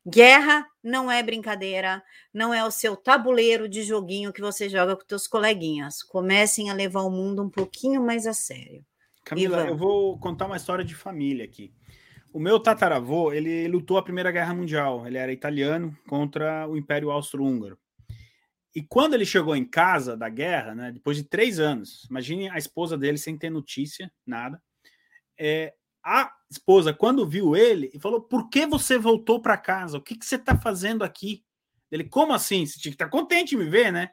Guerra 0.08 0.64
não 0.82 1.10
é 1.10 1.20
brincadeira, 1.22 2.02
não 2.32 2.54
é 2.54 2.64
o 2.64 2.70
seu 2.70 2.96
tabuleiro 2.96 3.68
de 3.68 3.82
joguinho 3.82 4.32
que 4.32 4.40
você 4.40 4.68
joga 4.68 4.94
com 4.94 5.02
seus 5.08 5.26
coleguinhas. 5.26 6.02
Comecem 6.02 6.70
a 6.70 6.74
levar 6.74 7.02
o 7.02 7.10
mundo 7.10 7.42
um 7.42 7.50
pouquinho 7.50 8.00
mais 8.00 8.26
a 8.26 8.32
sério. 8.32 8.84
Camila, 9.24 9.62
Ivan. 9.62 9.68
eu 9.70 9.76
vou 9.76 10.18
contar 10.20 10.46
uma 10.46 10.56
história 10.56 10.84
de 10.84 10.94
família 10.94 11.44
aqui. 11.44 11.74
O 12.32 12.38
meu 12.38 12.60
tataravô, 12.60 13.32
ele 13.32 13.66
lutou 13.66 13.98
a 13.98 14.02
Primeira 14.02 14.30
Guerra 14.30 14.54
Mundial. 14.54 15.06
Ele 15.06 15.18
era 15.18 15.32
italiano 15.32 15.96
contra 16.08 16.68
o 16.68 16.76
Império 16.76 17.10
Austro-Húngaro. 17.10 17.76
E 18.76 18.82
quando 18.82 19.14
ele 19.14 19.24
chegou 19.24 19.56
em 19.56 19.64
casa 19.64 20.14
da 20.14 20.28
guerra, 20.28 20.74
né, 20.74 20.92
depois 20.92 21.16
de 21.16 21.24
três 21.24 21.58
anos, 21.58 22.06
imagine 22.10 22.50
a 22.50 22.58
esposa 22.58 22.98
dele 22.98 23.16
sem 23.16 23.34
ter 23.34 23.48
notícia, 23.48 24.12
nada. 24.26 24.62
É, 25.40 25.72
a 26.04 26.30
esposa, 26.50 26.92
quando 26.92 27.26
viu 27.26 27.56
ele, 27.56 27.90
falou: 27.98 28.20
Por 28.20 28.50
que 28.50 28.66
você 28.66 28.98
voltou 28.98 29.40
para 29.40 29.56
casa? 29.56 29.96
O 29.96 30.02
que, 30.02 30.14
que 30.14 30.26
você 30.26 30.36
está 30.36 30.54
fazendo 30.54 31.04
aqui? 31.04 31.42
Ele, 31.90 32.04
como 32.04 32.34
assim? 32.34 32.66
Você 32.66 32.78
tinha 32.78 32.92
que 32.92 32.96
estar 32.96 33.06
tá 33.06 33.10
contente 33.10 33.50
de 33.50 33.56
me 33.56 33.64
ver, 33.64 33.90
né? 33.90 34.10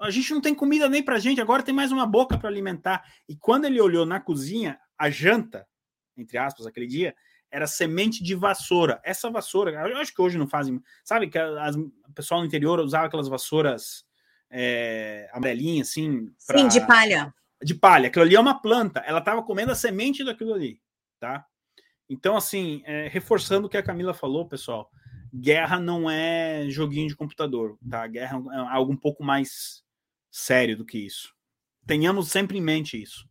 A 0.00 0.10
gente 0.10 0.34
não 0.34 0.40
tem 0.40 0.52
comida 0.52 0.88
nem 0.88 1.00
para 1.00 1.20
gente, 1.20 1.40
agora 1.40 1.62
tem 1.62 1.72
mais 1.72 1.92
uma 1.92 2.04
boca 2.04 2.36
para 2.36 2.48
alimentar. 2.48 3.04
E 3.28 3.36
quando 3.36 3.66
ele 3.66 3.80
olhou 3.80 4.04
na 4.04 4.18
cozinha, 4.18 4.80
a 4.98 5.08
janta, 5.10 5.64
entre 6.16 6.38
aspas, 6.38 6.66
aquele 6.66 6.88
dia, 6.88 7.14
era 7.52 7.66
semente 7.66 8.24
de 8.24 8.34
vassoura. 8.34 8.98
Essa 9.04 9.30
vassoura, 9.30 9.70
eu 9.88 9.98
acho 9.98 10.14
que 10.14 10.22
hoje 10.22 10.38
não 10.38 10.48
fazem. 10.48 10.82
Sabe 11.04 11.28
que 11.28 11.38
as, 11.38 11.76
o 11.76 11.92
pessoal 12.14 12.40
no 12.40 12.46
interior 12.46 12.80
usava 12.80 13.06
aquelas 13.06 13.28
vassouras 13.28 14.04
é, 14.50 15.28
amarelinhas, 15.32 15.90
assim. 15.90 16.32
Pra... 16.46 16.58
Sim, 16.58 16.68
de 16.68 16.80
palha. 16.86 17.34
De 17.62 17.74
palha. 17.74 18.08
Aquilo 18.08 18.24
ali 18.24 18.34
é 18.34 18.40
uma 18.40 18.60
planta. 18.60 19.00
Ela 19.00 19.18
estava 19.18 19.42
comendo 19.42 19.70
a 19.70 19.74
semente 19.74 20.24
daquilo 20.24 20.54
ali, 20.54 20.80
tá? 21.20 21.46
Então, 22.08 22.36
assim, 22.36 22.82
é, 22.86 23.06
reforçando 23.08 23.66
o 23.66 23.70
que 23.70 23.76
a 23.76 23.82
Camila 23.82 24.14
falou, 24.14 24.48
pessoal, 24.48 24.90
guerra 25.32 25.78
não 25.78 26.10
é 26.10 26.66
joguinho 26.68 27.08
de 27.08 27.16
computador, 27.16 27.78
tá? 27.88 28.06
Guerra 28.06 28.42
é 28.52 28.56
algo 28.74 28.92
um 28.92 28.96
pouco 28.96 29.22
mais 29.22 29.82
sério 30.30 30.76
do 30.76 30.86
que 30.86 30.98
isso. 30.98 31.34
Tenhamos 31.86 32.30
sempre 32.30 32.56
em 32.56 32.62
mente 32.62 33.00
isso. 33.00 33.28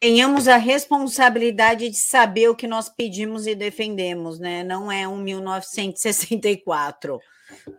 Tenhamos 0.00 0.48
a 0.48 0.56
responsabilidade 0.56 1.90
de 1.90 1.98
saber 1.98 2.48
o 2.48 2.56
que 2.56 2.66
nós 2.66 2.88
pedimos 2.88 3.46
e 3.46 3.54
defendemos, 3.54 4.38
né? 4.38 4.64
Não 4.64 4.90
é 4.90 5.06
um 5.06 5.18
1964. 5.18 7.20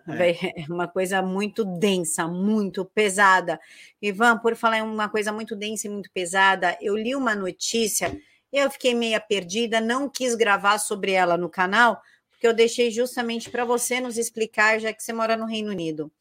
É. 0.08 0.62
é 0.62 0.66
uma 0.70 0.88
coisa 0.88 1.22
muito 1.22 1.66
densa, 1.66 2.28
muito 2.28 2.86
pesada. 2.86 3.60
Ivan, 4.02 4.38
por 4.38 4.56
falar 4.56 4.80
em 4.80 4.84
uma 4.84 5.10
coisa 5.10 5.32
muito 5.32 5.56
densa 5.56 5.88
e 5.88 5.90
muito 5.90 6.12
pesada, 6.12 6.78
eu 6.80 6.96
li 6.96 7.16
uma 7.16 7.34
notícia, 7.34 8.16
eu 8.52 8.70
fiquei 8.70 8.94
meia 8.94 9.20
perdida, 9.20 9.82
não 9.82 10.08
quis 10.10 10.36
gravar 10.36 10.78
sobre 10.78 11.14
ela 11.14 11.38
no 11.38 11.50
canal, 11.50 12.00
que 12.42 12.48
eu 12.48 12.54
deixei 12.56 12.90
justamente 12.90 13.52
para 13.52 13.64
você 13.64 14.02
nos 14.02 14.18
explicar, 14.18 14.80
já 14.80 14.92
que 14.92 15.04
você 15.04 15.14
mora 15.14 15.38
no 15.38 15.46
Reino 15.46 15.70
Unido. 15.70 16.12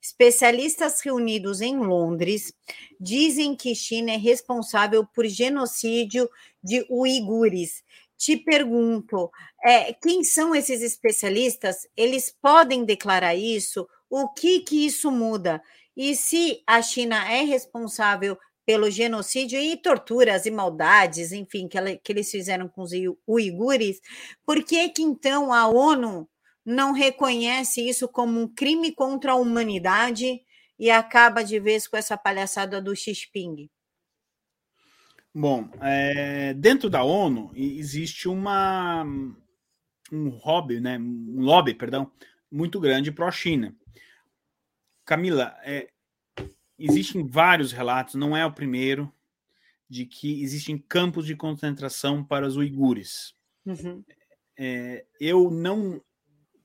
Especialistas 0.00 1.00
reunidos 1.00 1.62
em 1.62 1.78
Londres 1.78 2.52
dizem 3.00 3.56
que 3.56 3.74
China 3.74 4.12
é 4.12 4.18
responsável 4.18 5.06
por 5.06 5.26
genocídio 5.26 6.28
de 6.62 6.86
uigures. 6.90 7.82
Te 8.14 8.36
pergunto, 8.36 9.30
é, 9.64 9.94
quem 9.94 10.22
são 10.22 10.54
esses 10.54 10.82
especialistas? 10.82 11.88
Eles 11.96 12.30
podem 12.30 12.84
declarar 12.84 13.34
isso? 13.34 13.88
O 14.10 14.28
que 14.28 14.60
que 14.60 14.84
isso 14.84 15.10
muda? 15.10 15.62
E 15.96 16.14
se 16.14 16.62
a 16.66 16.82
China 16.82 17.26
é 17.32 17.42
responsável 17.42 18.36
pelo 18.64 18.90
genocídio 18.90 19.58
e 19.58 19.76
torturas 19.76 20.46
e 20.46 20.50
maldades, 20.50 21.32
enfim, 21.32 21.66
que, 21.66 21.76
ela, 21.76 21.96
que 21.96 22.12
eles 22.12 22.30
fizeram 22.30 22.68
com 22.68 22.82
os 22.82 22.92
uigures, 23.26 24.00
por 24.44 24.62
que 24.62 24.88
que 24.90 25.02
então 25.02 25.52
a 25.52 25.66
ONU 25.68 26.28
não 26.64 26.92
reconhece 26.92 27.86
isso 27.88 28.06
como 28.08 28.40
um 28.40 28.48
crime 28.48 28.94
contra 28.94 29.32
a 29.32 29.36
humanidade 29.36 30.40
e 30.78 30.90
acaba 30.90 31.42
de 31.42 31.58
vez 31.58 31.88
com 31.88 31.96
essa 31.96 32.16
palhaçada 32.16 32.80
do 32.80 32.94
Xi? 32.94 33.12
Bom, 35.34 35.68
é, 35.80 36.54
dentro 36.54 36.90
da 36.90 37.02
ONU 37.02 37.52
existe 37.54 38.28
uma 38.28 39.04
um 40.12 40.28
hobby, 40.28 40.80
né, 40.80 40.98
um 40.98 41.40
lobby, 41.40 41.72
perdão, 41.72 42.10
muito 42.50 42.80
grande 42.80 43.12
pró-China. 43.12 43.76
Camila, 45.04 45.56
é, 45.62 45.88
existem 46.80 47.26
vários 47.26 47.72
relatos, 47.72 48.14
não 48.14 48.36
é 48.36 48.44
o 48.44 48.52
primeiro, 48.52 49.12
de 49.88 50.06
que 50.06 50.42
existem 50.42 50.78
campos 50.78 51.26
de 51.26 51.36
concentração 51.36 52.24
para 52.24 52.46
os 52.46 52.56
uigures. 52.56 53.34
Uhum. 53.66 54.04
É, 54.56 55.04
eu 55.20 55.50
não 55.50 56.02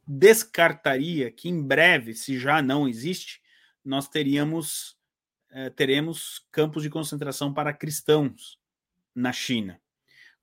descartaria 0.07 1.31
que 1.31 1.49
em 1.49 1.61
breve, 1.61 2.13
se 2.13 2.37
já 2.39 2.61
não 2.61 2.87
existe, 2.87 3.41
nós 3.83 4.07
teríamos 4.07 4.95
é, 5.51 5.69
teremos 5.69 6.45
campos 6.51 6.83
de 6.83 6.89
concentração 6.89 7.53
para 7.53 7.73
cristãos 7.73 8.59
na 9.13 9.31
China. 9.31 9.79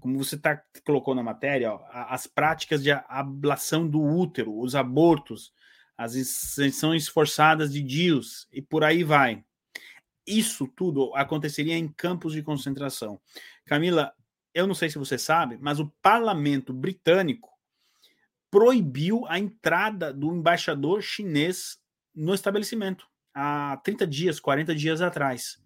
Como 0.01 0.17
você 0.17 0.37
tá, 0.39 0.61
colocou 0.85 1.15
na 1.15 1.23
matéria, 1.23 1.73
ó, 1.73 1.85
as 1.91 2.27
práticas 2.27 2.83
de 2.83 2.91
ablação 2.91 3.87
do 3.87 4.03
útero, 4.03 4.59
os 4.59 4.75
abortos, 4.75 5.53
as 5.97 6.15
extensões 6.15 7.07
forçadas 7.07 7.73
de 7.73 7.83
dios 7.83 8.49
e 8.51 8.61
por 8.61 8.83
aí 8.83 9.05
vai 9.05 9.45
isso 10.27 10.67
tudo 10.67 11.15
aconteceria 11.15 11.77
em 11.77 11.89
campos 11.89 12.33
de 12.33 12.43
concentração. 12.43 13.21
Camila, 13.65 14.13
eu 14.55 14.67
não 14.67 14.75
sei 14.75 14.91
se 14.91 14.99
você 14.99 15.19
sabe, 15.19 15.59
mas 15.61 15.81
o 15.81 15.93
parlamento 16.03 16.73
britânico 16.73 17.51
proibiu 18.51 19.25
a 19.29 19.39
entrada 19.39 20.13
do 20.13 20.35
embaixador 20.35 21.01
chinês 21.01 21.79
no 22.15 22.35
estabelecimento 22.35 23.07
há 23.35 23.81
30 23.83 24.07
dias, 24.07 24.39
40 24.39 24.75
dias 24.75 25.01
atrás. 25.01 25.59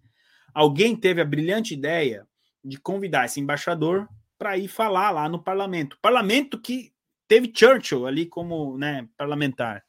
Alguém 0.53 0.95
teve 0.95 1.21
a 1.21 1.25
brilhante 1.25 1.73
ideia 1.73 2.25
de 2.63 2.77
convidar 2.77 3.25
esse 3.25 3.39
embaixador 3.39 4.07
para 4.37 4.57
ir 4.57 4.67
falar 4.67 5.11
lá 5.11 5.27
no 5.27 5.43
parlamento. 5.43 5.97
Parlamento 6.01 6.59
que 6.59 6.93
teve 7.27 7.51
Churchill 7.53 8.07
ali 8.07 8.25
como 8.25 8.77
né, 8.77 9.07
parlamentar. 9.17 9.83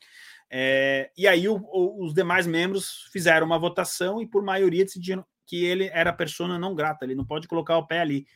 É, 0.50 1.10
e 1.16 1.28
aí 1.28 1.48
o, 1.48 1.56
o, 1.56 2.04
os 2.04 2.14
demais 2.14 2.46
membros 2.46 3.08
fizeram 3.12 3.46
uma 3.46 3.58
votação 3.58 4.22
e 4.22 4.26
por 4.26 4.42
maioria 4.42 4.84
decidiram 4.84 5.24
que 5.46 5.64
ele 5.64 5.86
era 5.92 6.12
persona 6.12 6.58
não 6.58 6.74
grata, 6.74 7.04
ele 7.04 7.14
não 7.14 7.24
pode 7.24 7.48
colocar 7.48 7.76
o 7.76 7.86
pé 7.86 8.00
ali, 8.00 8.26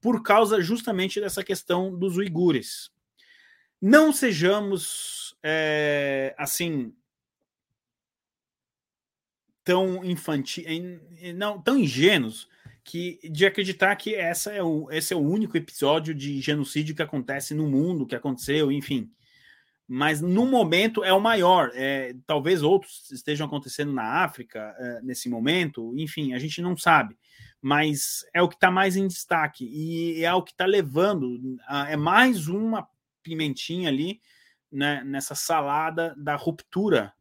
por 0.00 0.22
causa 0.22 0.60
justamente 0.60 1.20
dessa 1.20 1.44
questão 1.44 1.96
dos 1.96 2.16
uigures. 2.16 2.90
Não 3.80 4.12
sejamos 4.12 5.36
é, 5.42 6.34
assim 6.38 6.94
tão 9.62 10.04
infantis, 10.04 10.64
não 11.34 11.60
tão 11.60 11.78
ingênuos 11.78 12.48
que 12.82 13.20
de 13.30 13.44
acreditar 13.46 13.94
que 13.96 14.14
essa 14.14 14.52
é 14.52 14.62
o, 14.62 14.90
esse 14.90 15.12
é 15.12 15.16
o 15.16 15.20
único 15.20 15.56
episódio 15.56 16.14
de 16.14 16.40
genocídio 16.40 16.94
que 16.94 17.02
acontece 17.02 17.54
no 17.54 17.68
mundo, 17.68 18.06
que 18.06 18.16
aconteceu, 18.16 18.72
enfim 18.72 19.10
mas 19.92 20.20
no 20.20 20.46
momento 20.46 21.02
é 21.02 21.12
o 21.12 21.20
maior. 21.20 21.72
É, 21.74 22.14
talvez 22.24 22.62
outros 22.62 23.10
estejam 23.10 23.44
acontecendo 23.44 23.92
na 23.92 24.22
África 24.22 24.72
é, 24.78 25.02
nesse 25.02 25.28
momento, 25.28 25.92
enfim, 25.96 26.32
a 26.32 26.38
gente 26.38 26.62
não 26.62 26.76
sabe, 26.76 27.18
mas 27.60 28.24
é 28.32 28.40
o 28.40 28.48
que 28.48 28.54
está 28.54 28.70
mais 28.70 28.94
em 28.94 29.08
destaque 29.08 29.68
e 29.68 30.24
é 30.24 30.32
o 30.32 30.44
que 30.44 30.52
está 30.52 30.64
levando, 30.64 31.58
é 31.88 31.96
mais 31.96 32.46
uma 32.46 32.88
pimentinha 33.20 33.88
ali 33.88 34.20
né, 34.70 35.02
nessa 35.02 35.34
salada 35.34 36.14
da 36.16 36.36
ruptura 36.36 37.12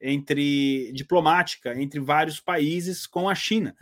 entre 0.00 0.92
diplomática 0.94 1.78
entre 1.78 2.00
vários 2.00 2.40
países 2.40 3.06
com 3.06 3.28
a 3.28 3.34
China. 3.34 3.76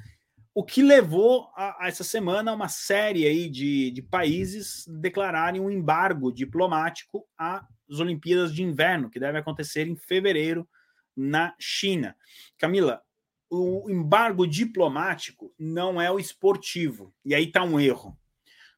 O 0.55 0.63
que 0.63 0.83
levou 0.83 1.51
a, 1.57 1.85
a 1.85 1.89
essa 1.89 2.05
semana 2.05 2.53
uma 2.53 2.69
série 2.69 3.27
aí 3.27 3.49
de, 3.49 3.91
de 3.91 4.01
países 4.01 4.87
declararem 4.87 5.61
um 5.61 5.69
embargo 5.69 6.33
diplomático 6.33 7.27
as 7.37 7.99
Olimpíadas 7.99 8.55
de 8.55 8.63
Inverno, 8.63 9.11
que 9.11 9.19
deve 9.19 9.37
acontecer 9.37 9.89
em 9.89 9.97
fevereiro 9.97 10.69
na 11.17 11.55
China. 11.59 12.17
Camila, 12.57 13.03
o 13.51 13.91
embargo 13.91 14.47
diplomático 14.47 15.53
não 15.59 16.01
é 16.01 16.11
o 16.11 16.21
esportivo. 16.21 17.13
E 17.25 17.35
aí 17.35 17.45
está 17.45 17.65
um 17.65 17.79
erro, 17.81 18.17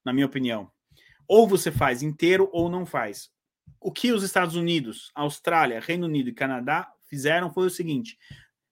na 0.03 0.15
minha 0.15 0.27
opinião. 0.27 0.71
Ou 1.29 1.47
você 1.47 1.71
faz 1.71 2.03
inteiro 2.03 2.49
ou 2.53 2.71
não 2.71 2.87
faz. 2.87 3.31
O 3.81 3.93
que 3.93 4.13
os 4.13 4.23
Estados 4.23 4.57
Unidos, 4.57 5.11
Austrália, 5.15 5.81
Reino 5.81 6.07
Unido 6.07 6.31
e 6.31 6.35
Canadá 6.35 6.91
fizeram 7.09 7.53
foi 7.53 7.67
o 7.67 7.71
seguinte: 7.71 8.17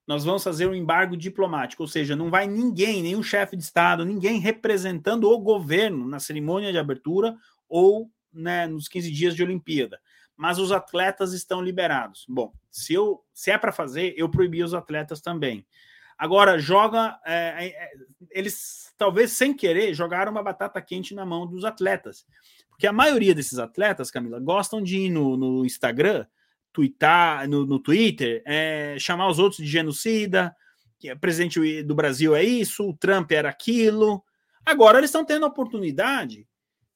nós 0.07 0.25
vamos 0.25 0.45
fazer 0.45 0.67
um 0.67 0.75
embargo 0.75 1.17
diplomático, 1.17 1.83
ou 1.83 1.89
seja, 1.89 2.15
não 2.15 2.31
vai 2.31 2.47
ninguém, 2.47 3.03
nenhum 3.03 3.23
chefe 3.23 3.57
de 3.57 3.63
Estado, 3.63 4.05
ninguém 4.05 4.39
representando 4.39 5.31
o 5.31 5.39
governo 5.39 6.07
na 6.07 6.19
cerimônia 6.19 6.73
de 6.73 6.79
abertura 6.79 7.37
ou 7.69 8.11
né, 8.33 8.67
nos 8.67 8.89
15 8.89 9.11
dias 9.11 9.35
de 9.35 9.43
Olimpíada 9.43 9.99
mas 10.37 10.59
os 10.59 10.73
atletas 10.73 11.33
estão 11.33 11.63
liberados. 11.63 12.25
Bom, 12.29 12.53
se, 12.71 12.93
eu, 12.93 13.25
se 13.33 13.51
é 13.51 13.59
para 13.59 13.73
fazer, 13.73 14.15
eu 14.17 14.29
proibi 14.29 14.63
os 14.63 14.75
atletas 14.75 15.21
também. 15.21 15.67
Agora, 16.19 16.59
joga. 16.59 17.19
É, 17.25 17.67
é, 17.67 17.67
é, 17.69 17.91
eles, 18.31 18.93
talvez 18.97 19.33
sem 19.33 19.55
querer, 19.55 19.95
jogaram 19.95 20.33
uma 20.33 20.43
batata 20.43 20.81
quente 20.81 21.15
na 21.15 21.25
mão 21.25 21.47
dos 21.47 21.65
atletas. 21.65 22.27
Porque 22.69 22.87
a 22.87 22.93
maioria 22.93 23.35
desses 23.35 23.59
atletas, 23.59 24.11
Camila, 24.11 24.41
gostam 24.41 24.83
de 24.83 24.99
ir 24.99 25.11
no, 25.11 25.37
no 25.37 25.65
Instagram, 25.65 26.27
twittar, 26.75 27.49
no, 27.49 27.64
no 27.64 27.79
Twitter, 27.79 28.43
é, 28.45 28.97
chamar 28.99 29.29
os 29.29 29.39
outros 29.39 29.64
de 29.64 29.70
genocida, 29.70 30.55
que 30.99 31.09
é 31.09 31.14
presidente 31.14 31.83
do 31.85 31.95
Brasil 31.95 32.35
é 32.35 32.43
isso, 32.43 32.89
o 32.89 32.97
Trump 32.97 33.31
era 33.31 33.49
aquilo. 33.49 34.22
Agora 34.66 34.99
eles 34.99 35.09
estão 35.09 35.25
tendo 35.25 35.45
a 35.45 35.49
oportunidade 35.49 36.47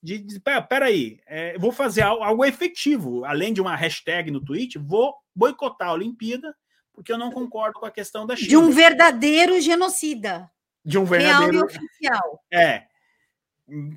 de, 0.03 0.41
pera, 0.41 0.63
peraí, 0.63 1.21
é, 1.27 1.57
vou 1.59 1.71
fazer 1.71 2.03
algo, 2.03 2.23
algo, 2.23 2.45
efetivo, 2.45 3.25
além 3.25 3.53
de 3.53 3.61
uma 3.61 3.77
hashtag 3.77 4.31
no 4.31 4.45
tweet, 4.45 4.79
vou 4.79 5.15
boicotar 5.35 5.89
a 5.89 5.93
Olimpíada, 5.93 6.55
porque 6.93 7.13
eu 7.13 7.19
não 7.19 7.31
concordo 7.31 7.79
com 7.79 7.87
a 7.87 7.91
questão 7.91 8.27
da 8.27 8.35
China. 8.35 8.49
De 8.49 8.57
um 8.57 8.71
verdadeiro 8.71 9.61
genocida. 9.61 10.51
De 10.85 10.99
um 10.99 11.05
verdadeiro. 11.05 11.53
Real 11.53 11.71
e 11.71 11.77
oficial. 11.77 12.45
É. 12.53 12.85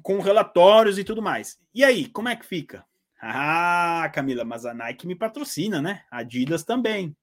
Com 0.04 0.20
relatórios 0.20 1.00
e 1.00 1.04
tudo 1.04 1.22
mais. 1.22 1.60
E 1.74 1.84
aí, 1.84 2.08
como 2.08 2.30
é 2.30 2.36
que 2.36 2.46
fica? 2.46 2.86
Ah, 3.22 4.10
Camila, 4.12 4.44
mas 4.44 4.66
a 4.66 4.74
Nike 4.74 5.06
me 5.06 5.16
patrocina, 5.16 5.80
né? 5.80 6.04
A 6.10 6.20
Adidas 6.20 6.64
também. 6.64 7.16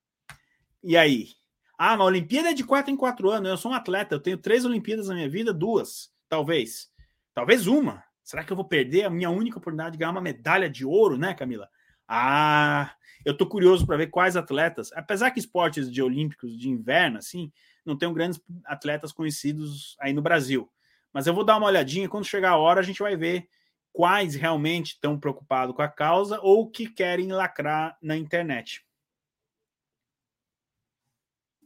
E 0.83 0.97
aí? 0.97 1.31
Ah, 1.77 1.95
a 1.95 2.05
Olimpíada 2.05 2.51
é 2.51 2.55
de 2.55 2.63
quatro 2.63 2.93
em 2.93 2.97
quatro 2.97 3.29
anos. 3.31 3.51
Eu 3.51 3.57
sou 3.57 3.73
um 3.73 3.75
atleta, 3.75 4.15
eu 4.15 4.21
tenho 4.21 4.39
três 4.39 4.65
Olimpíadas 4.65 5.09
na 5.09 5.15
minha 5.15 5.29
vida, 5.29 5.53
duas, 5.53 6.11
talvez. 6.29 6.89
Talvez 7.35 7.67
uma. 7.67 8.05
Será 8.23 8.45
que 8.45 8.53
eu 8.53 8.57
vou 8.57 8.65
perder 8.65 9.05
a 9.05 9.11
minha 9.11 9.29
única 9.29 9.59
oportunidade 9.59 9.93
de 9.93 9.99
ganhar 9.99 10.13
uma 10.13 10.21
medalha 10.21 10.71
de 10.71 10.85
ouro, 10.85 11.19
né, 11.19 11.35
Camila? 11.35 11.69
Ah, 12.07 12.93
eu 13.25 13.37
tô 13.37 13.47
curioso 13.47 13.85
para 13.85 13.97
ver 13.97 14.07
quais 14.07 14.37
atletas, 14.37 14.93
apesar 14.93 15.31
que 15.33 15.41
esportes 15.41 15.91
de 15.91 16.01
olímpicos 16.01 16.57
de 16.57 16.69
inverno, 16.69 17.19
assim, 17.19 17.53
não 17.85 17.97
tem 17.97 18.13
grandes 18.13 18.41
atletas 18.65 19.13
conhecidos 19.13 19.97
aí 19.99 20.13
no 20.13 20.23
Brasil. 20.23 20.71
Mas 21.13 21.27
eu 21.27 21.35
vou 21.35 21.45
dar 21.45 21.57
uma 21.57 21.67
olhadinha, 21.67 22.09
quando 22.09 22.25
chegar 22.25 22.51
a 22.51 22.57
hora 22.57 22.81
a 22.81 22.85
gente 22.85 23.01
vai 23.01 23.17
ver 23.17 23.49
quais 23.93 24.35
realmente 24.35 24.93
estão 24.93 25.19
preocupados 25.19 25.75
com 25.75 25.83
a 25.83 25.89
causa 25.89 26.39
ou 26.43 26.71
que 26.71 26.89
querem 26.89 27.33
lacrar 27.33 27.97
na 28.03 28.17
internet. 28.17 28.83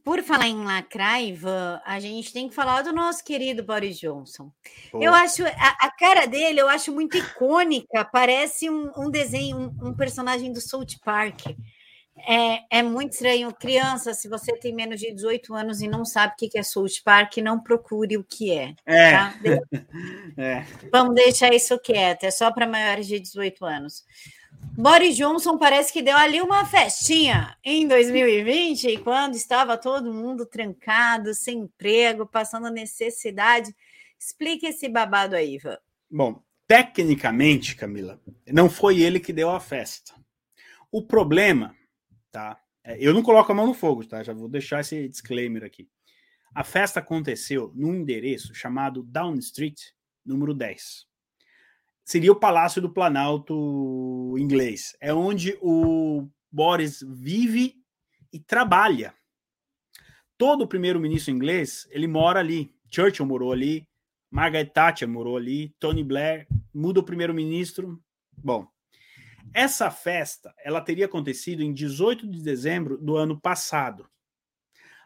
por 0.05 0.23
falar 0.23 0.49
em 0.49 0.64
lacrar, 0.64 1.23
Ivan, 1.23 1.81
a 1.85 2.01
gente 2.01 2.33
tem 2.33 2.49
que 2.49 2.55
falar 2.55 2.83
do 2.83 2.93
nosso 2.93 3.25
querido 3.25 3.62
Boris 3.62 3.99
Johnson. 3.99 4.51
Pô. 4.91 5.01
Eu 5.01 5.14
acho 5.14 5.45
a, 5.45 5.77
a, 5.81 5.91
cara 5.97 6.27
dele, 6.27 6.61
eu 6.61 6.68
acho 6.68 6.93
muito 6.93 7.16
icônica, 7.16 8.05
parece 8.12 8.68
um, 8.68 8.91
um 8.97 9.11
desenho, 9.11 9.57
um, 9.57 9.89
um, 9.89 9.95
personagem 9.95 10.53
do 10.53 10.61
South 10.61 10.99
Park. 11.05 11.41
É, 12.16 12.78
é 12.78 12.82
muito 12.82 13.12
estranho. 13.12 13.52
Criança, 13.54 14.14
se 14.14 14.28
você 14.28 14.52
tem 14.56 14.74
menos 14.74 15.00
de 15.00 15.12
18 15.12 15.54
anos 15.54 15.80
e 15.80 15.88
não 15.88 16.04
sabe 16.04 16.34
o 16.34 16.36
que 16.36 16.58
é 16.58 16.62
South 16.62 17.02
Park, 17.04 17.38
não 17.38 17.60
procure 17.60 18.16
o 18.16 18.24
que 18.24 18.52
é. 18.52 18.74
É. 18.86 19.12
Tá? 19.12 19.34
é. 20.36 20.64
Vamos 20.90 21.14
deixar 21.14 21.52
isso 21.52 21.78
quieto, 21.78 22.24
é 22.24 22.30
só 22.30 22.52
para 22.52 22.66
maiores 22.66 23.06
de 23.06 23.18
18 23.18 23.64
anos. 23.64 24.04
Boris 24.76 25.16
Johnson 25.16 25.58
parece 25.58 25.92
que 25.92 26.02
deu 26.02 26.16
ali 26.16 26.40
uma 26.40 26.64
festinha 26.64 27.56
em 27.64 27.86
2020, 27.86 28.98
quando 28.98 29.34
estava 29.34 29.76
todo 29.76 30.14
mundo 30.14 30.46
trancado, 30.46 31.34
sem 31.34 31.60
emprego, 31.60 32.26
passando 32.26 32.70
necessidade. 32.70 33.74
Explique 34.18 34.66
esse 34.66 34.88
babado 34.88 35.34
aí, 35.34 35.56
Ivan. 35.56 35.78
Bom, 36.10 36.42
tecnicamente, 36.66 37.74
Camila, 37.74 38.20
não 38.46 38.70
foi 38.70 39.00
ele 39.00 39.18
que 39.18 39.32
deu 39.32 39.50
a 39.50 39.60
festa. 39.60 40.14
O 40.90 41.02
problema, 41.02 41.74
tá? 42.33 42.61
É, 42.83 42.97
eu 42.99 43.14
não 43.14 43.22
coloco 43.22 43.53
a 43.53 43.55
mão 43.55 43.66
no 43.66 43.74
fogo, 43.74 44.05
tá? 44.05 44.22
Já 44.22 44.33
vou 44.33 44.49
deixar 44.49 44.80
esse 44.80 45.09
disclaimer 45.09 45.62
aqui. 45.62 45.89
A 46.55 46.64
festa 46.64 46.99
aconteceu 47.01 47.72
num 47.74 47.95
endereço 47.95 48.55
chamado 48.55 49.03
Down 49.05 49.37
Street, 49.37 49.80
número 50.24 50.53
10 50.53 51.12
seria 52.05 52.33
o 52.33 52.37
Palácio 52.37 52.83
do 52.83 52.91
Planalto 52.91 54.35
inglês. 54.39 54.97
É 55.01 55.12
onde 55.14 55.57
o 55.61 56.28
Boris 56.51 57.05
vive 57.09 57.76
e 58.33 58.41
trabalha. 58.41 59.14
Todo 60.37 60.62
o 60.62 60.68
primeiro-ministro 60.68 61.33
inglês, 61.33 61.87
ele 61.91 62.07
mora 62.07 62.41
ali. 62.41 62.74
Churchill 62.91 63.24
morou 63.24 63.53
ali, 63.53 63.89
Margaret 64.30 64.66
Thatcher 64.66 65.09
morou 65.09 65.37
ali, 65.37 65.74
Tony 65.78 66.05
Blair 66.05 66.47
muda 66.74 67.01
o 67.01 67.05
primeiro-ministro. 67.05 68.03
Bom, 68.37 68.66
essa 69.55 69.90
festa, 69.90 70.55
ela 70.64 70.80
teria 70.80 71.07
acontecido 71.07 71.62
em 71.62 71.72
18 71.72 72.26
de 72.26 72.42
dezembro 72.42 72.98
do 72.98 73.16
ano 73.16 73.40
passado. 73.40 74.09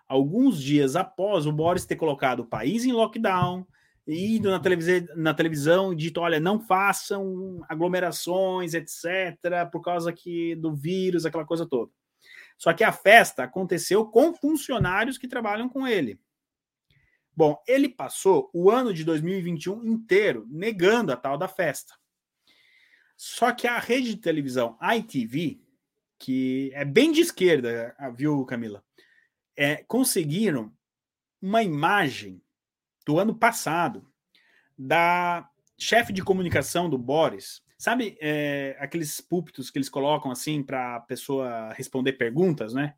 Alguns 0.08 0.62
dias 0.62 0.94
após 0.94 1.46
o 1.46 1.52
Boris 1.52 1.84
ter 1.84 1.96
colocado 1.96 2.40
o 2.40 2.46
país 2.46 2.84
em 2.84 2.92
lockdown, 2.92 3.66
ido 4.06 4.50
na, 4.50 4.60
televisão, 4.60 5.06
na 5.16 5.34
televisão 5.34 5.92
e 5.92 5.96
dito: 5.96 6.20
olha, 6.20 6.38
não 6.38 6.60
façam 6.60 7.64
aglomerações, 7.68 8.74
etc., 8.74 9.68
por 9.70 9.80
causa 9.80 10.10
aqui 10.10 10.54
do 10.54 10.74
vírus, 10.74 11.26
aquela 11.26 11.44
coisa 11.44 11.66
toda. 11.66 11.90
Só 12.56 12.72
que 12.72 12.84
a 12.84 12.92
festa 12.92 13.42
aconteceu 13.42 14.06
com 14.06 14.32
funcionários 14.32 15.18
que 15.18 15.28
trabalham 15.28 15.68
com 15.68 15.86
ele. 15.86 16.18
Bom, 17.34 17.60
ele 17.68 17.88
passou 17.88 18.48
o 18.54 18.70
ano 18.70 18.94
de 18.94 19.04
2021 19.04 19.84
inteiro 19.84 20.46
negando 20.48 21.12
a 21.12 21.16
tal 21.16 21.36
da 21.36 21.48
festa. 21.48 21.94
Só 23.16 23.52
que 23.52 23.66
a 23.66 23.78
rede 23.78 24.14
de 24.14 24.20
televisão 24.20 24.76
ITV, 24.82 25.60
que 26.18 26.70
é 26.74 26.84
bem 26.84 27.12
de 27.12 27.20
esquerda, 27.20 27.94
viu, 28.14 28.44
Camila? 28.44 28.84
É, 29.56 29.76
conseguiram 29.84 30.72
uma 31.40 31.62
imagem 31.62 32.42
do 33.06 33.18
ano 33.18 33.34
passado 33.34 34.06
da 34.78 35.48
chefe 35.78 36.12
de 36.12 36.22
comunicação 36.22 36.90
do 36.90 36.98
Boris. 36.98 37.62
Sabe 37.78 38.16
é, 38.20 38.76
aqueles 38.80 39.20
púlpitos 39.20 39.70
que 39.70 39.78
eles 39.78 39.88
colocam 39.88 40.30
assim 40.30 40.62
para 40.62 40.96
a 40.96 41.00
pessoa 41.00 41.72
responder 41.74 42.14
perguntas, 42.14 42.72
né? 42.72 42.94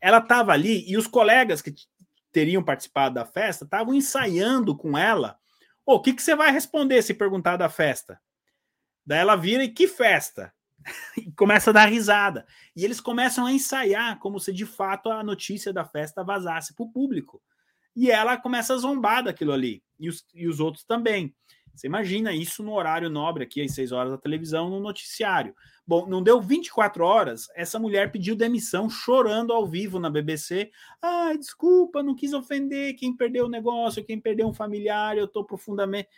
Ela 0.00 0.18
estava 0.18 0.52
ali 0.52 0.84
e 0.90 0.96
os 0.96 1.06
colegas 1.06 1.62
que 1.62 1.74
teriam 2.32 2.62
participado 2.62 3.14
da 3.14 3.24
festa 3.24 3.64
estavam 3.64 3.94
ensaiando 3.94 4.76
com 4.76 4.96
ela. 4.98 5.38
O 5.86 6.00
que, 6.00 6.14
que 6.14 6.22
você 6.22 6.34
vai 6.34 6.50
responder 6.50 7.02
se 7.02 7.14
perguntar 7.14 7.56
da 7.56 7.68
festa? 7.68 8.18
Daí 9.06 9.18
ela 9.18 9.36
vira 9.36 9.64
e 9.64 9.68
que 9.68 9.86
festa? 9.86 10.52
e 11.16 11.30
começa 11.32 11.70
a 11.70 11.72
dar 11.72 11.86
risada. 11.86 12.46
E 12.76 12.84
eles 12.84 13.00
começam 13.00 13.46
a 13.46 13.52
ensaiar 13.52 14.18
como 14.18 14.38
se 14.38 14.52
de 14.52 14.66
fato 14.66 15.10
a 15.10 15.22
notícia 15.22 15.72
da 15.72 15.84
festa 15.84 16.22
vazasse 16.24 16.74
para 16.74 16.84
o 16.84 16.90
público 16.90 17.42
e 17.96 18.10
ela 18.10 18.36
começa 18.36 18.74
a 18.74 18.76
zombar 18.76 19.22
daquilo 19.22 19.52
ali, 19.52 19.82
e 19.98 20.08
os, 20.08 20.26
e 20.34 20.48
os 20.48 20.60
outros 20.60 20.84
também. 20.84 21.34
Você 21.74 21.88
imagina 21.88 22.32
isso 22.32 22.62
no 22.62 22.72
horário 22.72 23.10
nobre, 23.10 23.42
aqui 23.42 23.60
às 23.60 23.72
6 23.72 23.90
horas 23.90 24.12
da 24.12 24.18
televisão, 24.18 24.70
no 24.70 24.78
noticiário. 24.78 25.54
Bom, 25.84 26.06
não 26.06 26.22
deu 26.22 26.40
24 26.40 27.04
horas, 27.04 27.48
essa 27.54 27.80
mulher 27.80 28.12
pediu 28.12 28.36
demissão, 28.36 28.88
chorando 28.88 29.52
ao 29.52 29.66
vivo 29.66 29.98
na 29.98 30.08
BBC. 30.08 30.70
Ai, 31.02 31.36
desculpa, 31.36 32.02
não 32.02 32.14
quis 32.14 32.32
ofender 32.32 32.94
quem 32.94 33.16
perdeu 33.16 33.46
o 33.46 33.50
negócio, 33.50 34.04
quem 34.04 34.20
perdeu 34.20 34.46
um 34.46 34.54
familiar, 34.54 35.18
eu 35.18 35.24
estou 35.24 35.44
profundamente. 35.44 36.08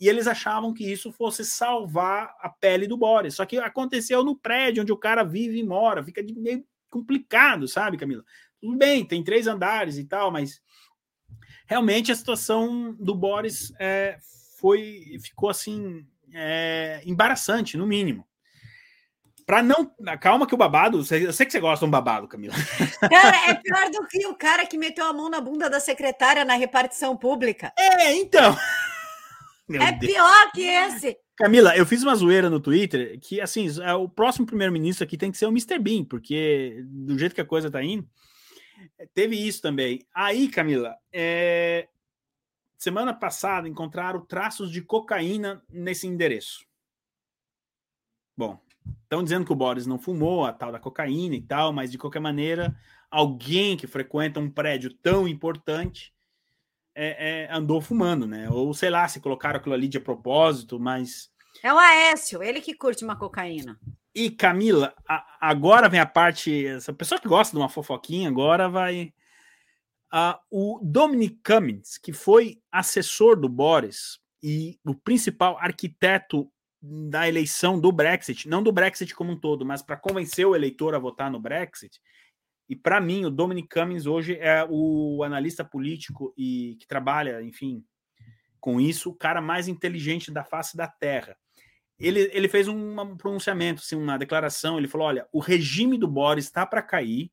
E 0.00 0.08
eles 0.08 0.26
achavam 0.26 0.74
que 0.74 0.90
isso 0.90 1.12
fosse 1.12 1.44
salvar 1.44 2.34
a 2.40 2.48
pele 2.48 2.86
do 2.86 2.96
Boris. 2.96 3.34
Só 3.34 3.46
que 3.46 3.58
aconteceu 3.58 4.24
no 4.24 4.36
prédio 4.36 4.82
onde 4.82 4.92
o 4.92 4.96
cara 4.96 5.22
vive 5.22 5.58
e 5.58 5.64
mora. 5.64 6.02
Fica 6.02 6.22
meio 6.36 6.64
complicado, 6.90 7.68
sabe, 7.68 7.96
Camila? 7.96 8.24
Tudo 8.60 8.76
bem, 8.76 9.04
tem 9.04 9.22
três 9.22 9.46
andares 9.46 9.98
e 9.98 10.04
tal, 10.04 10.30
mas 10.30 10.60
realmente 11.66 12.10
a 12.10 12.14
situação 12.14 12.94
do 12.98 13.14
Boris 13.14 13.72
é, 13.78 14.18
foi 14.58 15.18
ficou 15.22 15.48
assim 15.48 16.06
é, 16.32 17.00
embaraçante, 17.04 17.76
no 17.76 17.86
mínimo. 17.86 18.26
Para 19.46 19.62
não. 19.62 19.90
Calma 20.20 20.46
que 20.46 20.54
o 20.54 20.58
babado. 20.58 20.98
Eu 20.98 21.04
sei 21.32 21.46
que 21.46 21.52
você 21.52 21.60
gosta 21.60 21.84
de 21.84 21.88
um 21.88 21.90
babado, 21.90 22.26
Camila. 22.26 22.54
Cara, 23.00 23.50
é 23.50 23.54
pior 23.54 23.90
do 23.90 24.06
que 24.06 24.26
o 24.26 24.34
cara 24.34 24.64
que 24.66 24.78
meteu 24.78 25.04
a 25.04 25.12
mão 25.12 25.28
na 25.28 25.40
bunda 25.40 25.68
da 25.68 25.78
secretária 25.78 26.44
na 26.44 26.54
repartição 26.54 27.16
pública. 27.16 27.72
É, 27.78 28.14
então. 28.14 28.56
Meu 29.68 29.82
é 29.82 29.92
Deus. 29.92 30.12
pior 30.12 30.52
que 30.52 30.62
esse. 30.62 31.18
Camila, 31.36 31.76
eu 31.76 31.84
fiz 31.84 32.02
uma 32.02 32.14
zoeira 32.14 32.48
no 32.48 32.60
Twitter 32.60 33.18
que, 33.20 33.40
assim, 33.40 33.66
é, 33.82 33.92
o 33.94 34.08
próximo 34.08 34.46
primeiro-ministro 34.46 35.04
aqui 35.04 35.16
tem 35.16 35.32
que 35.32 35.38
ser 35.38 35.46
o 35.46 35.50
Mr. 35.50 35.78
Bean, 35.78 36.04
porque 36.04 36.84
do 36.86 37.18
jeito 37.18 37.34
que 37.34 37.40
a 37.40 37.46
coisa 37.46 37.70
tá 37.70 37.82
indo. 37.82 38.08
Teve 39.12 39.36
isso 39.36 39.60
também. 39.60 40.06
Aí, 40.14 40.48
Camila, 40.48 40.96
é... 41.12 41.88
semana 42.76 43.12
passada 43.12 43.68
encontraram 43.68 44.24
traços 44.24 44.70
de 44.70 44.82
cocaína 44.82 45.62
nesse 45.68 46.06
endereço. 46.06 46.64
Bom, 48.36 48.60
estão 49.02 49.22
dizendo 49.22 49.44
que 49.44 49.52
o 49.52 49.56
Boris 49.56 49.86
não 49.86 49.98
fumou 49.98 50.44
a 50.44 50.52
tal 50.52 50.70
da 50.70 50.78
cocaína 50.78 51.34
e 51.34 51.42
tal, 51.42 51.72
mas 51.72 51.90
de 51.90 51.98
qualquer 51.98 52.20
maneira, 52.20 52.76
alguém 53.10 53.76
que 53.76 53.86
frequenta 53.86 54.40
um 54.40 54.50
prédio 54.50 54.92
tão 54.94 55.26
importante 55.26 56.13
é, 56.94 57.44
é, 57.44 57.52
andou 57.52 57.80
fumando, 57.80 58.26
né? 58.26 58.48
Ou 58.50 58.72
sei 58.72 58.90
lá, 58.90 59.06
se 59.08 59.20
colocaram 59.20 59.58
aquilo 59.58 59.74
ali 59.74 59.88
de 59.88 59.98
propósito, 59.98 60.78
mas. 60.78 61.30
É 61.62 61.72
o 61.72 61.78
Aécio, 61.78 62.42
ele 62.42 62.60
que 62.60 62.74
curte 62.74 63.04
uma 63.04 63.16
cocaína. 63.16 63.78
E 64.14 64.30
Camila, 64.30 64.94
a, 65.08 65.24
agora 65.40 65.88
vem 65.88 66.00
a 66.00 66.06
parte. 66.06 66.66
Essa 66.66 66.92
pessoa 66.92 67.20
que 67.20 67.28
gosta 67.28 67.56
de 67.56 67.60
uma 67.60 67.68
fofoquinha 67.68 68.28
agora 68.28 68.68
vai. 68.68 69.12
Uh, 70.12 70.38
o 70.48 70.80
Dominic 70.80 71.40
Cummings, 71.44 71.98
que 71.98 72.12
foi 72.12 72.60
assessor 72.70 73.34
do 73.34 73.48
Boris 73.48 74.20
e 74.40 74.78
o 74.86 74.94
principal 74.94 75.58
arquiteto 75.58 76.48
da 76.80 77.26
eleição 77.26 77.80
do 77.80 77.90
Brexit, 77.90 78.48
não 78.48 78.62
do 78.62 78.70
Brexit 78.70 79.12
como 79.14 79.32
um 79.32 79.40
todo, 79.40 79.64
mas 79.64 79.82
para 79.82 79.96
convencer 79.96 80.46
o 80.46 80.54
eleitor 80.54 80.94
a 80.94 80.98
votar 80.98 81.30
no 81.30 81.40
Brexit. 81.40 82.00
E 82.68 82.74
para 82.74 83.00
mim, 83.00 83.24
o 83.24 83.30
Dominic 83.30 83.68
Cummings 83.68 84.06
hoje 84.06 84.36
é 84.40 84.66
o 84.68 85.22
analista 85.22 85.64
político 85.64 86.32
e 86.36 86.76
que 86.80 86.86
trabalha, 86.86 87.42
enfim, 87.42 87.84
com 88.58 88.80
isso, 88.80 89.10
o 89.10 89.14
cara 89.14 89.40
mais 89.40 89.68
inteligente 89.68 90.30
da 90.30 90.42
face 90.42 90.76
da 90.76 90.88
Terra 90.88 91.36
ele, 91.98 92.28
ele 92.32 92.48
fez 92.48 92.66
um 92.66 93.16
pronunciamento, 93.16 93.80
assim, 93.80 93.96
uma 93.96 94.18
declaração. 94.18 94.78
Ele 94.78 94.88
falou: 94.88 95.06
olha, 95.06 95.28
o 95.32 95.38
regime 95.38 95.98
do 95.98 96.08
Boris 96.08 96.46
está 96.46 96.66
para 96.66 96.82
cair. 96.82 97.30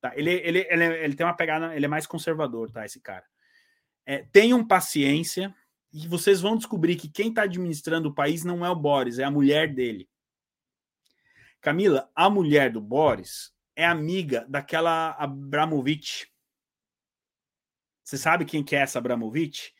Tá? 0.00 0.12
Ele, 0.14 0.30
ele, 0.30 0.66
ele, 0.68 0.84
ele 0.84 1.14
tem 1.14 1.24
uma 1.24 1.36
pegada, 1.36 1.74
ele 1.74 1.86
é 1.86 1.88
mais 1.88 2.06
conservador, 2.06 2.70
tá? 2.70 2.84
Esse 2.84 3.00
cara. 3.00 3.24
É, 4.06 4.18
tenham 4.30 4.66
paciência 4.66 5.54
e 5.90 6.06
vocês 6.06 6.40
vão 6.40 6.56
descobrir 6.56 6.96
que 6.96 7.08
quem 7.08 7.30
está 7.30 7.42
administrando 7.42 8.10
o 8.10 8.14
país 8.14 8.44
não 8.44 8.64
é 8.64 8.68
o 8.68 8.76
Boris, 8.76 9.18
é 9.18 9.24
a 9.24 9.30
mulher 9.30 9.72
dele. 9.72 10.08
Camila, 11.60 12.10
a 12.14 12.28
mulher 12.28 12.70
do 12.70 12.82
Boris 12.82 13.53
é 13.76 13.86
amiga 13.86 14.46
daquela 14.48 15.10
Abramovich. 15.18 16.30
Você 18.02 18.18
sabe 18.18 18.44
quem 18.44 18.62
que 18.62 18.76
é 18.76 18.80
essa 18.80 18.98
Abramovich? 18.98 19.74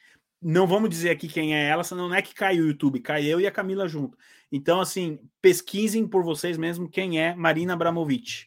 não 0.44 0.66
vamos 0.66 0.90
dizer 0.90 1.08
aqui 1.08 1.26
quem 1.26 1.56
é 1.56 1.68
ela, 1.68 1.82
senão 1.82 2.10
não 2.10 2.14
é 2.14 2.20
que 2.20 2.34
caiu 2.34 2.64
o 2.64 2.68
YouTube, 2.68 3.00
cai 3.00 3.24
eu 3.24 3.40
e 3.40 3.46
a 3.46 3.50
Camila 3.50 3.88
junto. 3.88 4.18
Então, 4.52 4.78
assim, 4.78 5.18
pesquisem 5.40 6.06
por 6.06 6.22
vocês 6.22 6.58
mesmo 6.58 6.88
quem 6.88 7.18
é 7.18 7.34
Marina 7.34 7.72
Abramovic. 7.72 8.46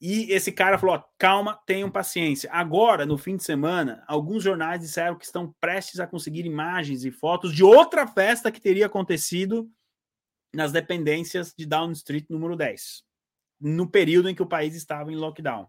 E 0.00 0.32
esse 0.32 0.52
cara 0.52 0.78
falou: 0.78 0.94
ó, 0.94 1.02
calma, 1.18 1.60
tenham 1.66 1.90
paciência. 1.90 2.48
Agora, 2.52 3.04
no 3.04 3.18
fim 3.18 3.36
de 3.36 3.42
semana, 3.42 4.04
alguns 4.06 4.44
jornais 4.44 4.80
disseram 4.80 5.16
que 5.18 5.24
estão 5.24 5.52
prestes 5.60 5.98
a 5.98 6.06
conseguir 6.06 6.46
imagens 6.46 7.04
e 7.04 7.10
fotos 7.10 7.52
de 7.52 7.64
outra 7.64 8.06
festa 8.06 8.52
que 8.52 8.60
teria 8.60 8.86
acontecido 8.86 9.68
nas 10.54 10.70
dependências 10.70 11.52
de 11.56 11.66
Down 11.66 11.90
Street 11.90 12.26
número 12.28 12.56
10, 12.56 13.02
no 13.62 13.88
período 13.88 14.28
em 14.28 14.34
que 14.34 14.42
o 14.42 14.48
país 14.48 14.74
estava 14.74 15.12
em 15.12 15.16
lockdown. 15.16 15.68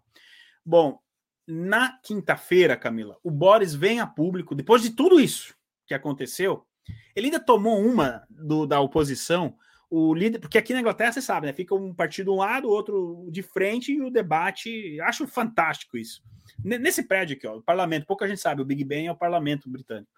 Bom, 0.64 0.98
na 1.46 1.98
quinta-feira, 2.02 2.76
Camila, 2.76 3.18
o 3.22 3.30
Boris 3.30 3.74
vem 3.74 4.00
a 4.00 4.06
público, 4.06 4.54
depois 4.54 4.82
de 4.82 4.90
tudo 4.90 5.20
isso 5.20 5.54
que 5.86 5.94
aconteceu, 5.94 6.66
ele 7.14 7.26
ainda 7.26 7.40
tomou 7.40 7.80
uma 7.80 8.24
do, 8.28 8.66
da 8.66 8.80
oposição, 8.80 9.56
o 9.90 10.12
líder, 10.14 10.40
porque 10.40 10.58
aqui 10.58 10.72
na 10.72 10.80
Inglaterra 10.80 11.12
você 11.12 11.22
sabe, 11.22 11.46
né? 11.46 11.52
Fica 11.52 11.74
um 11.74 11.94
partido 11.94 12.32
um 12.32 12.38
lado, 12.38 12.68
outro 12.68 13.28
de 13.30 13.42
frente, 13.42 13.92
e 13.92 14.02
o 14.02 14.10
debate. 14.10 15.00
Acho 15.02 15.26
fantástico 15.26 15.96
isso. 15.96 16.22
Nesse 16.64 17.04
prédio 17.04 17.36
aqui, 17.36 17.46
ó, 17.46 17.58
o 17.58 17.62
parlamento, 17.62 18.06
pouca 18.06 18.26
gente 18.26 18.40
sabe, 18.40 18.60
o 18.60 18.64
Big 18.64 18.82
Ben 18.82 19.06
é 19.06 19.12
o 19.12 19.16
parlamento 19.16 19.70
britânico. 19.70 20.10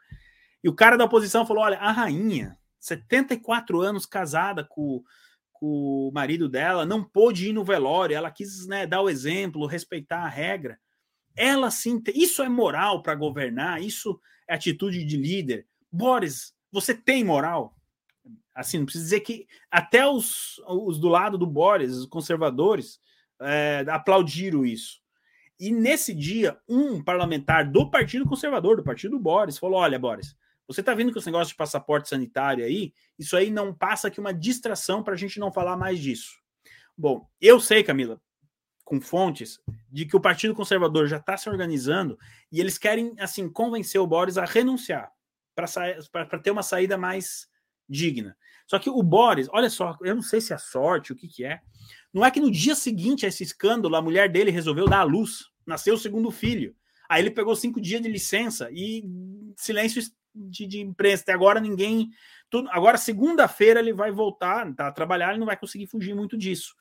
E 0.65 0.69
o 0.69 0.75
cara 0.75 0.97
da 0.97 1.05
oposição 1.05 1.45
falou: 1.45 1.63
olha, 1.65 1.79
a 1.79 1.93
rainha, 1.93 2.57
74 2.81 3.81
anos 3.81 4.07
casada 4.07 4.65
com, 4.65 5.03
com 5.59 6.09
o 6.09 6.11
marido 6.13 6.49
dela, 6.49 6.87
não 6.87 7.03
pôde 7.03 7.49
ir 7.49 7.53
no 7.53 7.65
velório, 7.65 8.17
ela 8.17 8.31
quis 8.31 8.67
né, 8.67 8.87
dar 8.87 9.03
o 9.03 9.09
exemplo, 9.09 9.67
respeitar 9.67 10.21
a 10.25 10.29
regra. 10.29 10.79
Ela 11.37 11.71
sim, 11.71 12.03
isso 12.15 12.43
é 12.43 12.49
moral 12.49 13.03
para 13.03 13.15
governar, 13.15 13.83
isso 13.83 14.19
é 14.49 14.55
atitude 14.55 15.05
de 15.05 15.17
líder. 15.17 15.67
Boris, 15.91 16.55
você 16.73 16.95
tem 16.95 17.25
moral? 17.25 17.77
Assim, 18.55 18.79
não 18.79 18.87
precisa 18.87 19.05
dizer 19.05 19.21
que 19.21 19.47
até 19.71 20.07
os, 20.07 20.61
os 20.67 20.99
do 20.99 21.09
lado 21.09 21.37
do 21.37 21.47
Boris, 21.47 21.93
os 21.95 22.07
conservadores, 22.07 22.99
é, 23.41 23.85
aplaudiram 23.89 24.65
isso. 24.65 25.01
E 25.59 25.71
nesse 25.71 26.15
dia, 26.15 26.59
um 26.69 27.03
parlamentar 27.03 27.71
do 27.71 27.91
Partido 27.91 28.27
Conservador, 28.27 28.77
do 28.77 28.85
Partido 28.85 29.19
Boris, 29.19 29.59
falou: 29.59 29.79
Olha, 29.79 29.99
Boris, 29.99 30.37
você 30.69 30.81
está 30.81 30.95
vendo 30.95 31.13
que 31.13 31.19
esse 31.19 31.27
negócio 31.27 31.53
de 31.53 31.57
passaporte 31.57 32.09
sanitário 32.09 32.65
aí, 32.65 32.93
isso 33.19 33.37
aí 33.37 33.51
não 33.51 33.73
passa 33.73 34.11
que 34.11 34.21
uma 34.21 34.35
distração 34.35 35.03
para 35.03 35.15
a 35.15 35.17
gente 35.17 35.39
não 35.39 35.53
falar 35.53 35.77
mais 35.77 36.01
disso. 36.01 36.33
Bom, 36.97 37.29
eu 37.41 37.61
sei, 37.61 37.85
Camila, 37.85 38.21
com 38.85 39.01
fontes, 39.01 39.61
de 39.91 40.07
que 40.07 40.17
o 40.17 40.21
Partido 40.21 40.55
Conservador 40.55 41.07
já 41.07 41.19
está 41.19 41.37
se 41.37 41.49
organizando 41.49 42.19
e 42.51 42.61
eles 42.61 42.79
querem, 42.79 43.15
assim, 43.19 43.49
convencer 43.49 44.01
o 44.01 44.07
Boris 44.07 44.39
a 44.39 44.45
renunciar 44.45 45.11
para 45.55 46.39
ter 46.39 46.51
uma 46.51 46.63
saída 46.63 46.97
mais 46.97 47.49
digna. 47.89 48.37
Só 48.67 48.79
que 48.79 48.91
o 48.91 49.03
Boris, 49.03 49.49
olha 49.53 49.71
só, 49.71 49.97
eu 50.03 50.15
não 50.15 50.23
sei 50.23 50.41
se 50.41 50.53
é 50.53 50.59
sorte, 50.59 51.13
o 51.13 51.17
que, 51.17 51.29
que 51.29 51.45
é. 51.45 51.61
Não 52.13 52.25
é 52.25 52.31
que 52.31 52.41
no 52.41 52.51
dia 52.51 52.75
seguinte 52.75 53.25
a 53.25 53.29
esse 53.29 53.43
escândalo, 53.43 53.95
a 53.95 54.03
mulher 54.03 54.31
dele 54.31 54.51
resolveu 54.51 54.89
dar 54.89 55.01
à 55.01 55.05
luz, 55.05 55.51
nasceu 55.65 55.95
o 55.95 55.99
segundo 55.99 56.31
filho. 56.31 56.75
Aí 57.09 57.23
ele 57.23 57.31
pegou 57.31 57.55
cinco 57.55 57.81
dias 57.81 58.01
de 58.03 58.09
licença 58.09 58.69
e 58.73 59.05
silêncio 59.57 60.03
de, 60.37 60.67
de 60.67 60.81
imprensa. 60.81 61.23
Até 61.23 61.33
agora 61.33 61.61
ninguém. 61.61 62.11
Tudo, 62.51 62.69
agora, 62.71 62.97
segunda-feira, 62.97 63.81
ele 63.81 63.93
vai 63.93 64.13
voltar 64.13 64.73
tá, 64.75 64.89
a 64.89 64.93
trabalhar, 64.93 65.31
ele 65.31 65.39
não 65.39 65.47
vai 65.47 65.57
conseguir 65.57 65.87
fugir 65.87 66.15
muito 66.15 66.37
disso. 66.37 66.75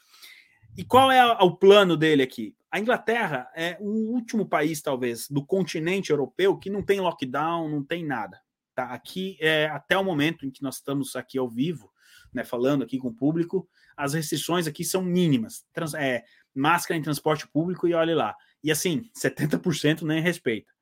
E 0.77 0.83
qual 0.83 1.11
é 1.11 1.19
a, 1.19 1.43
o 1.43 1.55
plano 1.55 1.95
dele 1.95 2.21
aqui? 2.21 2.55
A 2.69 2.79
Inglaterra 2.79 3.49
é 3.55 3.77
o 3.79 4.13
último 4.13 4.45
país, 4.45 4.81
talvez, 4.81 5.29
do 5.29 5.45
continente 5.45 6.11
europeu 6.11 6.57
que 6.57 6.69
não 6.69 6.83
tem 6.83 6.99
lockdown, 6.99 7.69
não 7.69 7.83
tem 7.83 8.05
nada. 8.05 8.39
Tá? 8.75 8.87
Aqui, 8.87 9.37
é, 9.39 9.67
até 9.67 9.97
o 9.97 10.03
momento 10.03 10.45
em 10.45 10.51
que 10.51 10.61
nós 10.61 10.75
estamos 10.75 11.15
aqui 11.15 11.37
ao 11.37 11.49
vivo, 11.49 11.89
né, 12.33 12.43
falando 12.43 12.83
aqui 12.83 12.97
com 12.97 13.07
o 13.07 13.13
público, 13.13 13.67
as 13.95 14.13
restrições 14.13 14.67
aqui 14.67 14.83
são 14.83 15.01
mínimas. 15.01 15.65
Trans, 15.71 15.93
é, 15.93 16.25
máscara 16.53 16.97
em 16.97 17.01
transporte 17.01 17.47
público 17.47 17.87
e 17.87 17.93
olhe 17.93 18.13
lá. 18.13 18.35
E 18.61 18.69
assim, 18.71 19.09
70% 19.17 20.01
nem 20.01 20.21
respeita. 20.21 20.74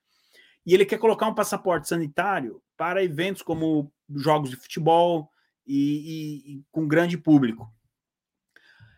E 0.65 0.73
ele 0.73 0.85
quer 0.85 0.97
colocar 0.97 1.27
um 1.27 1.35
passaporte 1.35 1.87
sanitário 1.87 2.61
para 2.77 3.03
eventos 3.03 3.41
como 3.41 3.91
jogos 4.09 4.49
de 4.49 4.55
futebol 4.55 5.29
e, 5.65 5.77
e, 5.77 6.53
e 6.53 6.63
com 6.71 6.87
grande 6.87 7.17
público. 7.17 7.71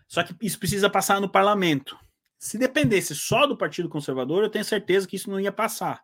Só 0.07 0.23
que 0.23 0.35
isso 0.41 0.59
precisa 0.59 0.89
passar 0.89 1.19
no 1.19 1.29
parlamento. 1.29 1.97
Se 2.37 2.57
dependesse 2.57 3.15
só 3.15 3.47
do 3.47 3.57
Partido 3.57 3.89
Conservador, 3.89 4.43
eu 4.43 4.49
tenho 4.49 4.65
certeza 4.65 5.07
que 5.07 5.15
isso 5.15 5.29
não 5.29 5.39
ia 5.39 5.51
passar. 5.51 6.03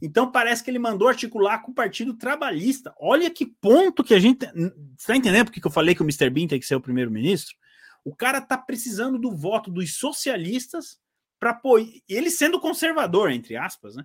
Então 0.00 0.30
parece 0.30 0.62
que 0.62 0.70
ele 0.70 0.78
mandou 0.78 1.08
articular 1.08 1.60
com 1.60 1.72
o 1.72 1.74
Partido 1.74 2.14
Trabalhista. 2.14 2.94
Olha 3.00 3.30
que 3.30 3.46
ponto 3.46 4.04
que 4.04 4.14
a 4.14 4.18
gente. 4.18 4.46
Você 4.46 4.72
está 4.98 5.16
entendendo 5.16 5.46
porque 5.46 5.60
que 5.60 5.66
eu 5.66 5.72
falei 5.72 5.94
que 5.94 6.02
o 6.02 6.04
Mr. 6.04 6.30
Bean 6.30 6.46
tem 6.46 6.60
que 6.60 6.66
ser 6.66 6.76
o 6.76 6.80
primeiro-ministro? 6.80 7.56
O 8.04 8.14
cara 8.14 8.38
está 8.38 8.56
precisando 8.56 9.18
do 9.18 9.34
voto 9.34 9.70
dos 9.70 9.96
socialistas 9.96 10.98
para 11.38 11.50
apoiar. 11.50 11.88
Ele 12.08 12.30
sendo 12.30 12.60
conservador, 12.60 13.30
entre 13.30 13.56
aspas, 13.56 13.96
né? 13.96 14.04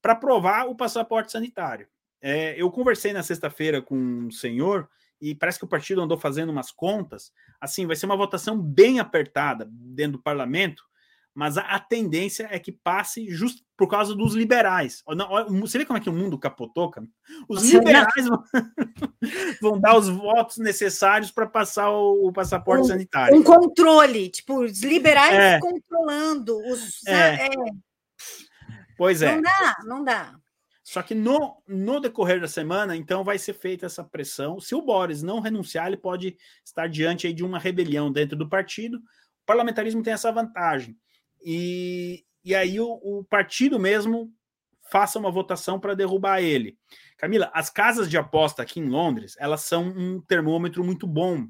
Para 0.00 0.12
aprovar 0.12 0.68
o 0.68 0.74
passaporte 0.74 1.32
sanitário. 1.32 1.86
É, 2.22 2.60
eu 2.60 2.70
conversei 2.70 3.12
na 3.12 3.22
sexta-feira 3.22 3.80
com 3.80 3.96
um 3.96 4.30
senhor 4.30 4.88
e 5.20 5.34
parece 5.34 5.58
que 5.58 5.64
o 5.64 5.68
partido 5.68 6.00
andou 6.00 6.18
fazendo 6.18 6.50
umas 6.50 6.70
contas. 6.70 7.32
Assim, 7.60 7.86
vai 7.86 7.96
ser 7.96 8.06
uma 8.06 8.16
votação 8.16 8.60
bem 8.60 9.00
apertada 9.00 9.68
dentro 9.70 10.12
do 10.12 10.22
parlamento 10.22 10.82
mas 11.34 11.56
a, 11.56 11.62
a, 11.62 11.78
tendência 11.78 12.48
é 12.50 12.58
que 12.58 12.72
passe 12.72 13.30
justo 13.30 13.62
por 13.76 13.88
causa 13.88 14.14
dos 14.14 14.34
liberais. 14.34 15.02
Você 15.60 15.78
vê 15.78 15.86
como 15.86 15.96
é 15.96 16.00
que 16.00 16.10
o 16.10 16.12
mundo 16.12 16.38
capotou, 16.38 16.90
cara? 16.90 17.06
Os 17.48 17.62
Nossa, 17.62 17.78
liberais 17.78 18.26
vão, 18.28 18.44
vão, 19.62 19.80
dar 19.80 19.96
os 19.96 20.08
votos 20.08 20.58
necessários 20.58 21.30
para 21.30 21.46
passar 21.46 21.90
o, 21.90 22.28
o 22.28 22.32
passaporte 22.32 22.82
um, 22.82 22.88
sanitário. 22.88 23.36
Um 23.36 23.42
controle, 23.42 24.28
tipo, 24.28 24.64
os 24.64 24.82
liberais 24.82 25.34
é. 25.34 25.60
controlando 25.60 26.58
os. 26.66 27.06
É. 27.06 27.46
É. 27.46 27.50
Pois 29.00 29.22
é. 29.22 29.34
Não 29.34 29.40
dá, 29.40 29.76
não 29.82 30.04
dá. 30.04 30.34
Só 30.82 31.00
que 31.00 31.14
no, 31.14 31.62
no 31.66 32.00
decorrer 32.00 32.38
da 32.38 32.46
semana, 32.46 32.94
então, 32.94 33.24
vai 33.24 33.38
ser 33.38 33.54
feita 33.54 33.86
essa 33.86 34.04
pressão. 34.04 34.60
Se 34.60 34.74
o 34.74 34.82
Boris 34.82 35.22
não 35.22 35.40
renunciar, 35.40 35.86
ele 35.86 35.96
pode 35.96 36.36
estar 36.62 36.86
diante 36.86 37.26
aí 37.26 37.32
de 37.32 37.42
uma 37.42 37.58
rebelião 37.58 38.12
dentro 38.12 38.36
do 38.36 38.46
partido. 38.46 38.98
O 38.98 39.46
parlamentarismo 39.46 40.02
tem 40.02 40.12
essa 40.12 40.30
vantagem 40.30 40.98
e, 41.42 42.26
e 42.44 42.54
aí 42.54 42.78
o, 42.78 43.00
o 43.02 43.24
partido 43.24 43.78
mesmo 43.78 44.30
faça 44.90 45.18
uma 45.18 45.30
votação 45.30 45.80
para 45.80 45.94
derrubar 45.94 46.42
ele. 46.42 46.76
Camila, 47.16 47.50
as 47.54 47.70
casas 47.70 48.06
de 48.06 48.18
aposta 48.18 48.60
aqui 48.60 48.80
em 48.80 48.90
Londres, 48.90 49.34
elas 49.38 49.62
são 49.62 49.82
um 49.84 50.20
termômetro 50.20 50.84
muito 50.84 51.06
bom 51.06 51.48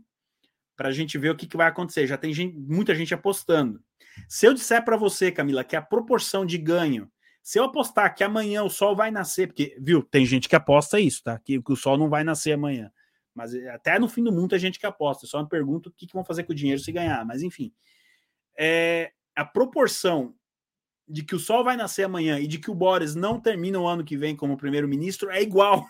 para 0.76 0.90
a 0.90 0.92
gente 0.92 1.18
ver 1.18 1.30
o 1.30 1.36
que, 1.36 1.48
que 1.48 1.56
vai 1.56 1.66
acontecer. 1.66 2.06
Já 2.06 2.16
tem 2.16 2.32
gente, 2.32 2.56
muita 2.56 2.94
gente 2.94 3.12
apostando. 3.12 3.82
Se 4.28 4.46
eu 4.46 4.54
disser 4.54 4.84
para 4.84 4.96
você, 4.96 5.32
Camila, 5.32 5.64
que 5.64 5.74
a 5.74 5.82
proporção 5.82 6.46
de 6.46 6.56
ganho, 6.56 7.10
se 7.50 7.58
eu 7.58 7.64
apostar 7.64 8.14
que 8.14 8.22
amanhã 8.22 8.62
o 8.62 8.70
sol 8.70 8.94
vai 8.94 9.10
nascer, 9.10 9.48
porque, 9.48 9.76
viu, 9.80 10.04
tem 10.04 10.24
gente 10.24 10.48
que 10.48 10.54
aposta 10.54 11.00
isso, 11.00 11.24
tá? 11.24 11.36
Que, 11.36 11.60
que 11.60 11.72
o 11.72 11.74
sol 11.74 11.98
não 11.98 12.08
vai 12.08 12.22
nascer 12.22 12.52
amanhã. 12.52 12.92
Mas 13.34 13.52
eh, 13.52 13.68
até 13.70 13.98
no 13.98 14.08
fim 14.08 14.22
do 14.22 14.30
mundo 14.30 14.50
tem 14.50 14.58
gente 14.60 14.78
que 14.78 14.86
aposta. 14.86 15.26
Só 15.26 15.42
me 15.42 15.48
pergunto 15.48 15.88
o 15.88 15.92
que, 15.92 16.06
que 16.06 16.14
vão 16.14 16.24
fazer 16.24 16.44
com 16.44 16.52
o 16.52 16.54
dinheiro 16.54 16.80
se 16.80 16.92
ganhar. 16.92 17.26
Mas 17.26 17.42
enfim. 17.42 17.72
É, 18.56 19.10
a 19.34 19.44
proporção 19.44 20.32
de 21.08 21.24
que 21.24 21.34
o 21.34 21.40
Sol 21.40 21.64
vai 21.64 21.76
nascer 21.76 22.04
amanhã 22.04 22.38
e 22.38 22.46
de 22.46 22.56
que 22.56 22.70
o 22.70 22.74
Boris 22.74 23.16
não 23.16 23.40
termina 23.40 23.80
o 23.80 23.86
ano 23.88 24.04
que 24.04 24.16
vem 24.16 24.36
como 24.36 24.56
primeiro-ministro 24.56 25.28
é 25.28 25.42
igual. 25.42 25.84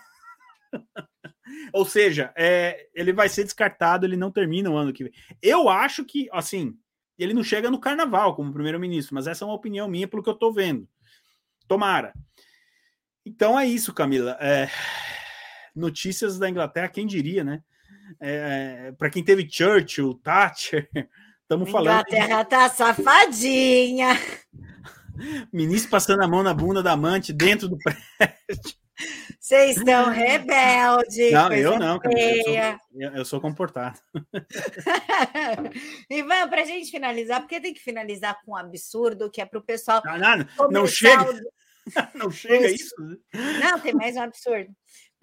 Ou 1.73 1.85
seja, 1.85 2.33
é, 2.35 2.89
ele 2.91 3.13
vai 3.13 3.29
ser 3.29 3.43
descartado, 3.43 4.03
ele 4.03 4.17
não 4.17 4.31
termina 4.31 4.71
o 4.71 4.77
ano 4.77 4.91
que 4.91 5.03
vem. 5.03 5.13
Eu 5.39 5.69
acho 5.69 6.03
que, 6.05 6.27
assim, 6.31 6.75
ele 7.19 7.35
não 7.35 7.43
chega 7.43 7.69
no 7.69 7.79
carnaval 7.79 8.35
como 8.35 8.51
primeiro-ministro, 8.51 9.13
mas 9.13 9.27
essa 9.27 9.45
é 9.45 9.47
uma 9.47 9.53
opinião 9.53 9.87
minha 9.87 10.07
pelo 10.07 10.23
que 10.23 10.29
eu 10.29 10.33
estou 10.33 10.51
vendo. 10.51 10.89
Tomara. 11.71 12.11
Então 13.25 13.57
é 13.57 13.65
isso, 13.65 13.93
Camila. 13.93 14.37
É, 14.41 14.69
notícias 15.73 16.37
da 16.37 16.49
Inglaterra, 16.49 16.89
quem 16.89 17.07
diria, 17.07 17.45
né? 17.45 17.63
É, 18.19 18.91
Para 18.97 19.09
quem 19.09 19.23
teve 19.23 19.47
Churchill, 19.49 20.15
Thatcher, 20.15 20.89
Estamos 21.43 21.71
falando. 21.71 21.99
A 21.99 22.03
terra 22.03 22.43
tá 22.43 22.67
safadinha. 22.67 24.09
Ministro 25.53 25.89
passando 25.89 26.21
a 26.23 26.27
mão 26.27 26.43
na 26.43 26.53
bunda 26.53 26.83
da 26.83 26.91
amante 26.91 27.31
dentro 27.31 27.69
do 27.69 27.77
prédio. 27.77 28.75
Vocês 29.39 29.77
estão 29.77 30.09
rebeldes. 30.09 31.31
Não, 31.31 31.51
eu 31.53 31.79
não, 31.79 31.99
cara. 31.99 32.13
Eu 32.19 32.43
sou, 32.43 33.01
eu 33.15 33.25
sou 33.25 33.41
comportado. 33.41 33.99
Ivan, 36.09 36.47
para 36.47 36.61
a 36.61 36.65
gente 36.65 36.91
finalizar, 36.91 37.41
porque 37.41 37.59
tem 37.59 37.73
que 37.73 37.81
finalizar 37.81 38.39
com 38.43 38.51
um 38.51 38.55
absurdo 38.55 39.29
que 39.29 39.41
é 39.41 39.45
para 39.45 39.59
o 39.59 39.63
pessoal. 39.63 40.01
Não, 40.05 40.17
não, 40.37 40.71
não 40.71 40.87
chega. 40.87 41.23
O... 41.23 41.60
Não 42.15 42.29
chega 42.29 42.69
isso. 42.69 42.95
Não, 43.33 43.79
tem 43.79 43.93
mais 43.93 44.15
um 44.15 44.21
absurdo. 44.21 44.71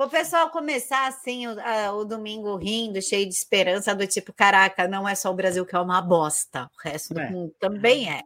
O 0.00 0.08
pessoal 0.08 0.48
começar 0.50 1.08
assim 1.08 1.48
o, 1.48 1.58
a, 1.60 1.92
o, 1.92 2.04
domingo 2.04 2.56
rindo, 2.56 3.02
cheio 3.02 3.28
de 3.28 3.34
esperança, 3.34 3.94
do 3.96 4.06
tipo, 4.06 4.32
caraca, 4.32 4.86
não 4.86 5.08
é 5.08 5.14
só 5.16 5.28
o 5.28 5.34
Brasil 5.34 5.66
que 5.66 5.74
é 5.74 5.80
uma 5.80 6.00
bosta, 6.00 6.70
o 6.72 6.88
resto 6.88 7.14
do 7.14 7.20
é. 7.20 7.28
mundo 7.28 7.52
também 7.58 8.08
é. 8.08 8.22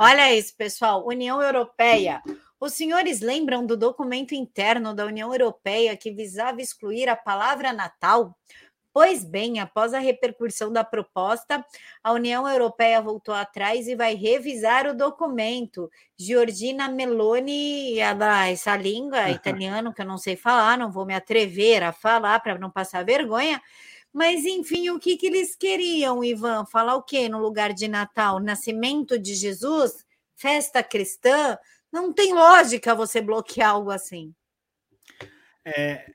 Olha 0.00 0.34
isso, 0.34 0.56
pessoal. 0.56 1.06
União 1.06 1.42
Europeia. 1.42 2.22
Os 2.58 2.72
senhores 2.72 3.20
lembram 3.20 3.66
do 3.66 3.76
documento 3.76 4.34
interno 4.34 4.94
da 4.94 5.04
União 5.04 5.30
Europeia 5.30 5.94
que 5.94 6.10
visava 6.10 6.62
excluir 6.62 7.06
a 7.10 7.16
palavra 7.16 7.74
Natal? 7.74 8.34
Pois 8.94 9.24
bem, 9.24 9.58
após 9.58 9.92
a 9.92 9.98
repercussão 9.98 10.72
da 10.72 10.84
proposta, 10.84 11.62
a 12.02 12.12
União 12.12 12.48
Europeia 12.48 13.02
voltou 13.02 13.34
atrás 13.34 13.88
e 13.88 13.94
vai 13.94 14.14
revisar 14.14 14.86
o 14.86 14.94
documento. 14.94 15.90
Giorgina 16.16 16.88
Meloni, 16.88 17.98
essa 17.98 18.76
língua 18.76 19.28
italiana 19.30 19.92
que 19.92 20.00
eu 20.00 20.06
não 20.06 20.16
sei 20.16 20.36
falar, 20.36 20.78
não 20.78 20.92
vou 20.92 21.04
me 21.04 21.14
atrever 21.14 21.82
a 21.82 21.92
falar 21.92 22.38
para 22.38 22.56
não 22.56 22.70
passar 22.70 23.04
vergonha. 23.04 23.60
Mas, 24.12 24.44
enfim, 24.44 24.90
o 24.90 25.00
que, 25.00 25.16
que 25.16 25.26
eles 25.26 25.56
queriam, 25.56 26.22
Ivan? 26.22 26.64
Falar 26.64 26.94
o 26.94 27.02
quê 27.02 27.28
no 27.28 27.40
lugar 27.40 27.72
de 27.72 27.88
Natal? 27.88 28.38
Nascimento 28.38 29.18
de 29.18 29.34
Jesus? 29.34 30.04
festa 30.34 30.82
cristã, 30.82 31.58
não 31.92 32.12
tem 32.12 32.32
lógica 32.32 32.94
você 32.94 33.20
bloquear 33.20 33.70
algo 33.70 33.90
assim. 33.90 34.34
É, 35.64 36.12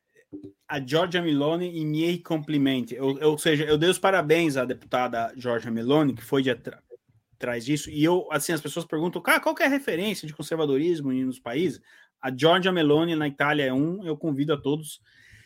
a 0.70 0.80
Giorgia 0.80 1.20
Meloni 1.20 1.80
e 1.80 1.84
me 1.84 2.20
cumprimente. 2.20 2.96
Ou, 3.00 3.38
seja, 3.40 3.64
eu 3.66 3.76
dei 3.76 3.90
os 3.90 3.98
parabéns 3.98 4.56
à 4.56 4.64
deputada 4.64 5.34
Giorgia 5.36 5.72
Meloni, 5.72 6.14
que 6.14 6.24
foi 6.24 6.44
de 6.44 6.52
atrás 6.52 7.66
disso, 7.66 7.90
e 7.90 8.04
eu, 8.04 8.28
assim, 8.32 8.54
as 8.54 8.62
pessoas 8.62 8.86
perguntam, 8.86 9.20
cara, 9.20 9.40
qual 9.40 9.56
é 9.60 9.66
a 9.66 9.70
referência 9.70 10.28
de 10.28 10.34
conservadorismo 10.34 11.12
nos 11.12 11.40
países? 11.40 11.82
A 12.22 12.30
Giorgia 12.36 12.72
Meloni 12.72 13.16
na 13.16 13.28
Itália 13.28 13.64
é 13.64 13.74
um, 13.74 14.06
eu 14.06 14.16
convido 14.16 14.54
a 14.54 14.58
todos. 14.58 15.02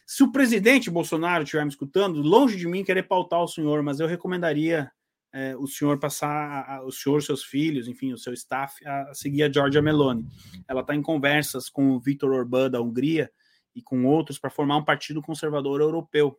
Se 0.06 0.24
o 0.24 0.32
presidente 0.32 0.92
Bolsonaro 0.92 1.44
estiver 1.44 1.64
me 1.64 1.70
escutando, 1.70 2.22
longe 2.22 2.58
de 2.58 2.68
mim 2.68 2.84
querer 2.84 3.04
pautar 3.04 3.42
o 3.42 3.48
senhor, 3.48 3.82
mas 3.82 4.02
eu 4.02 4.08
recomendaria 4.08 4.92
é, 5.32 5.56
o 5.56 5.68
senhor 5.68 6.00
passar, 6.00 6.66
a, 6.68 6.84
o 6.84 6.92
senhor, 6.92 7.22
seus 7.22 7.44
filhos, 7.44 7.88
enfim, 7.88 8.12
o 8.12 8.18
seu 8.18 8.34
staff, 8.34 8.86
a, 8.86 9.14
seguir 9.14 9.44
a 9.44 9.52
Giorgia 9.52 9.82
Meloni. 9.82 10.28
Ela 10.68 10.82
está 10.82 10.94
em 10.94 11.02
conversas 11.02 11.70
com 11.70 11.92
o 11.92 12.00
Viktor 12.00 12.34
Orbán 12.34 12.70
da 12.70 12.82
Hungria 12.82 13.32
e 13.76 13.82
com 13.82 14.06
outros 14.06 14.40
para 14.40 14.50
formar 14.50 14.78
um 14.78 14.86
partido 14.86 15.22
conservador 15.22 15.82
europeu. 15.82 16.38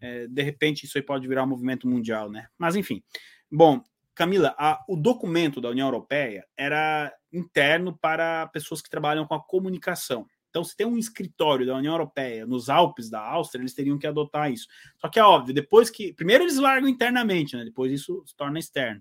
É, 0.00 0.26
de 0.26 0.42
repente, 0.42 0.84
isso 0.84 0.98
aí 0.98 1.02
pode 1.02 1.28
virar 1.28 1.44
um 1.44 1.48
movimento 1.48 1.88
mundial, 1.88 2.30
né? 2.30 2.48
Mas, 2.58 2.74
enfim. 2.74 3.02
Bom, 3.50 3.82
Camila, 4.14 4.54
a, 4.58 4.84
o 4.88 4.96
documento 4.96 5.60
da 5.60 5.70
União 5.70 5.86
Europeia 5.86 6.46
era 6.56 7.12
interno 7.32 7.96
para 7.96 8.46
pessoas 8.48 8.82
que 8.82 8.90
trabalham 8.90 9.26
com 9.26 9.34
a 9.34 9.42
comunicação. 9.42 10.26
Então, 10.50 10.62
se 10.62 10.76
tem 10.76 10.86
um 10.86 10.98
escritório 10.98 11.64
da 11.64 11.76
União 11.76 11.94
Europeia 11.94 12.44
nos 12.44 12.68
Alpes 12.68 13.08
da 13.08 13.20
Áustria, 13.20 13.62
eles 13.62 13.72
teriam 13.72 13.98
que 13.98 14.06
adotar 14.06 14.52
isso. 14.52 14.66
Só 14.98 15.08
que 15.08 15.18
é 15.18 15.24
óbvio, 15.24 15.54
depois 15.54 15.88
que. 15.88 16.12
Primeiro 16.12 16.44
eles 16.44 16.58
largam 16.58 16.90
internamente, 16.90 17.56
né? 17.56 17.64
Depois 17.64 17.90
isso 17.90 18.22
se 18.26 18.36
torna 18.36 18.58
externo. 18.58 19.00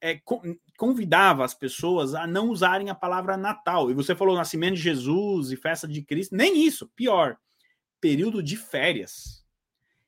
É, 0.00 0.18
convidava 0.76 1.44
as 1.44 1.54
pessoas 1.54 2.14
a 2.14 2.26
não 2.26 2.48
usarem 2.50 2.90
a 2.90 2.94
palavra 2.94 3.36
Natal. 3.36 3.90
E 3.90 3.94
você 3.94 4.14
falou 4.14 4.36
nascimento 4.36 4.74
de 4.74 4.82
Jesus 4.82 5.50
e 5.50 5.56
festa 5.56 5.88
de 5.88 6.02
Cristo. 6.02 6.36
Nem 6.36 6.64
isso, 6.66 6.90
pior. 6.94 7.36
Período 8.00 8.42
de 8.42 8.56
férias. 8.56 9.44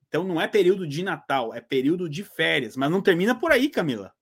Então 0.06 0.24
não 0.24 0.40
é 0.40 0.48
período 0.48 0.86
de 0.86 1.02
Natal, 1.02 1.52
é 1.52 1.60
período 1.60 2.08
de 2.08 2.24
férias. 2.24 2.76
Mas 2.76 2.90
não 2.90 3.02
termina 3.02 3.34
por 3.34 3.52
aí, 3.52 3.68
Camila. 3.68 4.12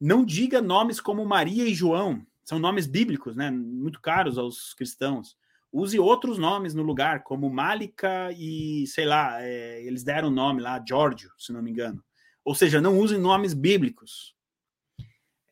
Não 0.00 0.24
diga 0.24 0.60
nomes 0.60 1.00
como 1.00 1.24
Maria 1.24 1.64
e 1.64 1.74
João, 1.74 2.26
são 2.44 2.58
nomes 2.58 2.86
bíblicos, 2.86 3.36
né? 3.36 3.50
Muito 3.50 4.00
caros 4.00 4.36
aos 4.36 4.74
cristãos. 4.74 5.36
Use 5.72 5.98
outros 5.98 6.38
nomes 6.38 6.74
no 6.74 6.82
lugar, 6.82 7.24
como 7.24 7.50
Malika 7.50 8.30
e, 8.36 8.86
sei 8.86 9.06
lá, 9.06 9.42
é, 9.42 9.82
eles 9.82 10.04
deram 10.04 10.28
o 10.28 10.30
nome 10.30 10.60
lá, 10.60 10.82
Giorgio, 10.86 11.32
se 11.38 11.52
não 11.52 11.62
me 11.62 11.70
engano. 11.70 12.04
Ou 12.44 12.54
seja, 12.54 12.80
não 12.80 12.98
usem 12.98 13.18
nomes 13.18 13.54
bíblicos. 13.54 14.34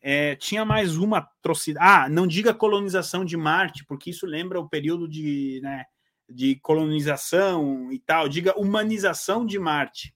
É, 0.02 0.34
tinha 0.34 0.64
mais 0.64 0.96
uma 0.96 1.18
atrocidade. 1.18 1.86
Ah, 1.88 2.08
não 2.08 2.26
diga 2.26 2.52
colonização 2.52 3.24
de 3.24 3.36
Marte, 3.36 3.84
porque 3.86 4.10
isso 4.10 4.26
lembra 4.26 4.58
o 4.60 4.68
período 4.68 5.08
de, 5.08 5.60
né, 5.62 5.84
de 6.28 6.56
colonização 6.56 7.92
e 7.92 8.00
tal. 8.00 8.28
Diga 8.28 8.58
humanização 8.58 9.46
de 9.46 9.58
Marte 9.58 10.12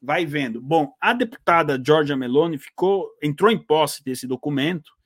vai 0.00 0.26
vendo. 0.26 0.60
Bom, 0.60 0.92
a 1.00 1.12
deputada 1.12 1.80
Georgia 1.84 2.16
Meloni 2.16 2.58
ficou, 2.58 3.08
entrou 3.22 3.50
em 3.50 3.58
posse 3.58 4.02
desse 4.02 4.26
documento 4.26 4.97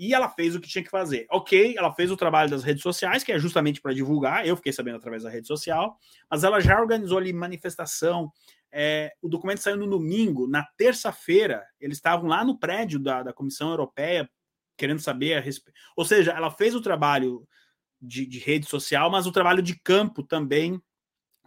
e 0.00 0.14
ela 0.14 0.30
fez 0.30 0.54
o 0.54 0.60
que 0.60 0.66
tinha 0.66 0.82
que 0.82 0.88
fazer. 0.88 1.26
Ok, 1.30 1.74
ela 1.76 1.92
fez 1.92 2.10
o 2.10 2.16
trabalho 2.16 2.48
das 2.48 2.64
redes 2.64 2.82
sociais, 2.82 3.22
que 3.22 3.32
é 3.32 3.38
justamente 3.38 3.82
para 3.82 3.92
divulgar, 3.92 4.46
eu 4.46 4.56
fiquei 4.56 4.72
sabendo 4.72 4.96
através 4.96 5.24
da 5.24 5.28
rede 5.28 5.46
social, 5.46 5.98
mas 6.30 6.42
ela 6.42 6.58
já 6.58 6.80
organizou 6.80 7.18
ali 7.18 7.34
manifestação. 7.34 8.32
É, 8.72 9.12
o 9.20 9.28
documento 9.28 9.58
saiu 9.58 9.76
no 9.76 9.86
domingo, 9.86 10.48
na 10.48 10.64
terça-feira, 10.78 11.62
eles 11.78 11.98
estavam 11.98 12.30
lá 12.30 12.42
no 12.42 12.58
prédio 12.58 12.98
da, 12.98 13.22
da 13.22 13.32
Comissão 13.34 13.68
Europeia, 13.68 14.26
querendo 14.74 15.00
saber 15.00 15.34
a 15.34 15.40
respeito. 15.40 15.78
Ou 15.94 16.06
seja, 16.06 16.32
ela 16.32 16.50
fez 16.50 16.74
o 16.74 16.80
trabalho 16.80 17.46
de, 18.00 18.24
de 18.24 18.38
rede 18.38 18.66
social, 18.66 19.10
mas 19.10 19.26
o 19.26 19.32
trabalho 19.32 19.60
de 19.60 19.78
campo 19.78 20.22
também 20.22 20.80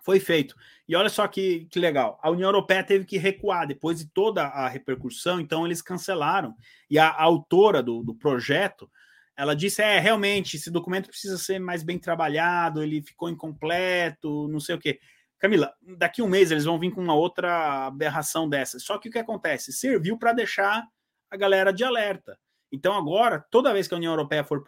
foi 0.04 0.20
feito. 0.20 0.56
E 0.88 0.96
olha 0.96 1.10
só 1.10 1.28
que, 1.28 1.66
que 1.72 1.80
legal, 1.80 2.20
a 2.22 2.30
União 2.30 2.50
Europeia 2.50 2.84
teve 2.84 3.06
que 3.06 3.18
recuar 3.18 3.66
depois 3.66 3.98
de 3.98 4.06
toda 4.06 4.44
a 4.44 4.68
repercussão, 4.68 5.40
então 5.40 5.66
eles 5.66 5.82
cancelaram. 5.82 6.54
E 6.90 7.00
a, 7.00 7.08
a 7.08 7.24
autora 7.24 7.82
do, 7.82 8.04
do 8.04 8.14
projeto, 8.14 8.92
ela 9.36 9.56
disse: 9.56 9.82
é, 9.82 9.98
realmente, 10.00 10.58
esse 10.58 10.70
documento 10.70 11.08
precisa 11.08 11.38
ser 11.38 11.58
mais 11.58 11.84
bem 11.84 11.98
trabalhado, 11.98 12.84
ele 12.84 13.02
ficou 13.02 13.30
incompleto, 13.30 14.48
não 14.50 14.60
sei 14.60 14.76
o 14.76 14.80
quê. 14.80 15.00
Camila, 15.40 15.74
daqui 15.98 16.22
um 16.22 16.28
mês 16.28 16.52
eles 16.52 16.66
vão 16.66 16.80
vir 16.80 16.92
com 16.92 17.02
uma 17.02 17.16
outra 17.16 17.88
aberração 17.88 18.48
dessa. 18.48 18.80
Só 18.80 18.98
que 18.98 19.10
o 19.10 19.12
que 19.12 19.20
acontece? 19.20 19.74
Serviu 19.74 20.18
para 20.18 20.34
deixar 20.34 20.86
a 21.30 21.36
galera 21.36 21.74
de 21.74 21.84
alerta. 21.84 22.38
Então, 22.72 22.94
agora, 22.96 23.46
toda 23.52 23.74
vez 23.74 23.88
que 23.88 23.94
a 23.94 23.98
União 23.98 24.14
Europeia 24.14 24.44
for 24.44 24.64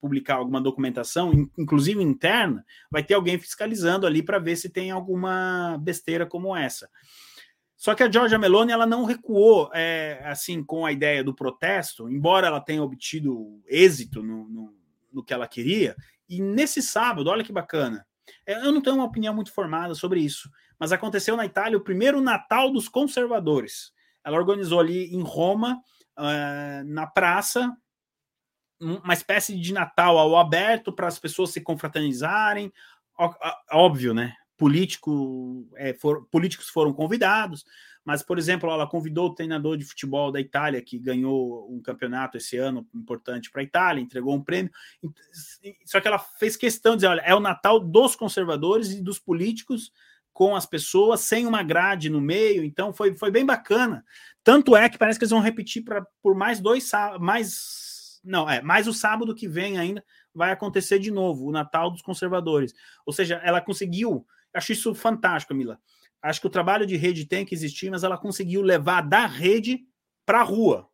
publicar 0.00 0.36
alguma 0.36 0.60
documentação, 0.60 1.32
inclusive 1.58 2.02
interna, 2.02 2.64
vai 2.90 3.02
ter 3.02 3.14
alguém 3.14 3.38
fiscalizando 3.38 4.06
ali 4.06 4.22
para 4.22 4.38
ver 4.38 4.56
se 4.56 4.70
tem 4.70 4.90
alguma 4.90 5.76
besteira 5.78 6.26
como 6.26 6.56
essa. 6.56 6.88
Só 7.76 7.94
que 7.94 8.02
a 8.02 8.10
Giorgia 8.10 8.38
Meloni 8.38 8.72
ela 8.72 8.86
não 8.86 9.04
recuou 9.04 9.70
é, 9.72 10.20
assim 10.24 10.62
com 10.62 10.84
a 10.84 10.92
ideia 10.92 11.24
do 11.24 11.34
protesto, 11.34 12.10
embora 12.10 12.46
ela 12.46 12.60
tenha 12.60 12.82
obtido 12.82 13.62
êxito 13.66 14.22
no, 14.22 14.48
no, 14.48 14.74
no 15.12 15.24
que 15.24 15.32
ela 15.32 15.48
queria. 15.48 15.96
E 16.28 16.42
nesse 16.42 16.82
sábado, 16.82 17.28
olha 17.28 17.44
que 17.44 17.52
bacana. 17.52 18.06
É, 18.46 18.66
eu 18.66 18.72
não 18.72 18.82
tenho 18.82 18.96
uma 18.96 19.04
opinião 19.04 19.34
muito 19.34 19.52
formada 19.52 19.94
sobre 19.94 20.20
isso, 20.20 20.50
mas 20.78 20.92
aconteceu 20.92 21.36
na 21.36 21.46
Itália 21.46 21.78
o 21.78 21.84
primeiro 21.84 22.20
Natal 22.20 22.70
dos 22.70 22.88
conservadores. 22.88 23.92
Ela 24.24 24.36
organizou 24.36 24.80
ali 24.80 25.14
em 25.14 25.22
Roma, 25.22 25.80
uh, 26.18 26.84
na 26.84 27.06
praça, 27.06 27.74
uma 28.80 29.12
espécie 29.12 29.58
de 29.58 29.72
Natal 29.72 30.18
ao 30.18 30.36
aberto 30.36 30.92
para 30.92 31.06
as 31.06 31.18
pessoas 31.18 31.50
se 31.50 31.60
confraternizarem. 31.60 32.72
Óbvio, 33.70 34.14
né? 34.14 34.34
Político, 34.56 35.68
é, 35.76 35.94
for, 35.94 36.26
políticos 36.30 36.68
foram 36.68 36.92
convidados, 36.92 37.64
mas, 38.04 38.22
por 38.22 38.38
exemplo, 38.38 38.70
ela 38.70 38.86
convidou 38.86 39.28
o 39.28 39.34
treinador 39.34 39.76
de 39.76 39.84
futebol 39.84 40.32
da 40.32 40.40
Itália, 40.40 40.82
que 40.82 40.98
ganhou 40.98 41.70
um 41.70 41.80
campeonato 41.80 42.36
esse 42.36 42.56
ano 42.56 42.86
importante 42.94 43.50
para 43.50 43.60
a 43.60 43.64
Itália, 43.64 44.02
entregou 44.02 44.34
um 44.34 44.42
prêmio. 44.42 44.70
Só 45.84 46.00
que 46.00 46.08
ela 46.08 46.18
fez 46.18 46.56
questão 46.56 46.92
de 46.92 46.98
dizer: 46.98 47.08
olha, 47.08 47.20
é 47.20 47.34
o 47.34 47.40
Natal 47.40 47.78
dos 47.78 48.16
conservadores 48.16 48.90
e 48.90 49.02
dos 49.02 49.18
políticos 49.18 49.92
com 50.32 50.56
as 50.56 50.64
pessoas, 50.64 51.20
sem 51.20 51.46
uma 51.46 51.62
grade 51.62 52.08
no 52.08 52.20
meio, 52.20 52.64
então 52.64 52.92
foi, 52.92 53.14
foi 53.14 53.30
bem 53.30 53.44
bacana. 53.44 54.04
Tanto 54.42 54.74
é 54.74 54.88
que 54.88 54.96
parece 54.96 55.18
que 55.18 55.24
eles 55.24 55.32
vão 55.32 55.40
repetir 55.40 55.84
pra, 55.84 56.04
por 56.22 56.34
mais 56.34 56.60
dois 56.60 56.90
mais 57.20 57.89
não, 58.22 58.48
é, 58.48 58.60
mas 58.60 58.86
o 58.86 58.92
sábado 58.92 59.34
que 59.34 59.48
vem 59.48 59.78
ainda 59.78 60.04
vai 60.34 60.52
acontecer 60.52 60.98
de 60.98 61.10
novo, 61.10 61.46
o 61.46 61.52
Natal 61.52 61.90
dos 61.90 62.02
Conservadores. 62.02 62.72
Ou 63.04 63.12
seja, 63.12 63.40
ela 63.42 63.60
conseguiu, 63.60 64.26
acho 64.54 64.72
isso 64.72 64.94
fantástico, 64.94 65.54
Mila. 65.54 65.78
Acho 66.22 66.40
que 66.40 66.46
o 66.46 66.50
trabalho 66.50 66.86
de 66.86 66.96
rede 66.96 67.24
tem 67.24 67.46
que 67.46 67.54
existir, 67.54 67.90
mas 67.90 68.04
ela 68.04 68.18
conseguiu 68.18 68.60
levar 68.60 69.00
da 69.00 69.26
rede 69.26 69.80
para 70.26 70.40
a 70.40 70.44
rua. 70.44 70.86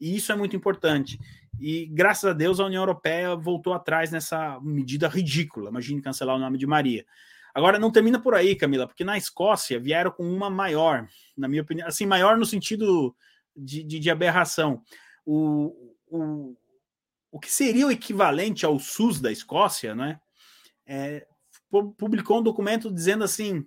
E 0.00 0.14
isso 0.14 0.30
é 0.30 0.36
muito 0.36 0.54
importante. 0.54 1.18
E 1.58 1.86
graças 1.86 2.30
a 2.30 2.32
Deus 2.32 2.60
a 2.60 2.66
União 2.66 2.82
Europeia 2.82 3.34
voltou 3.34 3.72
atrás 3.72 4.12
nessa 4.12 4.60
medida 4.60 5.08
ridícula. 5.08 5.70
Imagine 5.70 6.02
cancelar 6.02 6.36
o 6.36 6.38
nome 6.38 6.58
de 6.58 6.66
Maria. 6.66 7.04
Agora 7.54 7.78
não 7.78 7.90
termina 7.90 8.20
por 8.20 8.34
aí, 8.34 8.54
Camila, 8.54 8.86
porque 8.86 9.02
na 9.02 9.16
Escócia 9.16 9.80
vieram 9.80 10.10
com 10.10 10.22
uma 10.22 10.48
maior, 10.48 11.08
na 11.36 11.48
minha 11.48 11.62
opinião, 11.62 11.88
assim, 11.88 12.06
maior 12.06 12.36
no 12.36 12.46
sentido 12.46 13.16
de, 13.56 13.82
de, 13.82 13.98
de 13.98 14.10
aberração. 14.10 14.82
O, 15.26 15.96
o, 16.10 16.56
o 17.30 17.38
que 17.38 17.50
seria 17.50 17.86
o 17.86 17.90
equivalente 17.90 18.64
ao 18.64 18.78
SUS 18.78 19.20
da 19.20 19.30
Escócia, 19.32 19.94
né? 19.94 20.20
É, 20.86 21.26
publicou 21.96 22.40
um 22.40 22.42
documento 22.42 22.92
dizendo 22.92 23.24
assim: 23.24 23.66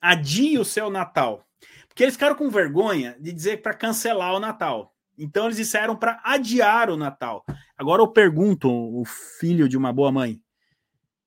adie 0.00 0.58
o 0.58 0.64
seu 0.64 0.90
Natal. 0.90 1.46
Porque 1.88 2.02
eles 2.02 2.14
ficaram 2.14 2.34
com 2.34 2.48
vergonha 2.48 3.16
de 3.20 3.32
dizer 3.32 3.62
para 3.62 3.74
cancelar 3.74 4.34
o 4.34 4.40
Natal. 4.40 4.94
Então 5.16 5.44
eles 5.44 5.58
disseram 5.58 5.94
para 5.94 6.20
adiar 6.24 6.90
o 6.90 6.96
Natal. 6.96 7.44
Agora 7.76 8.02
eu 8.02 8.08
pergunto, 8.08 8.70
o 8.70 9.04
filho 9.04 9.68
de 9.68 9.76
uma 9.76 9.92
boa 9.92 10.10
mãe, 10.10 10.42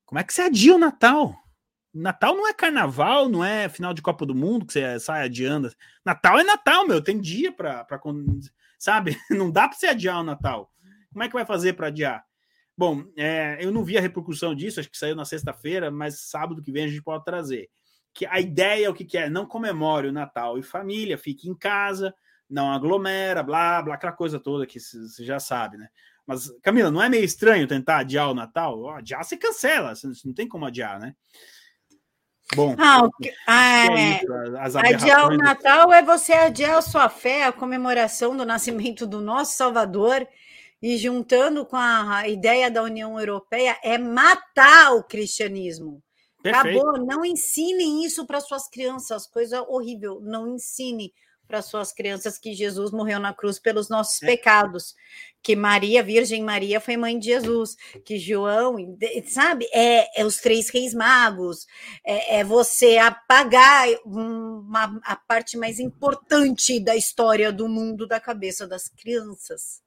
como 0.05 0.19
é 0.19 0.23
que 0.23 0.33
você 0.33 0.41
adia 0.41 0.75
o 0.75 0.79
Natal? 0.79 1.35
Natal 1.93 2.35
não 2.35 2.47
é 2.47 2.53
carnaval, 2.53 3.29
não 3.29 3.43
é 3.43 3.69
final 3.69 3.93
de 3.93 4.01
Copa 4.01 4.25
do 4.25 4.35
Mundo 4.35 4.65
que 4.65 4.73
você 4.73 4.99
sai 4.99 5.23
adiando. 5.23 5.71
Natal 6.03 6.39
é 6.39 6.43
Natal, 6.43 6.85
meu, 6.85 7.01
tem 7.01 7.21
dia 7.21 7.51
para 7.53 7.85
sabe? 8.77 9.17
Não 9.29 9.51
dá 9.51 9.67
para 9.67 9.77
você 9.77 9.87
adiar 9.87 10.19
o 10.19 10.23
Natal. 10.23 10.71
Como 11.11 11.23
é 11.23 11.27
que 11.27 11.33
vai 11.33 11.45
fazer 11.45 11.73
para 11.73 11.87
adiar? 11.87 12.23
Bom, 12.77 13.05
é, 13.17 13.57
eu 13.61 13.71
não 13.71 13.85
vi 13.85 13.97
a 13.97 14.01
repercussão 14.01 14.53
disso, 14.53 14.81
acho 14.81 14.91
que 14.91 14.97
saiu 14.97 15.15
na 15.15 15.23
sexta-feira, 15.23 15.89
mas 15.89 16.27
sábado 16.29 16.61
que 16.61 16.73
vem 16.73 16.83
a 16.83 16.87
gente 16.89 17.01
pode 17.01 17.23
trazer. 17.23 17.69
Que 18.13 18.25
a 18.25 18.37
ideia 18.37 18.87
é 18.87 18.89
o 18.89 18.93
que, 18.93 19.05
que 19.05 19.17
é? 19.17 19.29
Não 19.29 19.45
comemore 19.45 20.09
o 20.09 20.11
Natal 20.11 20.57
e 20.57 20.63
família, 20.63 21.17
fique 21.17 21.49
em 21.49 21.55
casa, 21.55 22.13
não 22.49 22.69
aglomera, 22.69 23.41
blá, 23.41 23.81
blá, 23.81 23.95
aquela 23.95 24.11
coisa 24.11 24.41
toda 24.41 24.67
que 24.67 24.77
você 24.77 25.23
já 25.23 25.39
sabe, 25.39 25.77
né? 25.77 25.87
Mas, 26.27 26.49
Camila, 26.61 26.91
não 26.91 27.01
é 27.01 27.07
meio 27.07 27.23
estranho 27.23 27.67
tentar 27.67 27.99
adiar 27.99 28.29
o 28.29 28.33
Natal? 28.33 28.89
Adiar 28.89 29.23
você 29.23 29.37
cancela, 29.37 29.95
você 29.95 30.07
não 30.25 30.33
tem 30.33 30.47
como 30.47 30.65
adiar, 30.65 30.99
né? 30.99 31.15
Bom, 32.53 32.75
Ah, 32.77 33.07
ah, 33.47 33.87
é 33.97 34.21
é. 34.21 34.93
Adiar 34.93 35.27
o. 35.27 35.37
Natal 35.37 35.91
é 35.91 36.03
você 36.03 36.33
adiar 36.33 36.77
a 36.77 36.81
sua 36.81 37.09
fé, 37.09 37.45
a 37.45 37.51
comemoração 37.51 38.37
do 38.37 38.45
nascimento 38.45 39.07
do 39.07 39.19
nosso 39.19 39.55
Salvador 39.55 40.27
e 40.81 40.97
juntando 40.97 41.65
com 41.65 41.75
a 41.75 42.19
a 42.19 42.27
ideia 42.27 42.69
da 42.69 42.83
União 42.83 43.19
Europeia 43.19 43.77
é 43.83 43.97
matar 43.97 44.93
o 44.93 45.03
cristianismo. 45.03 46.03
Perfeito. 46.43 46.77
Acabou, 46.77 47.03
não 47.03 47.25
ensinem 47.25 48.05
isso 48.05 48.25
para 48.27 48.39
suas 48.39 48.69
crianças, 48.69 49.25
coisa 49.25 49.63
horrível. 49.63 50.19
Não 50.21 50.47
ensine 50.47 51.11
para 51.47 51.61
suas 51.61 51.91
crianças 51.91 52.37
que 52.37 52.53
Jesus 52.53 52.91
morreu 52.91 53.19
na 53.19 53.33
cruz 53.33 53.59
pelos 53.59 53.89
nossos 53.89 54.21
É. 54.21 54.25
pecados, 54.25 54.95
que 55.41 55.55
Maria, 55.55 56.01
Virgem 56.01 56.43
Maria, 56.43 56.81
foi 56.81 56.97
mãe 56.97 57.19
de 57.19 57.27
Jesus, 57.27 57.75
que 58.03 58.17
João, 58.17 58.75
sabe, 59.27 59.67
é, 59.71 60.21
é 60.21 60.25
os 60.25 60.37
três 60.37 60.69
reis 60.69 60.93
magos, 60.93 61.67
é, 62.03 62.39
é 62.39 62.43
você 62.43 62.97
apagar 62.97 63.87
uma, 64.03 64.99
a 65.03 65.15
parte 65.15 65.57
mais 65.57 65.79
importante 65.79 66.79
da 66.79 66.95
história 66.95 67.51
do 67.51 67.69
mundo 67.69 68.07
da 68.07 68.19
cabeça 68.19 68.67
das 68.67 68.89
crianças. 68.89 69.83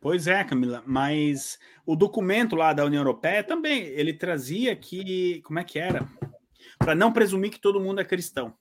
Pois 0.00 0.26
é, 0.26 0.42
Camila, 0.42 0.82
mas 0.86 1.58
o 1.84 1.94
documento 1.94 2.56
lá 2.56 2.72
da 2.72 2.86
União 2.86 3.00
Europeia 3.00 3.44
também, 3.44 3.82
ele 3.82 4.14
trazia 4.14 4.74
que, 4.74 5.42
como 5.42 5.58
é 5.58 5.64
que 5.64 5.78
era? 5.78 6.08
Para 6.78 6.94
não 6.94 7.12
presumir 7.12 7.50
que 7.50 7.60
todo 7.60 7.80
mundo 7.80 8.00
é 8.00 8.04
cristão. 8.04 8.54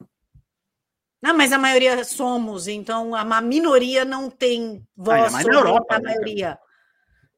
Não, 1.21 1.35
mas 1.35 1.51
a 1.51 1.57
maioria 1.57 2.03
somos, 2.05 2.67
então 2.67 3.13
a 3.13 3.41
minoria 3.41 4.05
não 4.05 4.29
tem 4.29 4.85
voz 4.95 5.17
ainda 5.17 5.31
mais 5.31 5.45
na 5.45 5.53
sobre 5.53 5.69
Europa, 5.69 5.95
a 5.95 5.99
né, 5.99 6.09
maioria. 6.09 6.59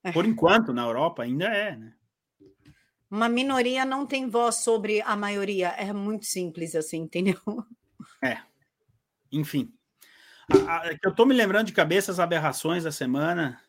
É. 0.04 0.12
Por 0.12 0.26
enquanto, 0.26 0.74
na 0.74 0.84
Europa 0.84 1.24
ainda 1.24 1.46
é, 1.46 1.76
né? 1.76 1.94
Uma 3.10 3.28
minoria 3.28 3.84
não 3.84 4.06
tem 4.06 4.30
voz 4.30 4.56
sobre 4.58 5.02
a 5.02 5.16
maioria. 5.18 5.70
É 5.70 5.92
muito 5.92 6.26
simples 6.26 6.76
assim, 6.76 7.00
entendeu? 7.00 7.38
Enfim. 9.32 9.74
A- 10.50 10.82
a- 10.82 10.88
é 10.92 10.98
eu 11.04 11.14
tô 11.14 11.26
me 11.26 11.34
lembrando 11.34 11.68
de 11.68 11.74
cabeça 11.74 12.12
as 12.12 12.20
aberrações 12.20 12.84
da 12.84 12.92
semana. 12.92 13.60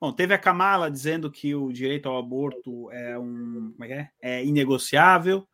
Bom, 0.00 0.12
teve 0.12 0.34
a 0.34 0.38
Kamala 0.38 0.90
dizendo 0.90 1.30
que 1.30 1.54
o 1.54 1.72
direito 1.72 2.08
ao 2.08 2.18
aborto 2.18 2.90
é 2.90 3.16
um. 3.18 3.72
Como 3.72 3.84
é 3.84 3.86
que 3.86 3.92
é? 3.94 4.10
É 4.20 4.44
inegociável. 4.44 5.46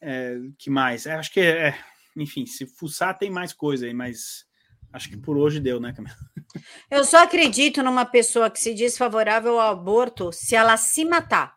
É, 0.00 0.38
que 0.56 0.70
mais? 0.70 1.06
É, 1.06 1.14
acho 1.14 1.32
que 1.32 1.40
é. 1.40 1.76
Enfim, 2.16 2.46
se 2.46 2.66
fuçar 2.66 3.18
tem 3.18 3.30
mais 3.30 3.52
coisa 3.52 3.86
aí, 3.86 3.94
mas 3.94 4.46
acho 4.92 5.08
que 5.08 5.16
por 5.16 5.36
hoje 5.36 5.60
deu, 5.60 5.80
né, 5.80 5.92
Camila? 5.92 6.16
Eu 6.90 7.04
só 7.04 7.22
acredito 7.22 7.82
numa 7.82 8.04
pessoa 8.04 8.50
que 8.50 8.60
se 8.60 8.74
diz 8.74 8.98
favorável 8.98 9.60
ao 9.60 9.72
aborto 9.72 10.32
se 10.32 10.56
ela 10.56 10.76
se 10.76 11.04
matar. 11.04 11.56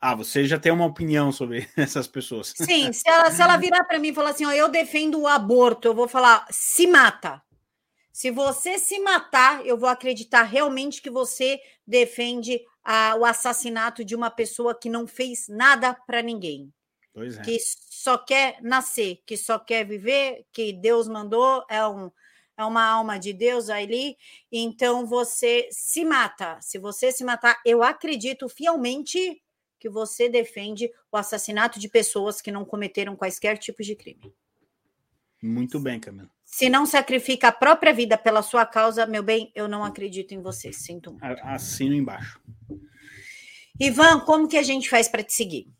Ah, 0.00 0.14
você 0.14 0.44
já 0.44 0.58
tem 0.58 0.70
uma 0.70 0.86
opinião 0.86 1.32
sobre 1.32 1.68
essas 1.76 2.06
pessoas. 2.06 2.52
Sim, 2.56 2.92
se 2.92 3.08
ela, 3.08 3.30
se 3.30 3.42
ela 3.42 3.56
virar 3.56 3.84
para 3.84 3.98
mim 3.98 4.08
e 4.08 4.14
falar 4.14 4.30
assim, 4.30 4.44
ó, 4.44 4.52
eu 4.52 4.68
defendo 4.68 5.20
o 5.20 5.26
aborto, 5.26 5.88
eu 5.88 5.94
vou 5.94 6.06
falar, 6.06 6.46
se 6.50 6.86
mata. 6.86 7.42
Se 8.12 8.30
você 8.30 8.78
se 8.78 8.98
matar, 9.00 9.64
eu 9.64 9.76
vou 9.76 9.88
acreditar 9.88 10.42
realmente 10.42 11.00
que 11.00 11.10
você 11.10 11.60
defende 11.86 12.60
ah, 12.84 13.14
o 13.18 13.24
assassinato 13.24 14.04
de 14.04 14.14
uma 14.14 14.30
pessoa 14.30 14.76
que 14.76 14.88
não 14.88 15.06
fez 15.06 15.46
nada 15.48 15.94
para 15.94 16.22
ninguém. 16.22 16.72
É. 17.22 17.42
que 17.42 17.58
só 17.60 18.18
quer 18.18 18.62
nascer, 18.62 19.22
que 19.26 19.36
só 19.36 19.58
quer 19.58 19.84
viver, 19.86 20.46
que 20.52 20.72
Deus 20.72 21.08
mandou, 21.08 21.64
é, 21.68 21.86
um, 21.86 22.10
é 22.56 22.64
uma 22.64 22.84
alma 22.84 23.18
de 23.18 23.32
Deus 23.32 23.68
ali, 23.68 24.16
então 24.50 25.06
você 25.06 25.68
se 25.70 26.04
mata. 26.04 26.58
Se 26.60 26.78
você 26.78 27.12
se 27.12 27.24
matar, 27.24 27.60
eu 27.64 27.82
acredito 27.82 28.48
fielmente 28.48 29.42
que 29.78 29.88
você 29.88 30.28
defende 30.28 30.90
o 31.12 31.16
assassinato 31.16 31.78
de 31.78 31.88
pessoas 31.88 32.40
que 32.40 32.50
não 32.50 32.64
cometeram 32.64 33.16
quaisquer 33.16 33.58
tipos 33.58 33.86
de 33.86 33.94
crime. 33.94 34.34
Muito 35.42 35.78
bem, 35.78 36.00
Camila. 36.00 36.28
Se 36.44 36.68
não 36.68 36.84
sacrifica 36.84 37.48
a 37.48 37.52
própria 37.52 37.92
vida 37.92 38.18
pela 38.18 38.42
sua 38.42 38.66
causa, 38.66 39.06
meu 39.06 39.22
bem, 39.22 39.52
eu 39.54 39.68
não 39.68 39.84
acredito 39.84 40.32
em 40.32 40.42
você. 40.42 40.72
Sinto 40.72 41.12
muito. 41.12 41.24
Assino 41.44 41.94
embaixo. 41.94 42.40
Ivan, 43.78 44.20
como 44.20 44.48
que 44.48 44.56
a 44.56 44.62
gente 44.62 44.88
faz 44.88 45.08
para 45.08 45.22
te 45.22 45.32
seguir? 45.32 45.70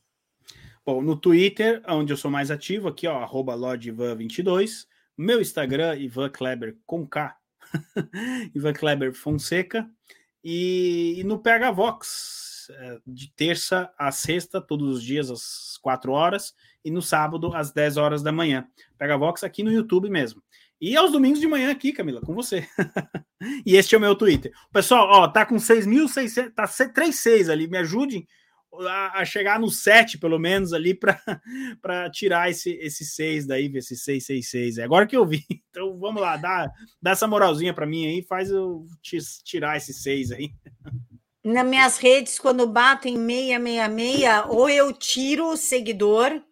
Bom, 0.89 1.03
no 1.03 1.17
Twitter, 1.17 1.83
onde 1.87 2.15
eu 2.15 2.17
sou 2.17 2.31
mais 2.31 2.51
ativo, 2.51 2.89
aqui, 2.89 3.07
ó, 3.07 3.19
arroba 3.19 3.55
LordIvan22. 3.55 4.87
Meu 5.19 5.39
Instagram, 5.39 5.95
Ivan 5.97 6.31
Kleber 6.31 6.79
com 6.87 7.07
K. 7.07 7.37
Ivan 8.57 8.73
Kleber 8.73 9.13
Fonseca. 9.13 9.87
E, 10.43 11.17
e 11.19 11.25
no 11.25 11.41
PH 11.41 11.73
Vox, 11.73 12.69
é, 12.71 13.01
de 13.07 13.31
terça 13.35 13.93
a 13.99 14.11
sexta, 14.11 14.63
todos 14.63 14.89
os 14.97 15.03
dias, 15.03 15.31
às 15.31 15.77
4 15.83 16.11
horas. 16.11 16.55
E 16.83 16.91
no 16.91 17.03
sábado, 17.03 17.55
às 17.55 17.71
10 17.71 17.99
horas 17.99 18.23
da 18.23 18.33
manhã. 18.33 18.67
PH 18.97 19.17
Vox 19.19 19.45
aqui 19.45 19.63
no 19.63 19.71
YouTube 19.71 20.09
mesmo. 20.09 20.43
E 20.81 20.97
aos 20.97 21.13
domingos 21.13 21.39
de 21.39 21.47
manhã 21.47 21.71
aqui, 21.71 21.93
Camila, 21.93 22.23
com 22.23 22.33
você. 22.33 22.67
e 23.67 23.77
este 23.77 23.95
é 23.95 23.99
o 23.99 24.01
meu 24.01 24.15
Twitter. 24.15 24.53
Pessoal, 24.73 25.07
ó, 25.07 25.29
tá 25.29 25.45
com 25.45 25.57
6.600, 25.57 26.55
tá 26.55 26.65
3.600 26.65 27.53
ali, 27.53 27.69
me 27.69 27.77
ajudem 27.77 28.27
a, 28.87 29.21
a 29.21 29.25
chegar 29.25 29.59
no 29.59 29.71
7, 29.71 30.19
pelo 30.19 30.39
menos, 30.39 30.73
ali, 30.73 30.95
para 30.95 31.19
tirar 32.13 32.51
esse, 32.51 32.71
esse 32.81 33.05
6 33.05 33.47
daí, 33.47 33.71
esse 33.75 33.97
666. 33.97 34.79
É 34.79 34.85
agora 34.85 35.07
que 35.07 35.17
eu 35.17 35.27
vi. 35.27 35.45
Então 35.71 35.97
vamos 35.97 36.21
lá, 36.21 36.37
dá, 36.37 36.69
dá 37.01 37.13
essa 37.13 37.27
moralzinha 37.29 37.73
para 37.73 37.87
mim 37.87 38.05
aí, 38.07 38.23
faz 38.23 38.51
eu 38.51 38.85
ti- 39.01 39.19
tirar 39.45 39.77
esse 39.77 39.93
6 39.95 40.33
aí. 40.33 40.51
Nas 41.45 41.65
minhas 41.67 41.99
redes, 41.99 42.37
quando 42.39 42.67
batem 42.67 43.15
666, 43.17 44.45
ou 44.49 44.69
eu 44.69 44.93
tiro 44.93 45.53
o 45.53 45.57
seguidor, 45.57 46.43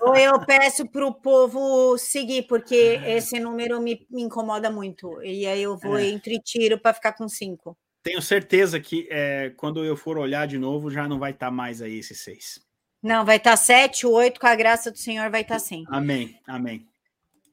ou 0.00 0.14
eu 0.14 0.38
peço 0.44 0.86
para 0.88 1.04
o 1.06 1.14
povo 1.14 1.96
seguir, 1.98 2.42
porque 2.46 3.00
esse 3.06 3.40
número 3.40 3.80
me, 3.80 4.06
me 4.10 4.22
incomoda 4.22 4.70
muito. 4.70 5.20
E 5.22 5.46
aí 5.46 5.62
eu 5.62 5.76
vou 5.78 5.96
É. 5.98 6.06
entre 6.06 6.38
tiro 6.40 6.78
para 6.78 6.94
ficar 6.94 7.14
com 7.14 7.26
cinco. 7.28 7.76
Tenho 8.06 8.22
certeza 8.22 8.78
que 8.78 9.08
é, 9.10 9.50
quando 9.56 9.84
eu 9.84 9.96
for 9.96 10.16
olhar 10.16 10.46
de 10.46 10.56
novo, 10.56 10.92
já 10.92 11.08
não 11.08 11.18
vai 11.18 11.32
estar 11.32 11.50
mais 11.50 11.82
aí 11.82 11.98
esse 11.98 12.14
6. 12.14 12.60
Não, 13.02 13.24
vai 13.24 13.36
estar 13.36 13.56
sete, 13.56 14.06
oito, 14.06 14.38
com 14.38 14.46
a 14.46 14.54
graça 14.54 14.92
do 14.92 14.96
Senhor 14.96 15.28
vai 15.28 15.40
estar 15.40 15.58
sim. 15.58 15.82
Amém, 15.88 16.38
amém. 16.46 16.86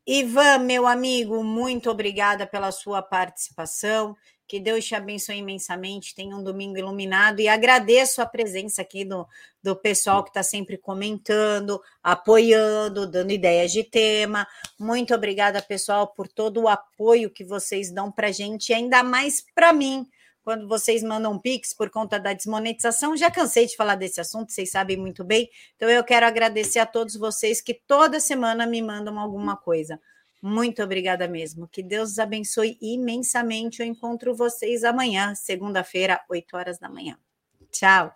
Ivan, 0.05 0.59
meu 0.59 0.85
amigo, 0.85 1.43
muito 1.43 1.89
obrigada 1.89 2.45
pela 2.45 2.71
sua 2.71 3.01
participação. 3.01 4.15
Que 4.47 4.59
Deus 4.59 4.85
te 4.85 4.93
abençoe 4.93 5.37
imensamente. 5.37 6.13
Tenha 6.13 6.37
um 6.37 6.43
domingo 6.43 6.77
iluminado 6.77 7.39
e 7.39 7.47
agradeço 7.47 8.21
a 8.21 8.25
presença 8.27 8.83
aqui 8.83 9.03
do, 9.03 9.27
do 9.63 9.75
pessoal 9.75 10.23
que 10.23 10.29
está 10.29 10.43
sempre 10.43 10.77
comentando, 10.77 11.81
apoiando, 12.03 13.09
dando 13.09 13.31
ideias 13.31 13.71
de 13.71 13.83
tema. 13.83 14.47
Muito 14.79 15.15
obrigada, 15.15 15.63
pessoal, 15.63 16.09
por 16.09 16.27
todo 16.27 16.61
o 16.61 16.67
apoio 16.67 17.31
que 17.31 17.43
vocês 17.43 17.91
dão 17.91 18.11
para 18.11 18.27
a 18.27 18.31
gente, 18.31 18.69
e 18.69 18.75
ainda 18.75 19.01
mais 19.01 19.43
para 19.55 19.73
mim. 19.73 20.07
Quando 20.43 20.67
vocês 20.67 21.01
mandam 21.01 21.39
Pix 21.39 21.73
por 21.73 21.89
conta 21.89 22.19
da 22.19 22.33
desmonetização, 22.33 23.15
já 23.15 23.31
cansei 23.31 23.65
de 23.65 23.75
falar 23.77 23.95
desse 23.95 24.19
assunto, 24.19 24.51
vocês 24.51 24.69
sabem 24.69 24.97
muito 24.97 25.23
bem. 25.23 25.49
Então, 25.75 25.89
eu 25.89 26.03
quero 26.03 26.25
agradecer 26.25 26.79
a 26.79 26.85
todos 26.85 27.15
vocês 27.15 27.61
que 27.61 27.73
toda 27.73 28.19
semana 28.19 28.67
me 28.67 28.81
mandam 28.81 29.17
alguma 29.17 29.55
coisa. 29.55 29.99
Muito 30.41 30.83
obrigada 30.83 31.25
mesmo. 31.25 31.69
Que 31.69 31.81
Deus 31.81 32.11
os 32.11 32.19
abençoe 32.19 32.77
imensamente. 32.81 33.79
Eu 33.79 33.85
encontro 33.85 34.35
vocês 34.35 34.83
amanhã, 34.83 35.33
segunda-feira, 35.33 36.19
8 36.29 36.57
horas 36.57 36.77
da 36.77 36.89
manhã. 36.89 37.17
Tchau. 37.71 38.13